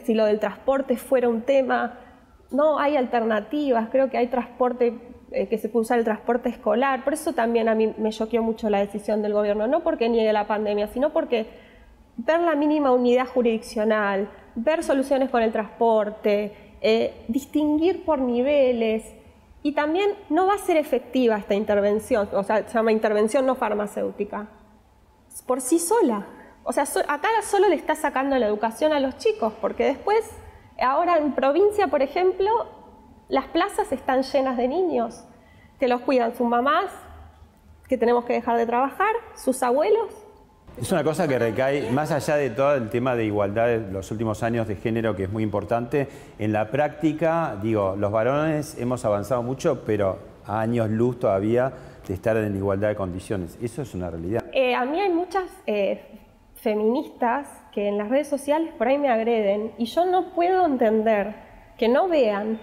si 0.05 0.15
lo 0.15 0.25
del 0.25 0.39
transporte 0.39 0.97
fuera 0.97 1.29
un 1.29 1.43
tema, 1.43 1.99
no 2.51 2.79
hay 2.79 2.97
alternativas, 2.97 3.89
creo 3.91 4.11
que 4.11 4.19
hay 4.19 4.27
transporte, 4.29 4.99
eh, 5.33 5.49
que 5.49 5.59
se 5.59 5.69
puede 5.69 5.83
usar 5.83 5.99
el 5.99 6.05
transporte 6.05 6.49
escolar, 6.49 7.05
por 7.05 7.15
eso 7.15 7.33
también 7.33 7.69
a 7.69 7.75
mí 7.75 7.95
me 7.99 8.11
choqueó 8.11 8.43
mucho 8.43 8.69
la 8.71 8.79
decisión 8.79 9.23
del 9.23 9.33
gobierno, 9.33 9.67
no 9.67 9.83
porque 9.83 10.09
niegue 10.09 10.33
la 10.33 10.47
pandemia, 10.47 10.89
sino 10.89 11.13
porque 11.13 11.47
ver 12.17 12.41
la 12.41 12.55
mínima 12.55 12.93
unidad 12.93 13.27
jurisdiccional, 13.27 14.29
ver 14.55 14.85
soluciones 14.85 15.31
con 15.31 15.43
el 15.43 15.53
transporte, 15.53 16.53
eh, 16.81 17.25
distinguir 17.29 18.05
por 18.05 18.19
niveles, 18.19 19.15
y 19.63 19.73
también 19.73 20.11
no 20.29 20.47
va 20.47 20.55
a 20.55 20.59
ser 20.59 20.77
efectiva 20.77 21.37
esta 21.37 21.55
intervención, 21.55 22.29
o 22.33 22.43
sea, 22.43 22.67
se 22.67 22.75
llama 22.75 22.93
intervención 22.93 23.47
no 23.47 23.55
farmacéutica, 23.55 24.49
por 25.47 25.61
sí 25.61 25.79
sola. 25.79 26.27
O 26.65 26.73
sea, 26.73 26.85
acá 27.09 27.29
solo 27.43 27.69
le 27.69 27.75
está 27.75 27.95
sacando 27.95 28.39
la 28.39 28.47
educación 28.47 28.93
a 28.93 29.01
los 29.01 29.19
chicos, 29.19 29.53
porque 29.61 29.85
después, 29.85 30.25
ahora 30.81 31.19
en 31.19 31.33
provincia, 31.33 31.89
por 31.89 32.03
ejemplo, 32.03 32.51
las 33.29 33.47
plazas 33.47 33.91
están 33.91 34.23
llenas 34.23 34.57
de 34.57 34.69
niños 34.69 35.25
que 35.81 35.89
los 35.89 36.03
cuidan 36.03 36.37
sus 36.37 36.47
mamás, 36.47 36.91
que 37.89 37.99
tenemos 37.99 38.25
que 38.25 38.35
dejar 38.35 38.57
de 38.57 38.67
trabajar, 38.67 39.13
sus 39.35 39.63
abuelos. 39.63 40.13
Es 40.81 40.91
una 40.93 41.03
cosa 41.05 41.27
que 41.29 41.39
recae, 41.39 41.91
más 41.91 42.13
allá 42.13 42.37
de 42.37 42.49
todo 42.51 42.75
el 42.77 42.89
tema 42.89 43.15
de 43.17 43.25
igualdad 43.25 43.67
de 43.67 43.79
los 43.91 44.11
últimos 44.11 44.43
años 44.43 44.69
de 44.69 44.77
género, 44.77 45.17
que 45.17 45.25
es 45.25 45.31
muy 45.31 45.43
importante, 45.43 46.09
en 46.39 46.53
la 46.53 46.71
práctica, 46.71 47.59
digo, 47.61 47.97
los 47.99 48.13
varones 48.13 48.79
hemos 48.79 49.05
avanzado 49.05 49.43
mucho, 49.43 49.83
pero 49.85 50.19
a 50.47 50.61
años 50.61 50.89
luz 50.89 51.19
todavía 51.19 51.73
de 52.07 52.15
estar 52.15 52.37
en 52.37 52.57
igualdad 52.57 52.89
de 52.89 52.95
condiciones. 52.95 53.59
Eso 53.61 53.83
es 53.83 53.95
una 53.95 54.11
realidad. 54.11 54.45
Eh, 54.53 54.75
a 54.75 54.85
mí 54.85 55.01
hay 55.01 55.11
muchas 55.11 55.45
eh, 55.67 56.12
feministas 56.63 57.49
que 57.73 57.89
en 57.89 57.99
las 57.99 58.09
redes 58.09 58.29
sociales 58.29 58.73
por 58.79 58.87
ahí 58.87 58.97
me 58.97 59.09
agreden 59.09 59.73
y 59.79 59.87
yo 59.87 60.07
no 60.07 60.31
puedo 60.31 60.65
entender 60.65 61.35
que 61.77 61.89
no 61.89 62.09
vean 62.09 62.61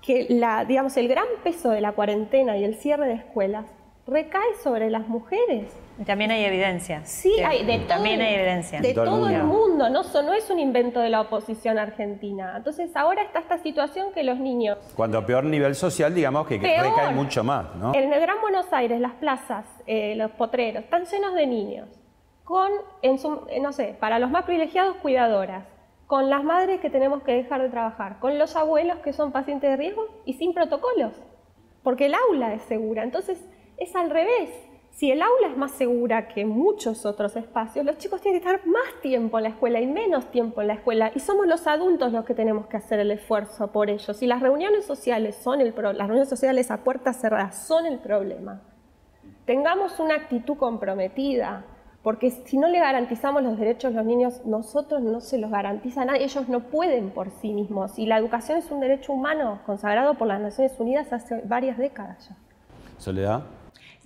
que 0.00 0.26
la, 0.30 0.64
digamos, 0.64 0.96
el 0.96 1.08
gran 1.08 1.26
peso 1.44 1.70
de 1.70 1.80
la 1.80 1.92
cuarentena 1.92 2.56
y 2.56 2.64
el 2.64 2.76
cierre 2.76 3.06
de 3.08 3.14
escuelas 3.14 3.66
recae 4.06 4.54
sobre 4.62 4.88
las 4.88 5.08
mujeres. 5.08 5.76
También 6.06 6.30
hay 6.30 6.44
evidencia. 6.44 7.04
Sí, 7.04 7.32
hay, 7.40 7.66
de 7.66 7.80
también 7.80 8.20
hay 8.20 8.34
evidencia. 8.34 8.80
De 8.80 8.94
todo, 8.94 9.28
el 9.28 9.42
mundo, 9.42 9.90
no, 9.90 10.02
no 10.02 10.32
es 10.32 10.48
un 10.48 10.60
invento 10.60 11.00
de 11.00 11.10
la 11.10 11.22
oposición 11.22 11.76
argentina. 11.76 12.54
Entonces 12.56 12.94
ahora 12.94 13.22
está 13.22 13.40
esta 13.40 13.58
situación 13.58 14.12
que 14.14 14.22
los 14.22 14.38
niños... 14.38 14.78
Cuando 14.94 15.26
peor 15.26 15.44
nivel 15.44 15.74
social, 15.74 16.14
digamos 16.14 16.46
que 16.46 16.58
recae 16.58 17.12
mucho 17.12 17.42
más, 17.42 17.74
¿no? 17.74 17.94
En 17.94 18.12
el 18.12 18.20
Gran 18.20 18.40
Buenos 18.40 18.72
Aires, 18.72 19.00
las 19.00 19.14
plazas, 19.14 19.66
eh, 19.86 20.14
los 20.16 20.30
potreros, 20.32 20.84
están 20.84 21.04
llenos 21.04 21.34
de 21.34 21.46
niños 21.46 21.88
con, 22.46 22.70
eh, 23.02 23.60
no 23.60 23.72
sé, 23.72 23.96
para 23.98 24.20
los 24.20 24.30
más 24.30 24.44
privilegiados, 24.44 24.96
cuidadoras, 24.98 25.66
con 26.06 26.30
las 26.30 26.44
madres 26.44 26.80
que 26.80 26.90
tenemos 26.90 27.24
que 27.24 27.32
dejar 27.32 27.60
de 27.60 27.68
trabajar, 27.68 28.20
con 28.20 28.38
los 28.38 28.54
abuelos 28.54 29.00
que 29.00 29.12
son 29.12 29.32
pacientes 29.32 29.68
de 29.68 29.76
riesgo 29.76 30.06
y 30.24 30.34
sin 30.34 30.54
protocolos. 30.54 31.12
porque 31.82 32.06
el 32.06 32.14
aula 32.14 32.52
es 32.52 32.62
segura. 32.62 33.04
Entonces, 33.04 33.38
es 33.76 33.94
al 33.94 34.10
revés. 34.10 34.50
Si 34.90 35.12
el 35.12 35.22
aula 35.22 35.48
es 35.48 35.56
más 35.56 35.70
segura 35.70 36.26
que 36.26 36.44
muchos 36.44 37.06
otros 37.06 37.36
espacios, 37.36 37.84
los 37.84 37.98
chicos 37.98 38.20
tienen 38.20 38.40
que 38.40 38.48
estar 38.48 38.66
más 38.66 39.00
tiempo 39.02 39.38
en 39.38 39.44
la 39.44 39.50
escuela 39.50 39.80
y 39.80 39.86
menos 39.86 40.28
tiempo 40.32 40.62
en 40.62 40.66
la 40.68 40.74
escuela. 40.74 41.12
Y 41.14 41.20
somos 41.20 41.46
los 41.46 41.68
adultos 41.68 42.12
los 42.12 42.24
que 42.24 42.34
tenemos 42.34 42.66
que 42.66 42.76
hacer 42.76 42.98
el 42.98 43.12
esfuerzo 43.12 43.70
por 43.70 43.88
ellos. 43.88 44.20
Y 44.20 44.26
las 44.26 44.40
reuniones 44.40 44.84
sociales 44.84 45.36
son 45.36 45.60
el 45.60 45.74
las 45.76 46.08
reuniones 46.08 46.28
sociales 46.28 46.72
a 46.72 46.82
puertas 46.82 47.20
cerradas 47.20 47.66
son 47.66 47.86
el 47.86 47.98
problema. 48.00 48.62
Tengamos 49.44 50.00
una 50.00 50.16
actitud 50.16 50.56
comprometida, 50.56 51.64
porque 52.06 52.30
si 52.30 52.56
no 52.56 52.68
le 52.68 52.78
garantizamos 52.78 53.42
los 53.42 53.58
derechos 53.58 53.92
a 53.92 53.96
los 53.96 54.06
niños, 54.06 54.40
nosotros 54.44 55.02
no 55.02 55.20
se 55.20 55.38
los 55.38 55.50
garantiza 55.50 56.04
nadie, 56.04 56.22
ellos 56.22 56.48
no 56.48 56.60
pueden 56.60 57.10
por 57.10 57.30
sí 57.30 57.52
mismos. 57.52 57.98
Y 57.98 58.06
la 58.06 58.16
educación 58.16 58.58
es 58.58 58.70
un 58.70 58.78
derecho 58.78 59.12
humano 59.12 59.58
consagrado 59.66 60.14
por 60.14 60.28
las 60.28 60.40
Naciones 60.40 60.78
Unidas 60.78 61.12
hace 61.12 61.40
varias 61.46 61.78
décadas 61.78 62.28
ya. 62.28 62.36
Soledad. 62.98 63.42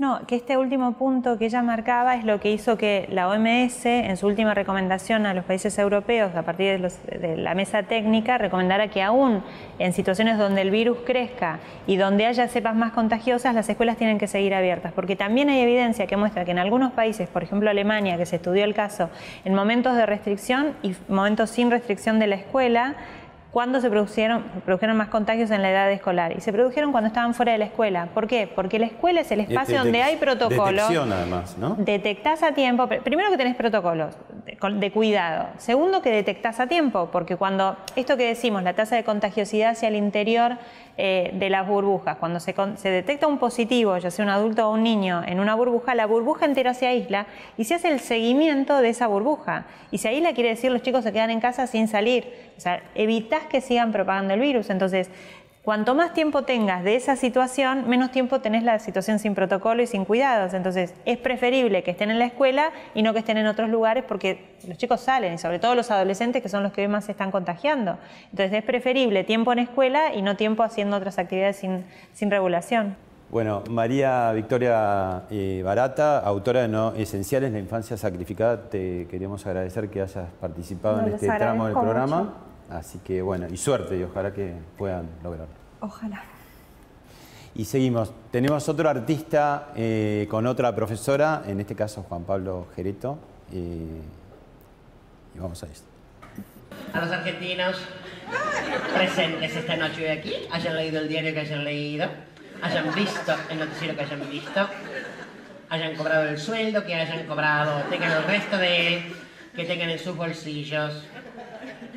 No, 0.01 0.27
que 0.27 0.35
este 0.35 0.57
último 0.57 0.93
punto 0.93 1.37
que 1.37 1.45
ella 1.45 1.61
marcaba 1.61 2.15
es 2.15 2.25
lo 2.25 2.41
que 2.41 2.51
hizo 2.51 2.79
que 2.79 3.07
la 3.13 3.29
OMS, 3.29 3.85
en 3.85 4.17
su 4.17 4.29
última 4.29 4.55
recomendación 4.55 5.27
a 5.27 5.35
los 5.35 5.45
países 5.45 5.79
europeos, 5.79 6.35
a 6.35 6.41
partir 6.41 6.81
de, 6.81 7.37
la 7.37 7.55
mesa 7.55 7.83
técnica, 7.83 8.39
recomendara 8.39 8.89
que 8.89 9.03
aún 9.03 9.43
en 9.79 9.93
situaciones 9.93 10.39
donde 10.39 10.63
el 10.63 10.71
virus 10.71 11.01
crezca 11.05 11.59
y 11.87 11.99
donde 11.99 12.25
haya 12.25 12.49
cepas 12.49 12.75
más 12.75 12.93
contagiosas, 12.93 13.55
las 13.55 13.69
escuelas 13.69 13.99
tienen 13.99 14.17
que 14.17 14.27
seguir 14.27 14.55
abiertas, 14.55 14.95
porque 14.95 15.17
también 15.17 15.51
hay 15.51 15.61
evidencia 15.61 16.07
que 16.07 16.17
muestra 16.17 16.47
que 16.47 16.53
en 16.53 16.61
algunos 16.61 16.93
países, 16.93 17.29
por 17.29 17.43
ejemplo 17.43 17.69
Alemania, 17.69 18.17
que 18.17 18.25
se 18.25 18.37
estudió 18.37 18.65
el 18.65 18.73
caso, 18.73 19.11
en 19.45 19.55
momentos 19.55 19.97
de 19.97 20.07
restricción 20.07 20.77
y 20.83 20.95
momentos 21.09 21.51
sin 21.51 21.71
restricción 21.71 22.19
de 22.19 22.27
la 22.27 22.37
escuela, 22.37 22.97
cuando 23.51 23.81
se 23.81 23.91
produjeron, 23.91 24.45
produjeron 24.65 24.97
más 24.97 25.09
contagios 25.09 25.51
en 25.51 25.63
la 25.63 25.71
edad 25.71 25.91
escolar. 25.91 26.37
Y 26.37 26.41
se 26.41 26.53
produjeron 26.53 26.93
cuando 26.93 27.09
estaban 27.09 27.35
fuera 27.35 27.53
de 27.53 27.59
la 27.59 27.65
escuela. 27.65 28.09
¿Por 28.15 28.29
qué? 28.29 28.47
Porque 28.47 28.79
la 28.79 28.87
escuela 28.87 29.23
es 29.23 29.31
el 29.33 29.41
espacio 29.41 29.79
donde 29.79 30.03
hay 30.03 30.17
protocolos. 30.17 30.89
Detección, 30.89 31.13
además, 31.13 31.59
¿no? 31.59 31.75
Detectás 31.77 32.43
a 32.43 32.53
tiempo. 32.53 32.87
Primero 32.87 33.31
que 33.31 33.37
tenés 33.37 33.57
protocolos 33.57 34.15
de, 34.79 34.91
cuidado. 34.93 35.49
Segundo 35.59 36.03
que 36.03 36.11
detectás 36.11 36.61
a 36.61 36.67
tiempo, 36.67 37.09
porque 37.11 37.37
cuando 37.37 37.77
esto 37.97 38.17
que 38.17 38.27
decimos, 38.27 38.63
la 38.63 38.75
tasa 38.75 38.97
de 38.97 39.05
contagiosidad 39.05 39.71
hacia 39.71 39.89
el 39.89 39.97
interior 39.97 40.59
eh, 40.97 41.31
de 41.35 41.51
las 41.51 41.67
burbujas, 41.67 42.19
cuando 42.19 42.41
se, 42.41 42.55
se, 42.77 42.91
detecta 42.91 43.27
un 43.27 43.39
positivo, 43.39 43.97
ya 43.99 44.11
sea 44.11 44.25
un 44.25 44.31
adulto 44.31 44.69
o 44.69 44.75
un 44.75 44.83
niño, 44.83 45.23
en 45.27 45.41
una 45.41 45.55
burbuja, 45.55 45.95
la 45.95 46.07
burbuja 46.07 46.45
entera 46.45 46.75
se 46.75 46.87
aísla 46.87 47.27
y 47.57 47.65
se 47.65 47.75
hace 47.75 47.89
el 47.89 48.01
seguimiento 48.01 48.79
de 48.79 48.91
esa 48.91 49.07
burbuja. 49.07 49.65
Y 49.91 49.99
se 49.99 50.09
aísla 50.09 50.35
quiere 50.35 50.51
decir 50.51 50.71
los 50.71 50.83
chicos 50.83 51.05
se 51.05 51.13
quedan 51.13 51.31
en 51.31 51.41
casa 51.41 51.67
sin 51.67 51.89
salir. 51.89 52.53
O 52.57 52.61
sea, 52.61 52.83
evitas 53.41 53.51
que 53.51 53.61
sigan 53.61 53.93
propagando 53.93 54.35
el 54.35 54.41
virus. 54.41 54.71
Entonces, 54.71 55.11
Cuanto 55.63 55.95
más 55.95 56.15
tiempo 56.15 56.45
tengas 56.45 56.83
de 56.85 56.97
esa 56.97 57.17
situación, 57.17 57.87
menos 57.87 58.11
tiempo 58.11 58.41
tenés 58.41 58.63
la 58.63 58.79
situación 58.79 59.19
sin 59.19 59.35
protocolo 59.35 59.83
y 59.83 59.87
sin 59.87 60.07
cuidados. 60.07 60.55
Entonces, 60.55 60.95
es 61.05 61.19
preferible 61.19 61.83
que 61.83 61.91
estén 61.91 62.11
en 62.11 62.19
la 62.19 62.25
escuela 62.25 62.71
y 62.95 63.03
no 63.03 63.13
que 63.13 63.19
estén 63.19 63.37
en 63.37 63.47
otros 63.47 63.69
lugares 63.69 64.03
porque 64.09 64.57
los 64.67 64.79
chicos 64.79 65.03
salen, 65.03 65.35
y 65.35 65.39
sobre 65.39 65.59
todo 65.59 65.75
los 65.75 65.91
adolescentes 65.91 66.43
que 66.43 66.49
son 66.49 66.63
los 66.63 66.73
que 66.73 66.89
más 66.89 67.05
se 67.05 67.13
están 67.13 67.31
contagiando. 67.31 67.99
Entonces, 68.31 68.55
es 68.55 68.65
preferible 68.65 69.23
tiempo 69.23 69.53
en 69.53 69.59
escuela 69.59 70.15
y 70.15 70.23
no 70.23 70.35
tiempo 70.35 70.63
haciendo 70.63 70.97
otras 70.97 71.19
actividades 71.19 71.57
sin, 71.57 71.85
sin 72.15 72.31
regulación. 72.31 72.97
Bueno, 73.31 73.63
María 73.71 74.33
Victoria 74.33 75.25
eh, 75.31 75.61
Barata, 75.63 76.21
autora 76.21 76.63
de 76.63 76.69
No 76.69 76.95
Esenciales, 76.95 77.53
la 77.53 77.59
infancia 77.59 77.99
sacrificada, 77.99 78.71
te 78.71 79.07
queremos 79.09 79.47
agradecer 79.47 79.91
que 79.91 80.01
hayas 80.01 80.31
participado 80.41 81.07
en 81.07 81.13
este 81.13 81.27
tramo 81.27 81.67
del 81.67 81.75
programa. 81.75 82.50
Así 82.71 82.99
que 82.99 83.21
bueno, 83.21 83.49
y 83.51 83.57
suerte 83.57 83.99
y 83.99 84.03
ojalá 84.03 84.33
que 84.33 84.55
puedan 84.79 85.09
lograrlo. 85.23 85.55
Ojalá. 85.81 86.23
Y 87.55 87.65
seguimos. 87.65 88.13
Tenemos 88.31 88.69
otro 88.69 88.89
artista 88.89 89.73
eh, 89.75 90.29
con 90.31 90.47
otra 90.47 90.75
profesora, 90.75 91.43
en 91.47 91.61
este 91.61 91.75
caso 91.75 92.05
Juan 92.09 92.23
Pablo 92.23 92.69
Gereto. 92.77 93.19
Eh, 93.53 94.01
y 95.35 95.39
vamos 95.39 95.63
a 95.63 95.67
esto. 95.67 95.87
A 96.93 97.01
los 97.01 97.11
argentinos 97.11 97.77
presentes 98.95 99.57
esta 99.57 99.77
noche 99.77 100.03
de 100.03 100.11
aquí, 100.13 100.35
hayan 100.51 100.77
leído 100.77 101.01
el 101.01 101.09
diario 101.09 101.33
que 101.35 101.41
hayan 101.41 101.65
leído, 101.65 102.09
hayan 102.63 102.95
visto 102.95 103.35
el 103.51 103.59
noticiero 103.59 103.97
que 103.97 104.03
hayan 104.03 104.31
visto, 104.31 104.69
hayan 105.69 105.97
cobrado 105.97 106.29
el 106.29 106.39
sueldo 106.39 106.85
que 106.85 106.95
hayan 106.95 107.27
cobrado, 107.27 107.83
tengan 107.91 108.13
el 108.13 108.25
resto 108.25 108.57
de 108.57 108.87
él, 108.87 109.03
que 109.55 109.65
tengan 109.65 109.91
en 109.91 109.99
sus 109.99 110.17
bolsillos, 110.17 111.05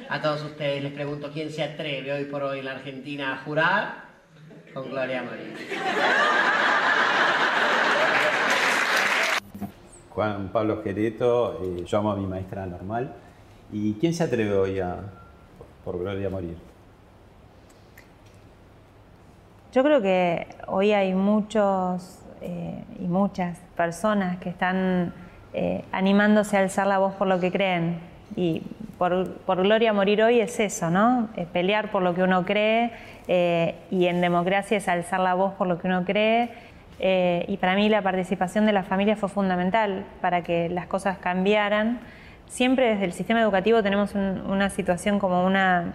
a 0.10 0.22
todos 0.22 0.44
ustedes 0.44 0.84
les 0.84 0.94
pregunto 0.94 1.30
quién 1.32 1.52
se 1.52 1.64
atreve 1.64 2.12
hoy 2.12 2.26
por 2.26 2.44
hoy 2.44 2.60
en 2.60 2.66
la 2.66 2.72
Argentina 2.72 3.34
a 3.34 3.38
jurar 3.44 4.04
con 4.74 4.90
Gloria 4.90 5.24
María. 5.24 5.54
Juan 10.10 10.50
Pablo 10.50 10.84
Quereto, 10.84 11.60
eh, 11.64 11.84
yo 11.86 11.98
amo 11.98 12.12
a 12.12 12.16
mi 12.16 12.26
maestra 12.26 12.66
normal. 12.66 13.14
¿Y 13.72 13.94
quién 13.96 14.14
se 14.14 14.24
atreve 14.24 14.54
hoy 14.54 14.80
a, 14.80 14.98
por 15.84 15.98
Gloria 15.98 16.28
a 16.28 16.30
morir? 16.30 16.58
Yo 19.72 19.84
creo 19.84 20.02
que 20.02 20.48
hoy 20.68 20.92
hay 20.92 21.14
muchos 21.16 22.20
eh, 22.42 22.84
y 23.00 23.08
muchas 23.08 23.58
personas 23.76 24.38
que 24.38 24.50
están 24.50 25.14
eh, 25.54 25.84
animándose 25.92 26.58
a 26.58 26.60
alzar 26.60 26.86
la 26.86 27.00
voz 27.00 27.16
por 27.16 27.28
lo 27.28 27.40
que 27.40 27.52
creen, 27.52 28.00
y 28.36 28.62
por, 28.98 29.62
gloria 29.64 29.94
morir 29.94 30.24
hoy 30.24 30.40
es 30.40 30.60
eso, 30.60 30.90
¿no? 30.90 31.30
pelear 31.52 31.92
por 31.92 32.02
lo 32.02 32.14
que 32.14 32.24
uno 32.24 32.46
cree 32.46 32.92
eh, 33.28 33.76
y 33.92 34.06
en 34.08 34.22
democracia 34.22 34.78
es 34.78 34.88
alzar 34.88 35.20
la 35.20 35.34
voz 35.34 35.54
por 35.54 35.68
lo 35.68 35.80
que 35.80 35.88
uno 35.88 36.06
cree. 36.06 36.50
Eh, 37.00 37.46
y 37.48 37.58
para 37.58 37.76
mí 37.76 37.90
la 37.90 38.02
participación 38.02 38.66
de 38.66 38.72
la 38.72 38.84
familia 38.84 39.16
fue 39.16 39.30
fundamental 39.30 40.06
para 40.22 40.44
que 40.44 40.70
las 40.70 40.88
cosas 40.88 41.18
cambiaran. 41.18 42.00
Siempre 42.48 42.90
desde 42.90 43.06
el 43.06 43.14
sistema 43.14 43.42
educativo 43.42 43.82
tenemos 43.82 44.14
una 44.16 44.70
situación 44.70 45.20
como 45.20 45.46
una 45.46 45.94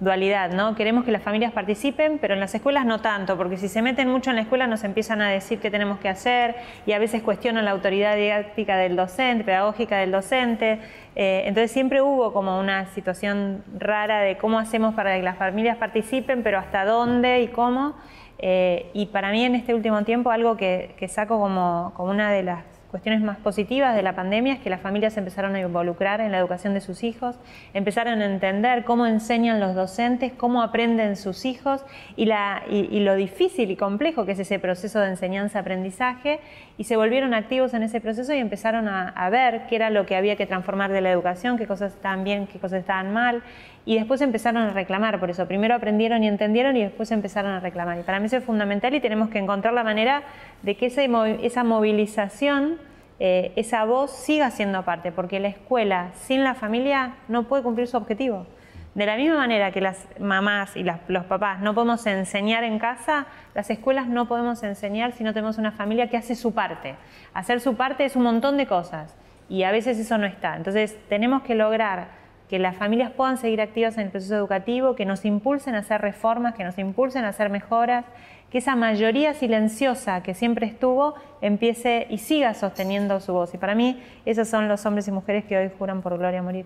dualidad, 0.00 0.50
¿no? 0.52 0.74
Queremos 0.74 1.04
que 1.04 1.10
las 1.10 1.22
familias 1.22 1.52
participen, 1.52 2.18
pero 2.18 2.34
en 2.34 2.40
las 2.40 2.54
escuelas 2.54 2.86
no 2.86 3.00
tanto, 3.00 3.36
porque 3.36 3.56
si 3.56 3.68
se 3.68 3.82
meten 3.82 4.08
mucho 4.08 4.30
en 4.30 4.36
la 4.36 4.42
escuela 4.42 4.66
nos 4.66 4.84
empiezan 4.84 5.20
a 5.22 5.28
decir 5.28 5.58
qué 5.58 5.70
tenemos 5.70 5.98
que 5.98 6.08
hacer 6.08 6.54
y 6.86 6.92
a 6.92 6.98
veces 6.98 7.22
cuestionan 7.22 7.64
la 7.64 7.72
autoridad 7.72 8.16
didáctica 8.16 8.76
del 8.76 8.96
docente, 8.96 9.44
pedagógica 9.44 9.98
del 9.98 10.12
docente. 10.12 10.78
Eh, 11.16 11.42
entonces 11.46 11.72
siempre 11.72 12.00
hubo 12.00 12.32
como 12.32 12.58
una 12.60 12.86
situación 12.86 13.64
rara 13.76 14.20
de 14.20 14.36
cómo 14.36 14.58
hacemos 14.58 14.94
para 14.94 15.16
que 15.16 15.22
las 15.22 15.36
familias 15.36 15.76
participen, 15.76 16.42
pero 16.42 16.58
hasta 16.58 16.84
dónde 16.84 17.42
y 17.42 17.48
cómo. 17.48 17.94
Eh, 18.38 18.90
y 18.94 19.06
para 19.06 19.32
mí 19.32 19.44
en 19.44 19.56
este 19.56 19.74
último 19.74 20.04
tiempo 20.04 20.30
algo 20.30 20.56
que, 20.56 20.94
que 20.96 21.08
saco 21.08 21.40
como, 21.40 21.92
como 21.96 22.10
una 22.10 22.30
de 22.30 22.44
las 22.44 22.77
cuestiones 22.90 23.20
más 23.20 23.36
positivas 23.38 23.94
de 23.94 24.02
la 24.02 24.14
pandemia 24.14 24.54
es 24.54 24.60
que 24.60 24.70
las 24.70 24.80
familias 24.80 25.16
empezaron 25.16 25.54
a 25.54 25.60
involucrar 25.60 26.20
en 26.20 26.32
la 26.32 26.38
educación 26.38 26.72
de 26.74 26.80
sus 26.80 27.04
hijos, 27.04 27.36
empezaron 27.74 28.22
a 28.22 28.26
entender 28.26 28.84
cómo 28.84 29.06
enseñan 29.06 29.60
los 29.60 29.74
docentes, 29.74 30.32
cómo 30.32 30.62
aprenden 30.62 31.16
sus 31.16 31.44
hijos 31.44 31.84
y, 32.16 32.26
lo 32.26 33.14
difícil 33.14 33.70
y 33.70 33.76
complejo 33.76 34.24
que 34.24 34.32
es 34.32 34.38
ese 34.38 34.58
proceso 34.58 35.00
de 35.00 35.08
enseñanza-aprendizaje 35.08 36.40
y 36.78 36.84
se 36.84 36.96
volvieron 36.96 37.34
activos 37.34 37.74
en 37.74 37.82
ese 37.82 38.00
proceso 38.00 38.32
y 38.32 38.38
empezaron 38.38 38.88
a, 38.88 39.08
a 39.10 39.30
ver 39.30 39.66
qué 39.68 39.76
era 39.76 39.90
lo 39.90 40.06
que 40.06 40.16
había 40.16 40.36
que 40.36 40.46
transformar 40.46 40.90
de 40.90 41.00
la 41.00 41.10
educación, 41.10 41.58
qué 41.58 41.66
cosas 41.66 41.94
estaban 41.94 42.24
bien, 42.24 42.46
qué 42.46 42.58
cosas 42.58 42.80
estaban 42.80 43.12
mal 43.12 43.42
y 43.88 43.94
después 43.94 44.20
empezaron 44.20 44.64
a 44.64 44.70
reclamar 44.74 45.18
por 45.18 45.30
eso. 45.30 45.48
Primero 45.48 45.74
aprendieron 45.74 46.22
y 46.22 46.28
entendieron 46.28 46.76
y 46.76 46.82
después 46.82 47.10
empezaron 47.10 47.52
a 47.52 47.60
reclamar. 47.60 47.98
Y 47.98 48.02
para 48.02 48.20
mí 48.20 48.26
eso 48.26 48.36
es 48.36 48.44
fundamental 48.44 48.94
y 48.94 49.00
tenemos 49.00 49.30
que 49.30 49.38
encontrar 49.38 49.72
la 49.72 49.82
manera 49.82 50.24
de 50.60 50.76
que 50.76 50.84
esa 50.84 51.64
movilización, 51.64 52.76
eh, 53.18 53.50
esa 53.56 53.86
voz 53.86 54.10
siga 54.10 54.50
siendo 54.50 54.82
parte, 54.84 55.10
porque 55.10 55.40
la 55.40 55.48
escuela 55.48 56.10
sin 56.12 56.44
la 56.44 56.54
familia 56.54 57.14
no 57.28 57.44
puede 57.44 57.62
cumplir 57.62 57.86
su 57.86 57.96
objetivo. 57.96 58.46
De 58.94 59.06
la 59.06 59.16
misma 59.16 59.38
manera 59.38 59.72
que 59.72 59.80
las 59.80 60.06
mamás 60.20 60.76
y 60.76 60.84
los 60.84 61.24
papás 61.24 61.60
no 61.60 61.72
podemos 61.72 62.06
enseñar 62.06 62.64
en 62.64 62.78
casa, 62.78 63.24
las 63.54 63.70
escuelas 63.70 64.06
no 64.06 64.28
podemos 64.28 64.62
enseñar 64.64 65.12
si 65.12 65.24
no 65.24 65.32
tenemos 65.32 65.56
una 65.56 65.72
familia 65.72 66.10
que 66.10 66.18
hace 66.18 66.34
su 66.34 66.52
parte. 66.52 66.96
Hacer 67.32 67.60
su 67.60 67.74
parte 67.74 68.04
es 68.04 68.16
un 68.16 68.24
montón 68.24 68.58
de 68.58 68.66
cosas 68.66 69.16
y 69.48 69.62
a 69.62 69.72
veces 69.72 69.98
eso 69.98 70.18
no 70.18 70.26
está. 70.26 70.56
Entonces 70.56 70.98
tenemos 71.08 71.40
que 71.40 71.54
lograr 71.54 72.17
que 72.48 72.58
las 72.58 72.76
familias 72.76 73.10
puedan 73.10 73.36
seguir 73.36 73.60
activas 73.60 73.96
en 73.98 74.04
el 74.04 74.10
proceso 74.10 74.34
educativo, 74.34 74.96
que 74.96 75.04
nos 75.04 75.24
impulsen 75.24 75.74
a 75.74 75.78
hacer 75.78 76.00
reformas, 76.00 76.54
que 76.54 76.64
nos 76.64 76.78
impulsen 76.78 77.24
a 77.24 77.28
hacer 77.28 77.50
mejoras, 77.50 78.04
que 78.50 78.58
esa 78.58 78.76
mayoría 78.76 79.34
silenciosa 79.34 80.22
que 80.22 80.34
siempre 80.34 80.66
estuvo 80.66 81.14
empiece 81.42 82.06
y 82.08 82.18
siga 82.18 82.54
sosteniendo 82.54 83.20
su 83.20 83.32
voz. 83.32 83.52
Y 83.54 83.58
para 83.58 83.74
mí 83.74 84.02
esos 84.24 84.48
son 84.48 84.68
los 84.68 84.86
hombres 84.86 85.06
y 85.08 85.12
mujeres 85.12 85.44
que 85.44 85.56
hoy 85.56 85.70
juran 85.78 86.00
por 86.00 86.16
gloria 86.16 86.40
a 86.40 86.42
morir. 86.42 86.64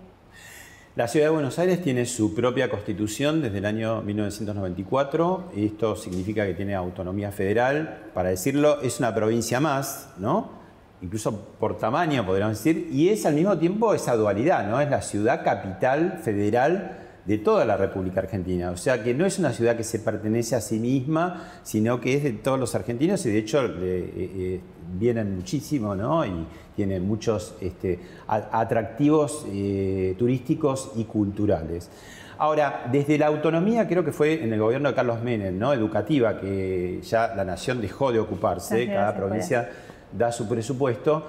La 0.95 1.07
ciudad 1.07 1.25
de 1.25 1.31
Buenos 1.31 1.57
Aires 1.57 1.81
tiene 1.81 2.05
su 2.05 2.35
propia 2.35 2.69
constitución 2.69 3.41
desde 3.41 3.57
el 3.57 3.65
año 3.65 4.03
1994. 4.03 5.51
Esto 5.57 5.95
significa 5.95 6.45
que 6.45 6.53
tiene 6.53 6.75
autonomía 6.75 7.31
federal. 7.31 8.11
Para 8.13 8.29
decirlo, 8.29 8.79
es 8.81 8.99
una 8.99 9.13
provincia 9.13 9.59
más, 9.59 10.13
¿no? 10.19 10.62
Incluso 11.03 11.37
por 11.59 11.77
tamaño 11.77 12.25
podríamos 12.25 12.57
decir, 12.57 12.89
y 12.91 13.09
es 13.09 13.25
al 13.25 13.35
mismo 13.35 13.57
tiempo 13.57 13.93
esa 13.93 14.15
dualidad, 14.15 14.67
¿no? 14.67 14.79
Es 14.79 14.89
la 14.89 15.01
ciudad 15.01 15.43
capital 15.43 16.19
federal 16.23 16.99
de 17.25 17.37
toda 17.37 17.65
la 17.65 17.77
República 17.77 18.21
Argentina. 18.21 18.71
O 18.71 18.77
sea 18.77 19.03
que 19.03 19.13
no 19.13 19.25
es 19.25 19.37
una 19.37 19.51
ciudad 19.51 19.75
que 19.75 19.83
se 19.83 19.99
pertenece 19.99 20.55
a 20.55 20.61
sí 20.61 20.79
misma, 20.79 21.51
sino 21.63 21.99
que 21.99 22.15
es 22.15 22.23
de 22.23 22.31
todos 22.31 22.59
los 22.59 22.73
argentinos 22.75 23.25
y 23.25 23.31
de 23.31 23.37
hecho 23.37 23.65
eh, 23.65 23.71
eh, 23.81 24.61
vienen 24.97 25.35
muchísimo 25.35 25.95
¿no? 25.95 26.25
y 26.25 26.45
tiene 26.75 26.99
muchos 26.99 27.55
este, 27.61 27.99
atractivos 28.27 29.45
eh, 29.49 30.15
turísticos 30.17 30.91
y 30.95 31.03
culturales. 31.03 31.89
Ahora, 32.37 32.87
desde 32.91 33.17
la 33.17 33.27
autonomía, 33.27 33.87
creo 33.87 34.03
que 34.03 34.11
fue 34.11 34.43
en 34.43 34.51
el 34.51 34.59
gobierno 34.59 34.89
de 34.89 34.95
Carlos 34.95 35.21
Menem, 35.21 35.57
¿no? 35.57 35.71
educativa, 35.71 36.39
que 36.39 36.99
ya 37.01 37.33
la 37.35 37.45
nación 37.45 37.79
dejó 37.79 38.11
de 38.11 38.19
ocuparse, 38.19 38.87
cada 38.87 39.15
provincia 39.15 39.69
da 40.17 40.31
su 40.31 40.47
presupuesto 40.47 41.23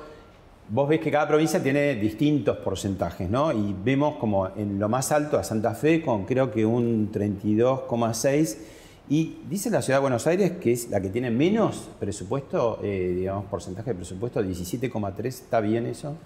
Vos 0.67 0.89
ves 0.89 0.99
que 0.99 1.11
cada 1.11 1.29
provincia 1.29 1.63
tiene 1.63 1.95
distintos 1.95 2.57
porcentajes, 2.57 3.29
¿no? 3.29 3.53
Y 3.53 3.77
vemos 3.85 4.17
como 4.17 4.49
en 4.57 4.79
lo 4.79 4.89
más 4.89 5.13
alto 5.13 5.39
a 5.39 5.45
Santa 5.45 5.75
Fe 5.75 6.01
con 6.01 6.25
creo 6.25 6.51
que 6.51 6.65
un 6.65 7.13
32,6 7.13 8.57
y 9.11 9.41
dice 9.47 9.69
la 9.69 9.83
Ciudad 9.83 9.99
de 9.99 10.03
Buenos 10.03 10.27
Aires 10.27 10.53
que 10.53 10.73
es 10.73 10.89
la 10.89 11.03
que 11.03 11.11
tiene 11.11 11.31
menos 11.31 11.91
presupuesto, 12.01 12.81
eh, 12.83 13.13
digamos, 13.15 13.45
porcentaje 13.45 13.91
de 13.91 13.97
presupuesto, 13.97 14.43
17,3, 14.43 15.27
¿está 15.27 15.61
bien 15.61 15.85
eso? 15.85 16.17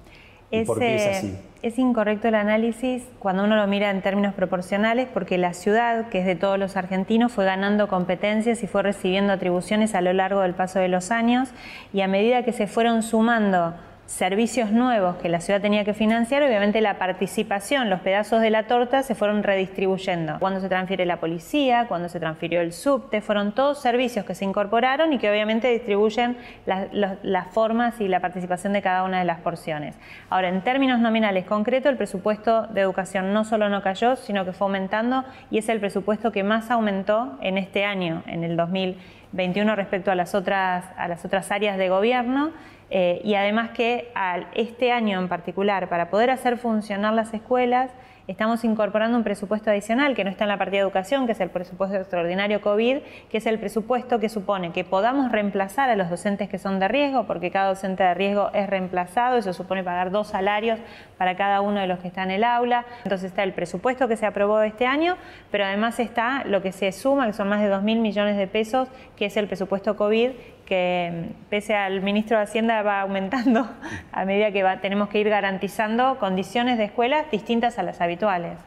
Es, 0.51 0.67
¿Por 0.67 0.79
qué 0.79 0.97
es 0.97 1.19
así? 1.19 1.39
Es 1.61 1.79
incorrecto 1.79 2.29
el 2.29 2.37
análisis 2.37 3.03
cuando 3.19 3.45
uno 3.45 3.57
lo 3.57 3.67
mira 3.67 3.91
en 3.91 4.01
términos 4.01 4.33
proporcionales 4.33 5.09
porque 5.13 5.39
la 5.39 5.55
ciudad, 5.55 6.09
que 6.09 6.21
es 6.21 6.27
de 6.27 6.37
todos 6.37 6.59
los 6.59 6.77
argentinos, 6.77 7.33
fue 7.33 7.45
ganando 7.45 7.89
competencias 7.89 8.63
y 8.63 8.69
fue 8.69 8.83
recibiendo 8.83 9.33
atribuciones 9.33 9.95
a 9.95 10.01
lo 10.01 10.13
largo 10.13 10.41
del 10.41 10.55
paso 10.55 10.79
de 10.79 10.89
los 10.89 11.11
años 11.11 11.51
y 11.93 12.01
a 12.03 12.09
medida 12.09 12.45
que 12.45 12.53
se 12.53 12.69
fueron 12.69 13.03
sumando 13.03 13.75
servicios 14.09 14.73
nuevos 14.73 15.17
que 15.17 15.29
la 15.29 15.39
ciudad 15.43 15.61
tenía 15.61 15.85
que 15.85 15.93
financiar, 15.93 16.43
obviamente 16.43 16.81
la 16.81 16.99
participación, 16.99 17.91
los 17.91 18.01
pedazos 18.01 18.41
de 18.41 18.49
la 18.49 18.63
torta 18.63 19.03
se 19.03 19.15
fueron 19.15 19.43
redistribuyendo. 19.43 20.39
Cuando 20.41 20.61
se 20.61 20.71
transfiere 20.71 21.05
la 21.05 21.19
policía, 21.19 21.85
cuando 21.89 22.09
se 22.09 22.19
transfirió 22.19 22.63
el 22.63 22.73
subte, 22.73 23.21
fueron 23.21 23.53
todos 23.53 23.83
servicios 23.83 24.25
que 24.25 24.35
se 24.35 24.47
incorporaron 24.47 25.13
y 25.13 25.19
que 25.19 25.31
obviamente 25.31 25.69
distribuyen 25.71 26.39
las, 26.65 27.49
formas 27.53 28.01
y 28.01 28.09
la 28.09 28.21
participación 28.21 28.73
de 28.73 28.81
cada 28.81 29.05
una 29.05 29.19
de 29.19 29.27
las 29.27 29.41
porciones. 29.41 29.95
Ahora, 30.31 30.49
en 30.49 30.63
términos 30.63 31.01
nominales 31.01 31.45
concretos, 31.45 31.91
el 31.91 31.99
presupuesto 31.99 32.67
de 32.69 32.81
educación 32.81 33.35
no 33.35 33.45
solo 33.45 33.69
no 33.69 33.83
cayó, 33.83 34.17
sino 34.17 34.47
que 34.47 34.53
fue 34.53 34.69
aumentando 34.69 35.25
y 35.51 35.59
es 35.59 35.69
el 35.69 35.81
presupuesto 35.81 36.33
que 36.33 36.43
más 36.43 36.71
aumentó 36.71 37.39
en 37.43 37.59
este 37.59 37.85
año, 37.85 38.23
en 38.27 38.43
el 38.43 38.57
2021, 38.57 39.77
respecto 39.77 40.11
a 40.11 40.15
las 40.15 40.35
otras, 40.35 40.87
a 40.97 41.09
las 41.09 41.27
otras 41.27 41.53
áreas 41.53 41.77
de 41.77 41.91
gobierno. 41.91 42.53
Eh, 42.91 43.21
y 43.23 43.35
además 43.35 43.71
que 43.71 44.13
este 44.55 44.93
año 44.93 45.19
en 45.19 45.29
particular, 45.29 45.89
para 45.89 46.11
poder 46.11 46.31
hacer 46.31 46.57
funcionar 46.57 47.15
las 47.15 47.35
escuelas, 47.35 47.91
estamos 48.29 48.63
incorporando 48.63 49.17
un 49.17 49.25
presupuesto 49.25 49.71
adicional 49.71 50.15
que 50.15 50.23
no 50.23 50.31
está 50.31 50.45
en 50.45 50.49
la 50.49 50.59
partida 50.59 50.81
de 50.81 50.83
educación, 50.83 51.25
que 51.25 51.33
es 51.33 51.41
el 51.41 51.49
presupuesto 51.49 51.97
extraordinario 51.97 52.61
COVID, 52.61 52.99
que 53.31 53.39
es 53.39 53.47
el 53.47 53.59
presupuesto 53.59 54.21
que 54.21 54.29
supone 54.29 54.71
que 54.71 54.85
podamos 54.85 55.33
reemplazar 55.33 55.89
a 55.89 55.97
los 55.97 56.11
docentes 56.11 56.49
que 56.51 56.59
son 56.59 56.79
de 56.79 56.89
riesgo, 56.89 57.27
porque 57.27 57.51
cada 57.51 57.69
docente 57.69 58.03
de 58.03 58.13
riesgo 58.13 58.51
es 58.53 58.69
reemplazado, 58.69 59.39
eso 59.39 59.55
supone 59.55 59.83
pagar 59.83 60.11
dos 60.11 60.29
salarios 60.29 60.79
para 61.17 61.37
cada 61.37 61.63
uno 61.63 61.81
de 61.81 61.87
los 61.87 62.01
que 62.01 62.09
está 62.09 62.23
en 62.23 62.31
el 62.31 62.45
aula. 62.45 62.85
Entonces 63.05 63.31
está 63.31 63.43
el 63.45 63.55
presupuesto 63.55 64.09
que 64.09 64.17
se 64.17 64.27
aprobó 64.27 64.61
este 64.61 64.87
año, 64.87 65.17
pero 65.51 65.65
además 65.65 65.99
está 65.99 66.45
lo 66.45 66.61
que 66.61 66.73
se 66.73 66.93
suma, 66.93 67.27
que 67.27 67.33
son 67.33 67.49
más 67.49 67.63
de 67.63 67.69
2 67.69 67.83
mil 67.83 67.99
millones 67.99 68.37
de 68.37 68.47
pesos, 68.47 68.89
que 69.17 69.25
es 69.27 69.39
el 69.39 69.47
presupuesto 69.47 69.97
COVID, 69.97 70.33
que 70.69 71.31
pese 71.49 71.75
al 71.75 72.03
ministro 72.03 72.37
de 72.37 72.43
Hacienda 72.43 72.83
va 72.83 73.01
aumentando 73.01 73.67
a 74.13 74.25
medida 74.27 74.53
que 74.53 74.63
tenemos 74.83 75.09
que 75.09 75.19
ir 75.19 75.31
garantizando 75.31 76.19
condiciones 76.19 76.77
de 76.77 76.85
escuelas 76.85 77.31
distintas 77.31 77.79
a 77.79 77.83
las 77.83 78.03
habituales. 78.03 78.59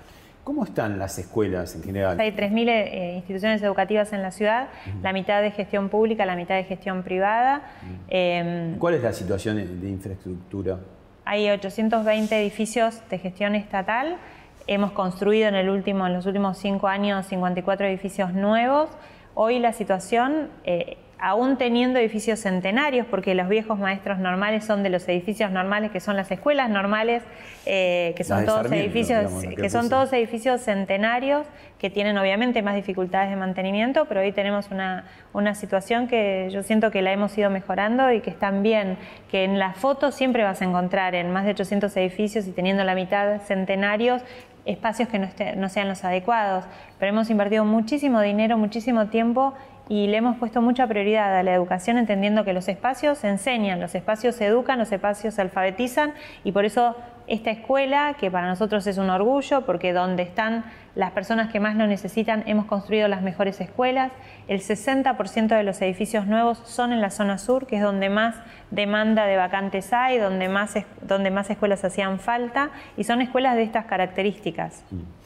¿Cómo 0.44 0.64
están 0.64 0.98
las 0.98 1.20
escuelas 1.20 1.76
en 1.76 1.84
general? 1.84 2.20
Hay 2.20 2.32
3.000 2.32 2.68
eh, 2.68 3.14
instituciones 3.18 3.62
educativas 3.62 4.12
en 4.12 4.24
la 4.24 4.32
ciudad, 4.32 4.70
la 5.04 5.14
mitad 5.14 5.44
de 5.44 5.52
gestión 5.52 5.90
pública, 5.90 6.26
la 6.26 6.36
mitad 6.36 6.56
de 6.56 6.64
gestión 6.64 7.04
privada. 7.04 7.62
Em, 8.08 8.80
¿Cuál 8.80 8.96
es 8.96 9.04
la 9.04 9.14
situación 9.14 9.58
de 9.80 9.88
infraestructura? 9.88 10.80
Hay 11.26 11.48
820 11.52 12.42
edificios 12.42 13.00
de 13.12 13.20
gestión 13.20 13.54
estatal. 13.54 14.18
Hemos 14.66 14.92
construido 14.94 15.48
en, 15.48 15.54
el 15.54 15.70
último, 15.70 16.08
en 16.08 16.14
los 16.14 16.26
últimos 16.26 16.58
cinco 16.58 16.88
años 16.88 17.28
54 17.28 17.86
edificios 17.86 18.34
nuevos. 18.34 18.90
Hoy 19.36 19.60
la 19.60 19.74
situación 19.74 20.50
eh, 20.64 20.98
aún 21.22 21.58
teniendo 21.58 22.00
edificios 22.00 22.40
centenarios, 22.40 23.06
porque 23.06 23.36
los 23.36 23.48
viejos 23.48 23.78
maestros 23.78 24.18
normales 24.18 24.66
son 24.66 24.82
de 24.82 24.90
los 24.90 25.08
edificios 25.08 25.52
normales, 25.52 25.92
que 25.92 26.00
son 26.00 26.18
las 26.18 26.32
escuelas 26.32 26.72
normales, 26.72 27.22
eh, 27.68 28.16
que 28.18 28.24
son 28.24 28.44
todos 28.44 28.72
edificios, 28.72 29.32
que 29.56 29.70
son 29.70 29.88
todos 29.88 30.12
edificios 30.14 30.62
centenarios, 30.62 31.46
que 31.78 31.92
tienen 31.92 32.18
obviamente 32.18 32.64
más 32.64 32.74
dificultades 32.74 33.30
de 33.30 33.36
mantenimiento, 33.36 34.06
pero 34.06 34.22
hoy 34.22 34.32
tenemos 34.32 34.72
una, 34.72 35.06
una 35.32 35.54
situación 35.54 36.08
que 36.08 36.50
yo 36.52 36.64
siento 36.64 36.90
que 36.90 37.04
la 37.04 37.12
hemos 37.12 37.38
ido 37.38 37.52
mejorando 37.52 38.12
y 38.12 38.22
que 38.22 38.32
están 38.32 38.64
bien, 38.64 38.98
que 39.30 39.44
en 39.44 39.60
la 39.60 39.74
foto 39.74 40.12
siempre 40.12 40.44
vas 40.44 40.64
a 40.64 40.66
encontrar 40.66 41.14
en 41.14 41.32
más 41.32 41.46
de 41.46 41.52
800 41.52 41.96
edificios 41.98 42.48
y 42.48 42.52
teniendo 42.52 42.84
la 42.84 42.96
mitad 42.96 43.42
centenarios, 43.42 44.24
espacios 44.66 45.08
que 45.10 45.20
no, 45.20 45.28
no, 45.58 45.70
sean 45.70 45.88
los 45.88 46.04
adecuados, 46.04 46.66
pero 47.00 47.12
hemos 47.12 47.30
invertido 47.30 47.66
muchísimo 47.66 48.22
dinero, 48.22 48.58
muchísimo 48.58 49.08
tiempo 49.08 49.56
y 49.92 50.08
le 50.08 50.16
hemos 50.16 50.38
puesto 50.38 50.62
mucha 50.62 50.88
prioridad 50.88 51.38
a 51.38 51.44
la 51.44 51.54
educación 51.54 51.98
entendiendo 51.98 52.46
que 52.46 52.54
los 52.54 52.70
espacios 52.70 53.26
enseñan, 53.26 53.82
los 53.82 53.94
espacios 53.94 54.40
educan, 54.40 54.80
los 54.80 54.90
espacios 54.94 55.38
alfabetizan 55.38 56.14
y 56.46 56.54
por 56.54 56.64
eso 56.64 56.96
esta 57.28 57.52
escuela, 57.52 58.16
que 58.18 58.32
para 58.32 58.48
nosotros 58.48 58.88
es 58.88 58.98
un 58.98 59.10
orgullo, 59.10 59.66
porque 59.66 59.92
donde 59.92 60.24
están 60.24 60.64
las 60.96 61.12
personas 61.12 61.52
que 61.52 61.60
más 61.60 61.76
lo 61.76 61.88
necesitan, 61.88 62.44
hemos 62.46 62.68
construido 62.68 63.10
las 63.10 63.22
mejores 63.22 63.60
escuelas. 63.60 64.14
El 64.48 64.62
60% 64.62 65.48
de 65.48 65.64
los 65.64 65.82
edificios 65.82 66.26
nuevos 66.26 66.60
son 66.60 66.94
en 66.94 67.02
la 67.02 67.10
zona 67.10 67.38
sur, 67.38 67.68
que 67.68 67.76
es 67.76 67.84
donde 67.84 68.10
más 68.10 68.36
demanda 68.70 69.26
de 69.26 69.36
vacantes 69.36 69.92
hay, 69.92 70.20
donde 70.20 70.48
más, 70.48 70.74
donde 71.02 71.32
más 71.32 71.50
escuelas 71.50 71.84
hacían 71.84 72.18
falta, 72.20 72.72
y 72.96 73.04
son 73.04 73.22
escuelas 73.22 73.58
de 73.58 73.64
estas 73.64 73.86
características. 73.86 74.86
Mm. 74.90 75.21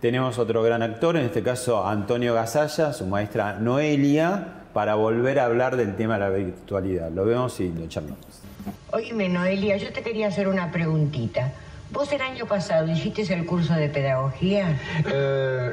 Tenemos 0.00 0.38
otro 0.38 0.62
gran 0.62 0.82
actor, 0.82 1.16
en 1.16 1.24
este 1.24 1.42
caso 1.42 1.86
Antonio 1.86 2.34
Gasalla, 2.34 2.92
su 2.92 3.06
maestra 3.06 3.54
Noelia, 3.54 4.48
para 4.74 4.94
volver 4.94 5.38
a 5.38 5.46
hablar 5.46 5.76
del 5.76 5.96
tema 5.96 6.14
de 6.14 6.20
la 6.20 6.28
virtualidad. 6.28 7.10
Lo 7.10 7.24
vemos 7.24 7.58
y 7.60 7.70
lo 7.70 7.88
charlamos. 7.88 8.18
Oíme, 8.92 9.28
Noelia, 9.28 9.78
yo 9.78 9.90
te 9.92 10.02
quería 10.02 10.28
hacer 10.28 10.48
una 10.48 10.70
preguntita. 10.70 11.50
¿Vos 11.90 12.12
el 12.12 12.20
año 12.20 12.44
pasado 12.46 12.88
hiciste 12.88 13.22
el 13.32 13.46
curso 13.46 13.72
de 13.74 13.88
pedagogía? 13.88 14.76
Eh, 15.06 15.70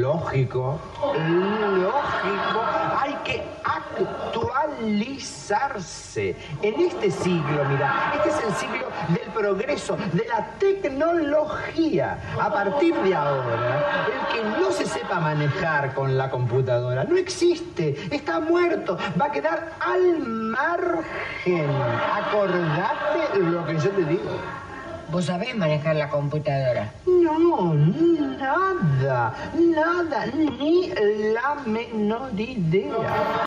lógico. 0.00 0.78
Lógico. 1.00 2.62
Hay 3.00 3.14
que 3.24 3.42
actualizarse. 3.64 6.36
En 6.60 6.78
este 6.80 7.10
siglo, 7.10 7.64
mira, 7.70 8.12
este 8.16 8.28
es 8.28 8.44
el 8.46 8.52
siglo 8.54 8.88
del 9.08 9.32
progreso, 9.32 9.96
de 10.12 10.26
la 10.26 10.50
tecnología. 10.58 12.18
A 12.38 12.52
partir 12.52 12.94
de 12.96 13.14
ahora, 13.14 14.06
el 14.06 14.26
que 14.34 14.44
no 14.60 14.70
se 14.70 14.84
sepa 14.84 15.18
manejar 15.18 15.94
con 15.94 16.18
la 16.18 16.30
computadora 16.30 17.04
no 17.04 17.16
existe, 17.16 17.96
está 18.10 18.38
muerto, 18.38 18.98
va 19.18 19.24
a 19.26 19.32
quedar 19.32 19.72
al 19.80 20.18
margen. 20.18 21.70
Acordate 22.12 23.38
lo 23.38 23.64
que 23.64 23.78
yo 23.78 23.90
te 23.92 24.04
digo. 24.04 24.38
¿Vos 25.10 25.26
sabés 25.26 25.56
manejar 25.56 25.96
la 25.96 26.08
computadora? 26.08 26.92
No, 27.06 27.74
nada, 27.74 29.34
nada, 29.54 30.26
ni 30.26 30.88
la 31.32 31.56
menor 31.66 32.30
idea. 32.38 33.46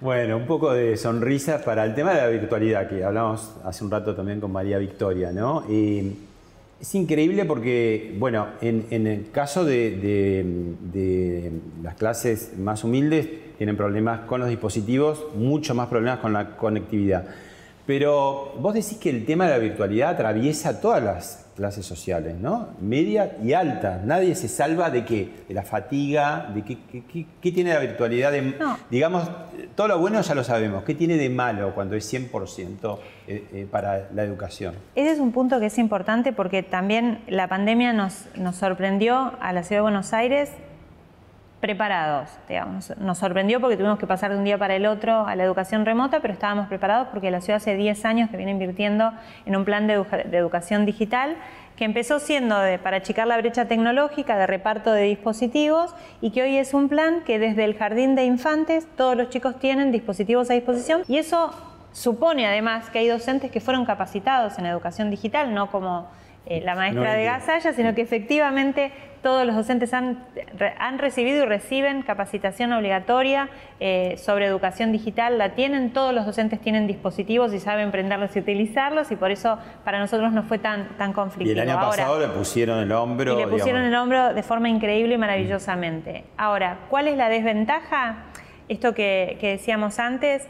Bueno, 0.00 0.36
un 0.36 0.46
poco 0.46 0.72
de 0.72 0.96
sonrisa 0.96 1.62
para 1.64 1.84
el 1.84 1.94
tema 1.94 2.12
de 2.12 2.22
la 2.22 2.26
virtualidad, 2.26 2.88
que 2.88 3.04
hablamos 3.04 3.54
hace 3.64 3.84
un 3.84 3.90
rato 3.90 4.14
también 4.14 4.40
con 4.40 4.50
María 4.50 4.78
Victoria, 4.78 5.30
¿no? 5.30 5.64
es 6.82 6.96
increíble 6.96 7.44
porque, 7.44 8.16
bueno, 8.18 8.48
en, 8.60 9.06
el 9.06 9.30
caso 9.30 9.64
de, 9.64 11.52
las 11.80 11.94
clases 11.94 12.58
más 12.58 12.82
humildes, 12.82 13.28
tienen 13.56 13.76
problemas 13.76 14.22
con 14.22 14.40
los 14.40 14.48
dispositivos, 14.48 15.24
mucho 15.36 15.76
más 15.76 15.86
problemas 15.86 16.18
con 16.18 16.32
la 16.32 16.56
conectividad. 16.56 17.24
Pero 17.86 18.54
vos 18.58 18.74
decís 18.74 18.98
que 18.98 19.10
el 19.10 19.24
tema 19.24 19.46
de 19.46 19.50
la 19.52 19.58
virtualidad 19.58 20.10
atraviesa 20.10 20.80
todas 20.80 21.02
las 21.02 21.42
clases 21.56 21.84
sociales, 21.84 22.36
¿no? 22.40 22.68
Media 22.80 23.36
y 23.42 23.52
alta. 23.52 24.00
Nadie 24.04 24.34
se 24.34 24.48
salva 24.48 24.90
de 24.90 25.04
qué? 25.04 25.44
De 25.48 25.54
la 25.54 25.62
fatiga, 25.62 26.50
de 26.54 26.62
qué, 26.62 26.78
qué, 27.40 27.52
tiene 27.52 27.74
la 27.74 27.80
virtualidad. 27.80 28.32
De, 28.32 28.54
Digamos, 28.90 29.28
todo 29.74 29.88
lo 29.88 29.98
bueno 29.98 30.20
ya 30.20 30.34
lo 30.34 30.44
sabemos. 30.44 30.84
¿Qué 30.84 30.94
tiene 30.94 31.16
de 31.16 31.28
malo 31.28 31.74
cuando 31.74 31.96
es 31.96 32.12
100% 32.12 32.98
eh, 33.26 33.44
eh, 33.52 33.66
para 33.70 34.08
la 34.14 34.22
educación? 34.22 34.74
Ese 34.94 35.12
es 35.12 35.18
un 35.18 35.32
punto 35.32 35.60
que 35.60 35.66
es 35.66 35.78
importante 35.78 36.32
porque 36.32 36.62
también 36.62 37.20
la 37.28 37.48
pandemia 37.48 37.92
nos, 37.92 38.26
nos 38.36 38.56
sorprendió 38.56 39.32
a 39.40 39.52
la 39.52 39.62
Ciudad 39.64 39.78
de 39.78 39.82
Buenos 39.82 40.12
Aires 40.12 40.50
preparados, 41.62 42.28
digamos. 42.48 42.92
Nos 42.98 43.18
sorprendió 43.18 43.60
porque 43.60 43.76
tuvimos 43.76 43.96
que 43.96 44.06
pasar 44.08 44.32
de 44.32 44.36
un 44.36 44.42
día 44.42 44.58
para 44.58 44.74
el 44.74 44.84
otro 44.84 45.24
a 45.28 45.36
la 45.36 45.44
educación 45.44 45.86
remota, 45.86 46.18
pero 46.18 46.34
estábamos 46.34 46.66
preparados 46.66 47.06
porque 47.12 47.30
la 47.30 47.40
ciudad 47.40 47.58
hace 47.58 47.76
10 47.76 48.04
años 48.04 48.30
que 48.30 48.36
viene 48.36 48.50
invirtiendo 48.50 49.12
en 49.46 49.54
un 49.54 49.64
plan 49.64 49.86
de, 49.86 49.94
educación 49.94 50.86
digital 50.86 51.36
que 51.76 51.84
empezó 51.84 52.18
siendo 52.18 52.58
de, 52.58 52.80
para 52.80 52.96
achicar 52.96 53.28
la 53.28 53.38
brecha 53.38 53.66
tecnológica, 53.68 54.36
de 54.36 54.48
reparto 54.48 54.92
de 54.92 55.04
dispositivos, 55.04 55.94
y 56.20 56.32
que 56.32 56.42
hoy 56.42 56.56
es 56.56 56.74
un 56.74 56.88
plan 56.88 57.22
que 57.24 57.38
desde 57.38 57.62
el 57.62 57.76
jardín 57.78 58.16
de 58.16 58.24
infantes 58.24 58.88
todos 58.96 59.16
los 59.16 59.30
chicos 59.30 59.60
tienen 59.60 59.92
dispositivos 59.92 60.50
a 60.50 60.54
disposición, 60.54 61.04
y 61.06 61.18
eso 61.18 61.52
supone 61.92 62.44
además 62.44 62.90
que 62.90 62.98
hay 62.98 63.06
docentes 63.06 63.52
que 63.52 63.60
fueron 63.60 63.84
capacitados 63.84 64.58
en 64.58 64.66
educación 64.66 65.10
digital, 65.10 65.54
no 65.54 65.70
como 65.70 66.08
eh, 66.46 66.60
la 66.60 66.74
maestra 66.74 67.14
de 67.14 67.24
Gasalla, 67.24 67.72
sino 67.72 67.94
que 67.94 68.02
efectivamente 68.02 68.90
todos 69.22 69.46
los 69.46 69.54
docentes 69.54 69.94
han, 69.94 70.24
han 70.78 70.98
recibido 70.98 71.44
y 71.44 71.46
reciben 71.46 72.02
capacitación 72.02 72.72
obligatoria 72.72 73.48
eh, 73.78 74.16
sobre 74.18 74.46
educación 74.46 74.90
digital, 74.90 75.38
la 75.38 75.50
tienen, 75.50 75.92
todos 75.92 76.12
los 76.12 76.26
docentes 76.26 76.60
tienen 76.60 76.88
dispositivos 76.88 77.54
y 77.54 77.60
saben 77.60 77.92
prenderlos 77.92 78.34
y 78.34 78.40
utilizarlos 78.40 79.12
y 79.12 79.16
por 79.16 79.30
eso 79.30 79.58
para 79.84 80.00
nosotros 80.00 80.32
no 80.32 80.42
fue 80.42 80.58
tan, 80.58 80.88
tan 80.98 81.12
conflictivo. 81.12 81.56
Y 81.56 81.62
el 81.62 81.70
año 81.70 81.80
pasado 81.80 82.18
le 82.18 82.28
pusieron 82.28 82.80
el 82.80 82.90
hombro. 82.90 83.34
Y 83.34 83.36
le 83.36 83.46
pusieron 83.46 83.82
el 83.82 83.94
hombro 83.94 84.34
de 84.34 84.42
forma 84.42 84.68
increíble 84.68 85.14
y 85.14 85.18
maravillosamente. 85.18 86.24
Ahora, 86.36 86.78
¿cuál 86.90 87.06
es 87.06 87.16
la 87.16 87.28
desventaja? 87.28 88.24
Esto 88.68 88.94
que, 88.94 89.36
que 89.40 89.50
decíamos 89.50 90.00
antes, 90.00 90.48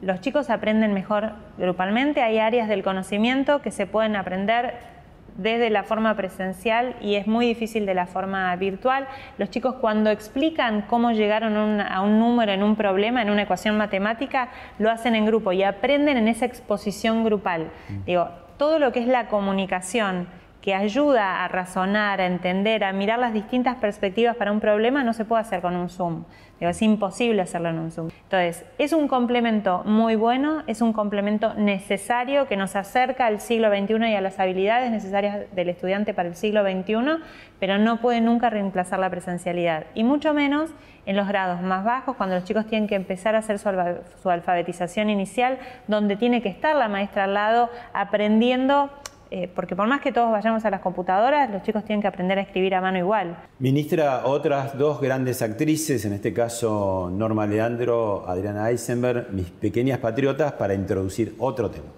los 0.00 0.22
chicos 0.22 0.48
aprenden 0.48 0.94
mejor 0.94 1.32
grupalmente, 1.58 2.22
hay 2.22 2.38
áreas 2.38 2.68
del 2.68 2.82
conocimiento 2.82 3.60
que 3.60 3.70
se 3.70 3.86
pueden 3.86 4.16
aprender 4.16 4.93
desde 5.36 5.70
la 5.70 5.82
forma 5.82 6.14
presencial 6.16 6.96
y 7.00 7.16
es 7.16 7.26
muy 7.26 7.46
difícil 7.46 7.86
de 7.86 7.94
la 7.94 8.06
forma 8.06 8.54
virtual. 8.56 9.08
Los 9.38 9.50
chicos 9.50 9.76
cuando 9.80 10.10
explican 10.10 10.82
cómo 10.82 11.12
llegaron 11.12 11.80
a 11.80 12.00
un 12.02 12.18
número 12.18 12.52
en 12.52 12.62
un 12.62 12.76
problema, 12.76 13.22
en 13.22 13.30
una 13.30 13.42
ecuación 13.42 13.76
matemática, 13.76 14.48
lo 14.78 14.90
hacen 14.90 15.14
en 15.14 15.26
grupo 15.26 15.52
y 15.52 15.62
aprenden 15.62 16.16
en 16.16 16.28
esa 16.28 16.46
exposición 16.46 17.24
grupal. 17.24 17.70
Mm. 17.88 18.04
Digo, 18.04 18.28
todo 18.56 18.78
lo 18.78 18.92
que 18.92 19.00
es 19.00 19.06
la 19.06 19.28
comunicación, 19.28 20.28
que 20.64 20.74
ayuda 20.74 21.44
a 21.44 21.48
razonar, 21.48 22.22
a 22.22 22.26
entender, 22.26 22.84
a 22.84 22.92
mirar 22.94 23.18
las 23.18 23.34
distintas 23.34 23.76
perspectivas 23.76 24.34
para 24.34 24.50
un 24.50 24.60
problema, 24.60 25.04
no 25.04 25.12
se 25.12 25.26
puede 25.26 25.42
hacer 25.42 25.60
con 25.60 25.76
un 25.76 25.90
Zoom. 25.90 26.24
es 26.58 26.80
imposible 26.80 27.42
hacerlo 27.42 27.68
en 27.68 27.78
un 27.80 27.90
Zoom. 27.90 28.08
Entonces, 28.22 28.64
es 28.78 28.94
un 28.94 29.06
complemento 29.06 29.82
muy 29.84 30.16
bueno, 30.16 30.62
es 30.66 30.80
un 30.80 30.94
complemento 30.94 31.52
necesario 31.52 32.48
que 32.48 32.56
nos 32.56 32.76
acerca 32.76 33.26
al 33.26 33.42
siglo 33.42 33.68
XXI 33.68 34.06
y 34.06 34.14
a 34.14 34.22
las 34.22 34.40
habilidades 34.40 34.90
necesarias 34.90 35.54
del 35.54 35.68
estudiante 35.68 36.14
para 36.14 36.30
el 36.30 36.34
siglo 36.34 36.62
XXI, 36.62 37.22
pero 37.60 37.76
no 37.76 38.00
puede 38.00 38.22
nunca 38.22 38.48
reemplazar 38.48 38.98
la 38.98 39.10
presencialidad. 39.10 39.84
Y 39.92 40.02
mucho 40.02 40.32
menos 40.32 40.70
en 41.04 41.16
los 41.16 41.28
grados 41.28 41.60
más 41.60 41.84
bajos, 41.84 42.16
cuando 42.16 42.36
los 42.36 42.44
chicos 42.44 42.66
tienen 42.66 42.88
que 42.88 42.94
empezar 42.94 43.34
a 43.34 43.40
hacer 43.40 43.58
su 43.58 44.30
alfabetización 44.30 45.10
inicial, 45.10 45.58
donde 45.88 46.16
tiene 46.16 46.40
que 46.40 46.48
estar 46.48 46.74
la 46.74 46.88
maestra 46.88 47.24
al 47.24 47.34
lado 47.34 47.68
aprendiendo 47.92 48.88
eh, 49.36 49.50
porque 49.52 49.74
por 49.74 49.88
más 49.88 50.00
que 50.00 50.12
todos 50.12 50.30
vayamos 50.30 50.64
a 50.64 50.70
las 50.70 50.80
computadoras, 50.80 51.50
los 51.50 51.64
chicos 51.64 51.84
tienen 51.84 52.00
que 52.00 52.06
aprender 52.06 52.38
a 52.38 52.42
escribir 52.42 52.72
a 52.76 52.80
mano 52.80 52.98
igual. 52.98 53.36
Ministra, 53.58 54.26
otras 54.26 54.78
dos 54.78 55.00
grandes 55.00 55.42
actrices, 55.42 56.04
en 56.04 56.12
este 56.12 56.32
caso 56.32 57.10
Norma 57.12 57.44
Leandro, 57.44 58.28
Adriana 58.28 58.70
Eisenberg, 58.70 59.32
mis 59.32 59.50
pequeñas 59.50 59.98
patriotas, 59.98 60.52
para 60.52 60.74
introducir 60.74 61.34
otro 61.40 61.68
tema. 61.68 61.88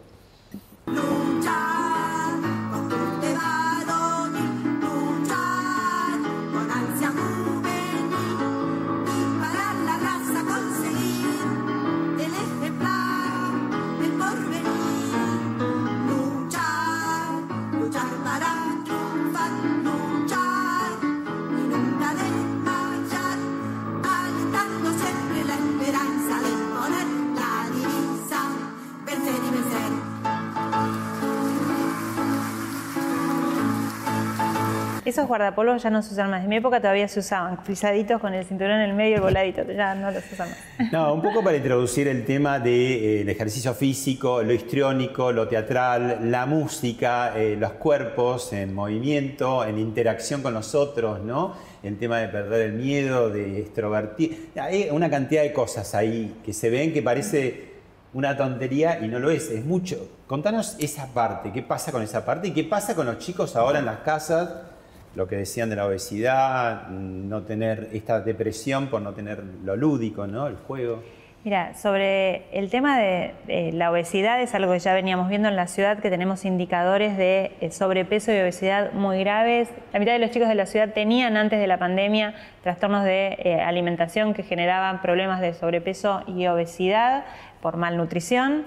Esos 35.06 35.28
guardapolvos 35.28 35.84
ya 35.84 35.88
no 35.88 36.02
se 36.02 36.14
usan 36.14 36.32
más. 36.32 36.42
En 36.42 36.48
mi 36.48 36.56
época 36.56 36.80
todavía 36.80 37.06
se 37.06 37.20
usaban, 37.20 37.62
frisaditos 37.62 38.20
con 38.20 38.34
el 38.34 38.44
cinturón 38.44 38.80
en 38.80 38.90
el 38.90 38.92
medio 38.92 39.12
y 39.12 39.14
el 39.14 39.20
voladito, 39.20 39.62
ya 39.62 39.94
no 39.94 40.10
los 40.10 40.24
usan 40.32 40.48
más. 40.50 40.92
No, 40.92 41.14
un 41.14 41.22
poco 41.22 41.44
para 41.44 41.56
introducir 41.56 42.08
el 42.08 42.24
tema 42.24 42.58
del 42.58 43.28
ejercicio 43.28 43.72
físico, 43.72 44.42
lo 44.42 44.52
histriónico, 44.52 45.30
lo 45.30 45.46
teatral, 45.46 46.28
la 46.28 46.44
música, 46.46 47.38
eh, 47.38 47.56
los 47.56 47.74
cuerpos 47.74 48.52
en 48.52 48.74
movimiento, 48.74 49.64
en 49.64 49.78
interacción 49.78 50.42
con 50.42 50.54
los 50.54 50.74
otros, 50.74 51.20
¿no? 51.20 51.54
El 51.84 51.98
tema 51.98 52.18
de 52.18 52.26
perder 52.26 52.62
el 52.62 52.72
miedo, 52.72 53.30
de 53.30 53.60
extrovertir. 53.60 54.50
Hay 54.56 54.88
una 54.90 55.08
cantidad 55.08 55.42
de 55.42 55.52
cosas 55.52 55.94
ahí 55.94 56.40
que 56.44 56.52
se 56.52 56.68
ven 56.68 56.92
que 56.92 57.02
parece 57.02 57.76
una 58.12 58.36
tontería 58.36 58.98
y 58.98 59.06
no 59.06 59.20
lo 59.20 59.30
es, 59.30 59.52
es 59.52 59.64
mucho. 59.64 60.08
Contanos 60.26 60.74
esa 60.80 61.06
parte, 61.14 61.52
qué 61.52 61.62
pasa 61.62 61.92
con 61.92 62.02
esa 62.02 62.24
parte 62.24 62.48
y 62.48 62.50
qué 62.50 62.64
pasa 62.64 62.96
con 62.96 63.06
los 63.06 63.20
chicos 63.20 63.54
ahora 63.54 63.78
en 63.78 63.86
las 63.86 63.98
casas 63.98 64.50
lo 65.16 65.26
que 65.26 65.36
decían 65.36 65.70
de 65.70 65.76
la 65.76 65.86
obesidad, 65.86 66.88
no 66.88 67.42
tener 67.42 67.88
esta 67.92 68.20
depresión 68.20 68.88
por 68.88 69.00
no 69.00 69.14
tener 69.14 69.42
lo 69.64 69.74
lúdico, 69.74 70.26
¿no? 70.26 70.46
El 70.46 70.56
juego. 70.56 71.02
Mira, 71.42 71.74
sobre 71.74 72.42
el 72.50 72.70
tema 72.70 72.98
de, 72.98 73.70
la 73.72 73.92
obesidad 73.92 74.42
es 74.42 74.54
algo 74.54 74.72
que 74.72 74.80
ya 74.80 74.92
veníamos 74.92 75.28
viendo 75.28 75.48
en 75.48 75.54
la 75.54 75.68
ciudad, 75.68 76.00
que 76.00 76.10
tenemos 76.10 76.44
indicadores 76.44 77.16
de 77.16 77.52
eh, 77.60 77.70
sobrepeso 77.70 78.32
y 78.32 78.40
obesidad 78.40 78.92
muy 78.92 79.20
graves. 79.20 79.68
La 79.92 80.00
mitad 80.00 80.12
de 80.12 80.18
los 80.18 80.32
chicos 80.32 80.48
de 80.48 80.56
la 80.56 80.66
ciudad 80.66 80.92
tenían 80.92 81.36
antes 81.36 81.60
de 81.60 81.68
la 81.68 81.78
pandemia 81.78 82.34
trastornos 82.62 83.04
de 83.04 83.38
eh, 83.38 83.60
alimentación 83.60 84.34
que 84.34 84.42
generaban 84.42 85.00
problemas 85.00 85.40
de 85.40 85.54
sobrepeso 85.54 86.24
y 86.26 86.46
obesidad 86.48 87.24
por 87.62 87.76
malnutrición 87.76 88.64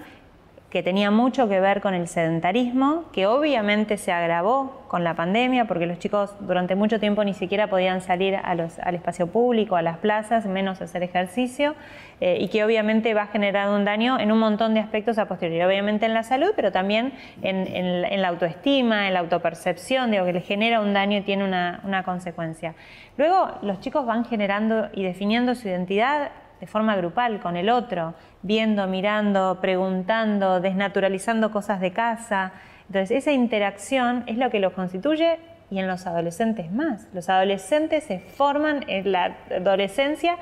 que 0.69 0.83
tenía 0.83 1.09
mucho 1.09 1.49
que 1.49 1.59
ver 1.59 1.81
con 1.81 1.95
el 1.95 2.07
sedentarismo, 2.07 3.05
que 3.11 3.25
obviamente 3.25 3.97
se 3.97 4.11
agravó 4.11 4.83
con 4.87 5.03
la 5.03 5.15
pandemia, 5.15 5.65
porque 5.65 5.87
los 5.87 5.97
chicos 5.97 6.35
durante 6.41 6.75
mucho 6.75 6.99
tiempo 6.99 7.23
ni 7.23 7.33
siquiera 7.33 7.67
podían 7.67 8.01
salir 8.01 8.35
al 8.35 8.95
espacio 8.95 9.27
público, 9.27 9.75
a 9.75 9.81
las 9.81 9.97
plazas, 9.97 10.45
menos 10.45 10.81
hacer 10.81 11.01
ejercicio, 11.01 11.73
eh, 12.21 12.37
y 12.39 12.49
que 12.49 12.63
obviamente 12.63 13.13
va 13.15 13.23
a 13.23 13.27
generar 13.27 13.69
un 13.69 13.83
daño 13.83 14.19
en 14.19 14.31
un 14.31 14.39
montón 14.39 14.75
de 14.75 14.79
aspectos 14.79 15.17
a 15.17 15.27
posteriori, 15.27 15.63
obviamente 15.63 16.05
en 16.05 16.13
la 16.13 16.23
salud, 16.23 16.51
pero 16.55 16.71
también 16.71 17.13
en, 17.41 18.21
la 18.21 18.27
autoestima, 18.27 19.07
en 19.07 19.13
la 19.15 19.21
autopercepción, 19.21 20.11
digo, 20.11 20.25
que 20.25 20.33
le 20.33 20.41
genera 20.41 20.81
un 20.81 20.93
daño 20.93 21.17
y 21.17 21.21
tiene 21.21 21.45
una 21.45 22.03
consecuencia. 22.03 22.75
Luego 23.17 23.49
los 23.63 23.79
chicos 23.79 24.05
van 24.05 24.23
generando 24.23 24.89
y 24.93 25.03
definiendo 25.03 25.53
su 25.53 25.67
identidad 25.67 26.31
de 26.59 26.67
forma 26.67 26.95
grupal 26.95 27.39
con 27.39 27.57
el 27.57 27.69
otro, 27.69 28.13
viendo, 28.41 28.87
mirando, 28.87 29.59
preguntando, 29.61 30.59
desnaturalizando 30.59 31.51
cosas 31.51 31.79
de 31.81 31.91
casa. 31.91 32.51
Entonces, 32.87 33.11
esa 33.11 33.31
interacción 33.31 34.23
es 34.27 34.37
lo 34.37 34.49
que 34.49 34.59
los 34.59 34.73
constituye 34.73 35.39
y 35.71 35.79
en 35.79 35.87
los 35.87 36.07
adolescentes 36.07 36.71
más. 36.71 37.07
Los 37.13 37.29
adolescentes 37.29 38.03
se 38.03 38.19
forman 38.19 38.83
en 38.87 39.11
la 39.11 39.37
adolescencia 39.51 40.37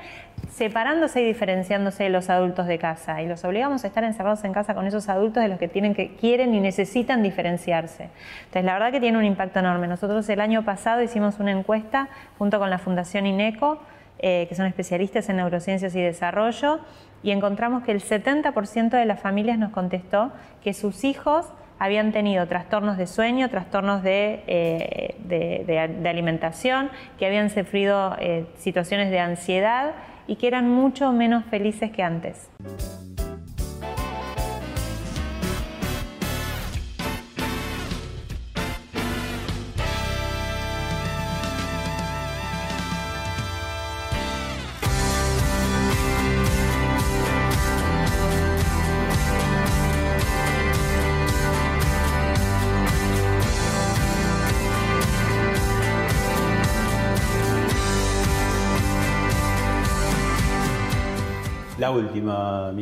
separándose 0.50 1.22
y 1.22 1.26
diferenciándose 1.26 2.04
de 2.04 2.10
los 2.10 2.30
adultos 2.30 2.68
de 2.68 2.78
casa 2.78 3.22
y 3.22 3.28
los 3.28 3.44
obligamos 3.44 3.84
a 3.84 3.88
estar 3.88 4.04
encerrados 4.04 4.44
en 4.46 4.54
casa 4.54 4.74
con 4.74 4.88
esos 4.88 5.10
adultos 5.10 5.44
de 5.44 5.50
los 5.50 5.60
que 5.60 5.68
tienen 5.68 5.94
que 5.94 6.16
quieren 6.16 6.54
y 6.56 6.62
necesitan 6.62 7.24
diferenciarse. 7.24 8.10
Entonces, 8.40 8.64
la 8.64 8.74
verdad 8.74 8.92
que 8.92 9.02
tiene 9.02 9.18
un 9.18 9.26
impacto 9.26 9.60
enorme. 9.60 9.88
Nosotros 9.88 10.28
el 10.30 10.40
año 10.40 10.64
pasado 10.64 11.02
hicimos 11.02 11.40
una 11.40 11.52
encuesta 11.52 12.08
junto 12.38 12.60
con 12.60 12.70
la 12.70 12.78
Fundación 12.78 13.26
INECO 13.26 13.82
eh, 14.20 14.46
que 14.50 14.56
son 14.56 14.66
especialistas 14.66 15.30
en 15.30 15.38
neurociencias 15.38 15.96
y 15.96 16.02
desarrollo, 16.02 16.80
y 17.24 17.32
encontramos 17.32 17.84
que 17.84 17.92
el 17.92 18.02
70% 18.02 18.90
de 18.90 19.06
las 19.06 19.20
familias 19.20 19.58
nos 19.58 19.72
contestó 19.72 20.32
que 20.64 20.74
sus 20.74 21.04
hijos 21.04 21.46
habían 21.80 22.12
tenido 22.12 22.48
trastornos 22.48 22.98
de 22.98 23.08
sueño, 23.08 23.50
trastornos 23.50 24.04
de, 24.04 24.44
eh, 24.48 26.06
alimentación, 26.06 26.90
que 27.18 27.26
habían 27.26 27.50
sufrido 27.50 28.16
eh, 28.20 28.46
situaciones 28.58 29.12
de 29.12 29.20
ansiedad 29.20 29.92
y 30.28 30.36
que 30.38 30.48
eran 30.48 30.70
mucho 30.70 31.12
menos 31.12 31.46
felices 31.46 31.92
que 31.92 32.04
antes. 32.04 32.50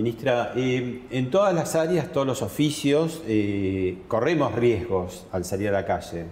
Ministra. 0.05 0.53
Eh, 0.55 1.01
en 1.09 1.31
todas 1.31 1.51
las 1.55 1.75
áreas, 1.75 2.11
todos 2.11 2.27
los 2.27 2.43
oficios, 2.43 3.23
eh, 3.25 4.03
corremos 4.07 4.53
riesgos 4.53 5.25
al 5.31 5.43
salir 5.43 5.69
a 5.69 5.71
la 5.71 5.85
calle. 5.85 6.25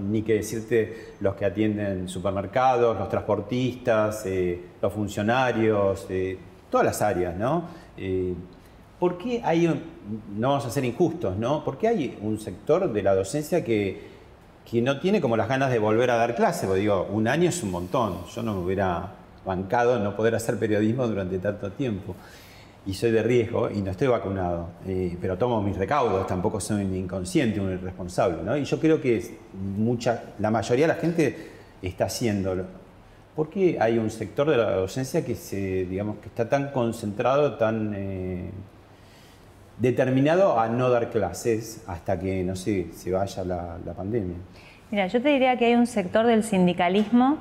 ni 0.00 0.22
que 0.22 0.34
decirte 0.34 1.12
los 1.20 1.34
que 1.34 1.44
atienden 1.44 2.08
supermercados, 2.08 2.98
los 2.98 3.08
transportistas, 3.10 4.24
eh, 4.24 4.58
los 4.80 4.92
funcionarios, 4.94 6.08
todas 6.70 6.86
las 6.86 7.02
áreas, 7.02 7.36
¿no? 7.36 7.64
¿Por 8.98 9.18
qué 9.18 9.42
hay, 9.44 9.66
no 10.36 10.48
vamos 10.48 10.64
a 10.64 10.70
ser 10.70 10.84
injustos, 10.84 11.36
¿no? 11.36 11.62
¿Por 11.64 11.76
qué 11.76 11.88
hay 11.88 12.18
un 12.22 12.40
sector 12.40 12.90
de 12.90 13.02
la 13.02 13.14
docencia 13.14 13.62
que, 13.62 14.08
que 14.68 14.80
no 14.80 15.00
tiene 15.00 15.20
como 15.20 15.36
las 15.36 15.48
ganas 15.48 15.70
de 15.70 15.78
volver 15.78 16.10
a 16.10 16.16
dar 16.16 16.34
clase? 16.34 16.66
Porque 16.66 16.80
digo, 16.80 17.06
un 17.12 17.28
año 17.28 17.50
es 17.50 17.62
un 17.62 17.72
montón. 17.72 18.24
Yo 18.34 18.42
no 18.42 18.54
me 18.54 18.60
hubiera 18.64 19.12
bancado 19.44 19.98
no 19.98 20.16
poder 20.16 20.34
hacer 20.34 20.58
periodismo 20.58 21.06
durante 21.06 21.38
tanto 21.38 21.70
tiempo. 21.72 22.16
Y 22.88 22.94
soy 22.94 23.10
de 23.10 23.22
riesgo 23.22 23.70
y 23.70 23.82
no 23.82 23.90
estoy 23.90 24.08
vacunado, 24.08 24.70
eh, 24.86 25.14
pero 25.20 25.36
tomo 25.36 25.60
mis 25.60 25.76
recaudos, 25.76 26.26
tampoco 26.26 26.58
soy 26.58 26.86
un 26.86 26.96
inconsciente, 26.96 27.60
un 27.60 27.70
irresponsable. 27.70 28.38
¿no? 28.42 28.56
Y 28.56 28.64
yo 28.64 28.80
creo 28.80 28.98
que 28.98 29.36
mucha, 29.52 30.22
la 30.38 30.50
mayoría 30.50 30.86
de 30.86 30.94
la 30.94 30.98
gente 30.98 31.36
está 31.82 32.06
haciéndolo. 32.06 32.64
¿Por 33.36 33.50
qué 33.50 33.76
hay 33.78 33.98
un 33.98 34.08
sector 34.08 34.48
de 34.48 34.56
la 34.56 34.70
docencia 34.70 35.22
que, 35.22 35.34
se, 35.34 35.84
digamos, 35.84 36.16
que 36.16 36.28
está 36.28 36.48
tan 36.48 36.70
concentrado, 36.70 37.58
tan 37.58 37.92
eh, 37.94 38.52
determinado 39.76 40.58
a 40.58 40.70
no 40.70 40.88
dar 40.88 41.10
clases 41.10 41.84
hasta 41.86 42.18
que, 42.18 42.42
no 42.42 42.56
sé, 42.56 42.86
se 42.94 43.12
vaya 43.12 43.44
la, 43.44 43.76
la 43.84 43.92
pandemia? 43.92 44.36
Mira, 44.90 45.08
yo 45.08 45.20
te 45.20 45.28
diría 45.28 45.58
que 45.58 45.66
hay 45.66 45.74
un 45.74 45.86
sector 45.86 46.24
del 46.24 46.42
sindicalismo 46.42 47.36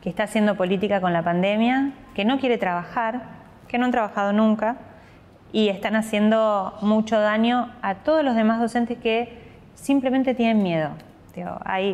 que 0.00 0.08
está 0.08 0.22
haciendo 0.22 0.56
política 0.56 1.02
con 1.02 1.12
la 1.12 1.22
pandemia, 1.22 1.92
que 2.14 2.24
no 2.24 2.40
quiere 2.40 2.56
trabajar, 2.56 3.36
que 3.68 3.76
no 3.76 3.84
han 3.84 3.90
trabajado 3.90 4.32
nunca 4.32 4.78
y 5.56 5.70
están 5.70 5.96
haciendo 5.96 6.74
mucho 6.82 7.18
daño 7.18 7.72
a 7.80 7.94
todos 7.94 8.22
los 8.22 8.36
demás 8.36 8.60
docentes 8.60 8.98
que 8.98 9.38
simplemente 9.74 10.34
tienen 10.34 10.62
miedo. 10.62 10.90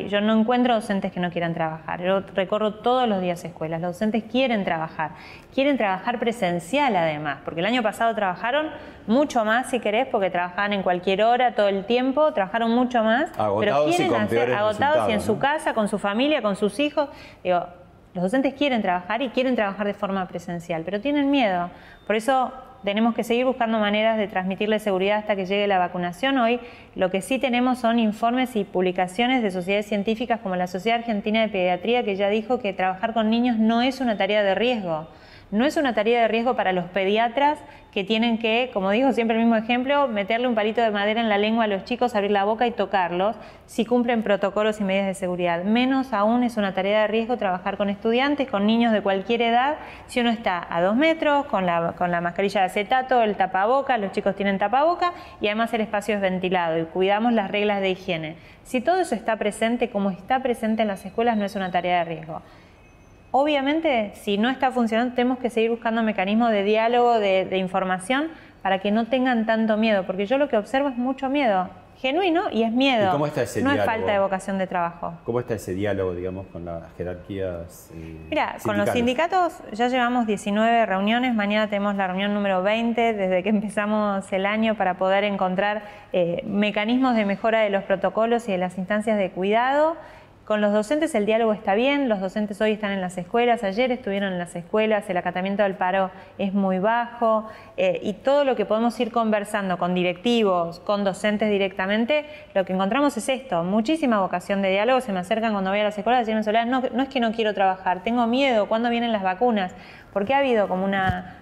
yo 0.09 0.21
no 0.21 0.37
encuentro 0.37 0.75
docentes 0.75 1.13
que 1.13 1.21
no 1.21 1.31
quieran 1.31 1.55
trabajar. 1.55 2.03
Yo 2.03 2.23
recorro 2.35 2.75
todos 2.75 3.09
los 3.09 3.21
días 3.21 3.45
escuelas. 3.45 3.81
Los 3.81 3.93
docentes 3.93 4.25
quieren 4.25 4.65
trabajar. 4.65 5.13
Quieren 5.55 5.77
trabajar 5.77 6.19
presencial 6.19 6.97
además, 6.97 7.39
porque 7.45 7.61
el 7.61 7.67
año 7.67 7.85
pasado 7.85 8.13
trabajaron 8.17 8.67
mucho 9.07 9.45
más, 9.45 9.71
si 9.71 9.79
querés, 9.79 10.09
porque 10.09 10.29
trabajaban 10.29 10.73
en 10.73 10.83
cualquier 10.83 11.23
hora, 11.23 11.55
todo 11.55 11.69
el 11.69 11.85
tiempo, 11.85 12.33
trabajaron 12.33 12.73
mucho 12.73 13.05
más. 13.05 13.31
Agotados 13.39 13.61
pero 13.61 13.85
quieren 13.85 14.15
hacer 14.17 14.55
agotados 14.55 15.09
y 15.09 15.13
en 15.13 15.21
su 15.21 15.39
casa, 15.39 15.73
con 15.73 15.87
su 15.87 16.01
familia, 16.01 16.43
con 16.43 16.57
sus 16.57 16.81
hijos. 16.81 17.11
Digo, 17.45 17.65
los 18.15 18.25
docentes 18.25 18.55
quieren 18.55 18.83
trabajar 18.83 19.23
y 19.23 19.29
quieren 19.29 19.55
trabajar 19.55 19.87
de 19.87 19.95
forma 19.95 20.27
presencial, 20.27 20.83
pero 20.85 21.01
tienen 21.01 21.31
miedo. 21.31 21.71
Por 22.09 22.17
eso 22.17 22.53
tenemos 22.85 23.15
que 23.15 23.25
seguir 23.25 23.45
buscando 23.45 23.79
maneras 23.79 24.19
de 24.19 24.29
transmitirle 24.29 24.79
seguridad 24.79 25.19
hasta 25.19 25.37
que 25.37 25.47
llegue 25.47 25.67
la 25.67 25.79
vacunación. 25.79 26.39
Hoy 26.39 26.61
lo 26.95 27.11
que 27.11 27.23
sí 27.23 27.39
tenemos 27.39 27.79
son 27.79 27.99
informes 27.99 28.57
y 28.57 28.65
publicaciones 28.65 29.43
de 29.43 29.51
sociedades 29.51 29.87
científicas 29.87 30.41
como 30.41 30.57
la 30.57 30.67
Sociedad 30.67 30.99
Argentina 30.99 31.43
de 31.43 31.49
Pediatría 31.49 32.05
que 32.05 32.17
ya 32.17 32.29
dijo 32.29 32.59
que 32.61 32.73
trabajar 32.73 33.15
con 33.15 33.31
niños 33.31 33.59
no 33.59 33.83
es 33.83 34.01
una 34.01 34.17
tarea 34.17 34.43
de 34.43 34.55
riesgo. 34.55 35.07
No 35.53 35.67
es 35.67 35.77
una 35.77 35.95
tarea 35.95 36.23
de 36.23 36.29
riesgo 36.29 36.57
para 36.57 36.73
los 36.73 36.87
pediatras 36.87 37.59
que 37.93 38.05
tienen 38.05 38.39
que, 38.39 38.71
como 38.73 38.91
digo 38.91 39.13
siempre 39.13 39.37
el 39.37 39.43
mismo 39.43 39.57
ejemplo, 39.57 40.09
meterle 40.09 40.49
un 40.49 40.55
palito 40.55 40.81
de 40.81 40.91
madera 40.91 41.21
en 41.21 41.29
la 41.29 41.37
lengua 41.37 41.65
a 41.65 41.67
los 41.67 41.85
chicos, 41.85 42.15
abrir 42.15 42.31
la 42.31 42.45
boca 42.45 42.67
y 42.67 42.71
tocarlos 42.71 43.37
si 43.67 43.85
cumplen 43.85 44.23
protocolos 44.23 44.81
y 44.81 44.85
medidas 44.85 45.09
de 45.09 45.13
seguridad. 45.13 45.63
Menos 45.63 46.15
aún 46.15 46.43
es 46.43 46.57
una 46.57 46.73
tarea 46.73 47.03
de 47.03 47.09
riesgo 47.09 47.37
trabajar 47.37 47.77
con 47.77 47.91
estudiantes, 47.91 48.49
con 48.49 48.67
niños 48.67 48.95
de 48.95 49.03
cualquier 49.03 49.43
edad, 49.43 49.77
si 50.07 50.21
uno 50.21 50.31
está 50.31 50.67
a 50.71 50.81
dos 50.81 50.97
metros, 50.97 51.45
con 51.45 51.67
la, 51.67 51.93
con 51.99 52.11
la 52.11 52.23
mascarilla 52.23 52.61
de 52.61 52.67
acetato, 52.69 53.23
el 53.23 53.37
tapaboca, 53.37 53.99
los 53.99 54.13
chicos 54.13 54.35
tienen 54.35 54.57
tapaboca 54.59 55.13
y 55.43 55.49
además 55.49 55.75
el 55.75 55.83
espacio 55.83 56.15
es 56.15 56.23
ventilado 56.23 56.79
y 56.79 56.87
cuidamos 56.87 57.35
las 57.35 57.51
reglas 57.51 57.83
de 57.83 57.91
higiene. 57.91 58.37
Si 58.63 58.81
todo 58.81 59.01
eso 59.01 59.15
está 59.15 59.37
presente, 59.37 59.91
como 59.91 60.09
está 60.09 60.41
presente 60.43 60.81
en 60.81 60.89
las 60.89 61.05
escuelas, 61.05 61.37
no 61.37 61.45
es 61.45 61.57
una 61.57 61.71
tarea 61.71 61.99
de 61.99 62.05
riesgo. 62.07 62.41
Obviamente, 63.33 64.13
si 64.15 64.37
no 64.37 64.51
está 64.51 64.71
funcionando, 64.71 65.15
tenemos 65.15 65.39
que 65.39 65.49
seguir 65.49 65.71
buscando 65.71 66.03
mecanismos 66.03 66.51
de 66.51 66.65
diálogo, 66.65 67.19
de, 67.19 67.57
información, 67.57 68.29
para 68.61 68.79
que 68.79 68.91
no 68.91 69.07
tengan 69.07 69.47
tanto 69.47 69.79
miedo, 69.79 70.05
porque 70.07 70.27
yo 70.27 70.37
lo 70.37 70.49
que 70.49 70.59
observo 70.59 70.91
es 70.91 70.99
mucho 70.99 71.31
miedo, 71.31 71.71
genuino 71.97 72.51
y 72.53 72.63
es 72.63 72.73
miedo. 72.73 73.11
cómo 73.11 73.27
está 73.27 73.43
ese 73.43 73.63
no 73.63 73.73
es 73.73 73.83
falta 73.87 74.13
de 74.13 74.19
vocación 74.19 74.59
de 74.59 74.67
trabajo. 74.67 75.15
¿Cómo 75.25 75.41
está 75.41 75.55
ese 75.55 75.73
diálogo, 75.73 76.15
digamos, 76.15 76.47
con 76.49 76.67
las 76.67 76.83
jerarquías? 76.99 77.91
Eh, 77.95 78.19
Mira, 78.29 78.57
con 78.63 78.77
los 78.77 78.91
sindicatos 78.91 79.55
ya 79.73 79.89
llevamos 79.89 80.27
19 80.27 80.85
reuniones, 80.85 81.35
mañana 81.35 81.69
tenemos 81.69 81.97
la 81.97 82.09
reunión 82.09 82.35
número 82.35 82.63
20, 82.63 83.15
desde 83.15 83.43
que 83.43 83.49
empezamos 83.49 84.31
el 84.31 84.45
año 84.45 84.75
para 84.77 84.99
poder 84.99 85.25
encontrar 85.25 85.85
eh, 86.13 86.43
mecanismos 86.45 87.17
de 87.17 87.25
mejora 87.25 87.61
de 87.61 87.71
los 87.71 87.83
protocolos 87.85 88.47
y 88.51 88.53
de 88.53 88.59
las 88.59 88.77
instancias 88.77 89.17
de 89.17 89.31
cuidado. 89.31 89.97
Con 90.53 90.61
los 90.61 90.75
docentes 90.75 91.15
el 91.15 91.25
diálogo 91.25 91.55
está 91.55 91.75
bien, 91.75 92.11
los 92.11 92.21
docentes 92.21 92.61
hoy 92.61 92.73
están 92.73 92.93
en 92.93 93.01
las 93.01 93.17
escuelas, 93.17 93.65
ayer 93.65 93.91
estuvieron 93.91 94.35
en 94.35 94.39
las 94.39 94.55
escuelas, 94.55 95.09
el 95.09 95.17
acatamiento 95.17 95.63
del 95.63 95.77
paro 95.77 96.11
es 96.37 96.53
muy 96.53 96.79
bajo 96.79 97.49
eh, 97.79 98.01
y 98.03 98.13
todo 98.13 98.45
lo 98.45 98.55
que 98.55 98.67
podemos 98.67 99.01
ir 99.01 99.11
conversando 99.11 99.79
con 99.79 99.95
directivos, 99.95 100.79
con 100.81 101.05
docentes 101.05 101.49
directamente, 101.49 102.27
lo 102.53 102.67
que 102.67 102.75
encontramos 102.75 103.17
es 103.17 103.31
esto, 103.31 103.65
muchísima 103.65 104.21
vocación 104.21 104.61
de 104.61 104.69
diálogo, 104.69 105.01
se 105.01 105.15
me 105.15 105.21
acercan 105.21 105.53
cuando 105.53 105.71
voy 105.71 105.81
a 105.81 105.85
las 105.85 105.97
escuelas 105.97 106.29
y 106.29 106.35
decirme, 106.35 106.67
no, 106.67 106.83
no 106.83 107.03
es 107.03 107.09
que 107.09 107.21
no 107.21 107.33
quiero 107.33 107.55
trabajar, 107.55 108.03
tengo 108.03 108.27
miedo, 108.27 108.69
¿cuándo 108.69 108.91
vienen 108.91 109.11
las 109.11 109.23
vacunas? 109.23 109.75
Porque 110.13 110.35
ha 110.35 110.41
habido 110.41 110.69
como 110.69 110.85
una 110.85 111.39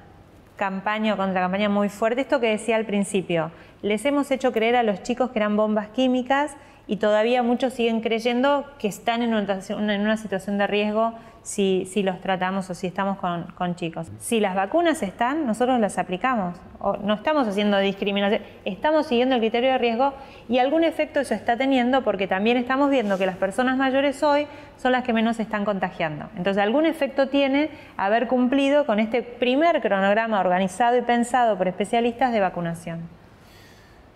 campaña 0.54 1.14
o 1.14 1.16
contracampaña 1.16 1.68
muy 1.68 1.88
fuerte, 1.88 2.20
esto 2.20 2.38
que 2.38 2.50
decía 2.50 2.76
al 2.76 2.84
principio, 2.84 3.50
les 3.82 4.04
hemos 4.04 4.30
hecho 4.30 4.52
creer 4.52 4.76
a 4.76 4.84
los 4.84 5.02
chicos 5.02 5.30
que 5.30 5.40
eran 5.40 5.56
bombas 5.56 5.88
químicas, 5.88 6.54
y 6.90 6.96
todavía 6.96 7.44
muchos 7.44 7.74
siguen 7.74 8.00
creyendo 8.00 8.64
que 8.80 8.88
están 8.88 9.22
en 9.22 9.32
una, 9.32 10.16
situación 10.16 10.58
de 10.58 10.66
riesgo 10.66 11.14
si, 11.44 11.86
los 12.02 12.20
tratamos 12.20 12.68
o 12.68 12.74
si 12.74 12.88
estamos 12.88 13.16
con, 13.16 13.76
chicos. 13.76 14.08
Si 14.18 14.40
las 14.40 14.56
vacunas 14.56 15.00
están, 15.04 15.46
nosotros 15.46 15.78
las 15.78 15.98
aplicamos. 15.98 16.56
O 16.80 16.96
no 16.96 17.14
estamos 17.14 17.46
haciendo 17.46 17.78
discriminación, 17.78 18.42
estamos 18.64 19.06
siguiendo 19.06 19.36
el 19.36 19.40
criterio 19.40 19.70
de 19.70 19.78
riesgo 19.78 20.14
y 20.48 20.58
algún 20.58 20.82
efecto 20.82 21.20
eso 21.20 21.32
está 21.32 21.56
teniendo 21.56 22.02
porque 22.02 22.26
también 22.26 22.56
estamos 22.56 22.90
viendo 22.90 23.18
que 23.18 23.26
las 23.26 23.36
personas 23.36 23.76
mayores 23.76 24.20
hoy 24.24 24.48
son 24.76 24.90
las 24.90 25.04
que 25.04 25.12
menos 25.12 25.36
se 25.36 25.44
están 25.44 25.64
contagiando. 25.64 26.28
Entonces 26.36 26.60
algún 26.60 26.86
efecto 26.86 27.28
tiene 27.28 27.70
haber 27.96 28.26
cumplido 28.26 28.84
con 28.84 28.98
este 28.98 29.22
primer 29.22 29.80
cronograma 29.80 30.40
organizado 30.40 30.98
y 30.98 31.02
pensado 31.02 31.56
por 31.56 31.68
especialistas 31.68 32.32
de 32.32 32.40
vacunación. 32.40 33.08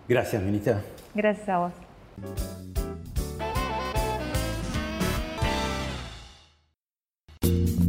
Gracias, 0.09 0.43
ministra. 0.43 0.81
Gracias 1.13 1.47
a 1.47 1.59
vos. 1.59 1.85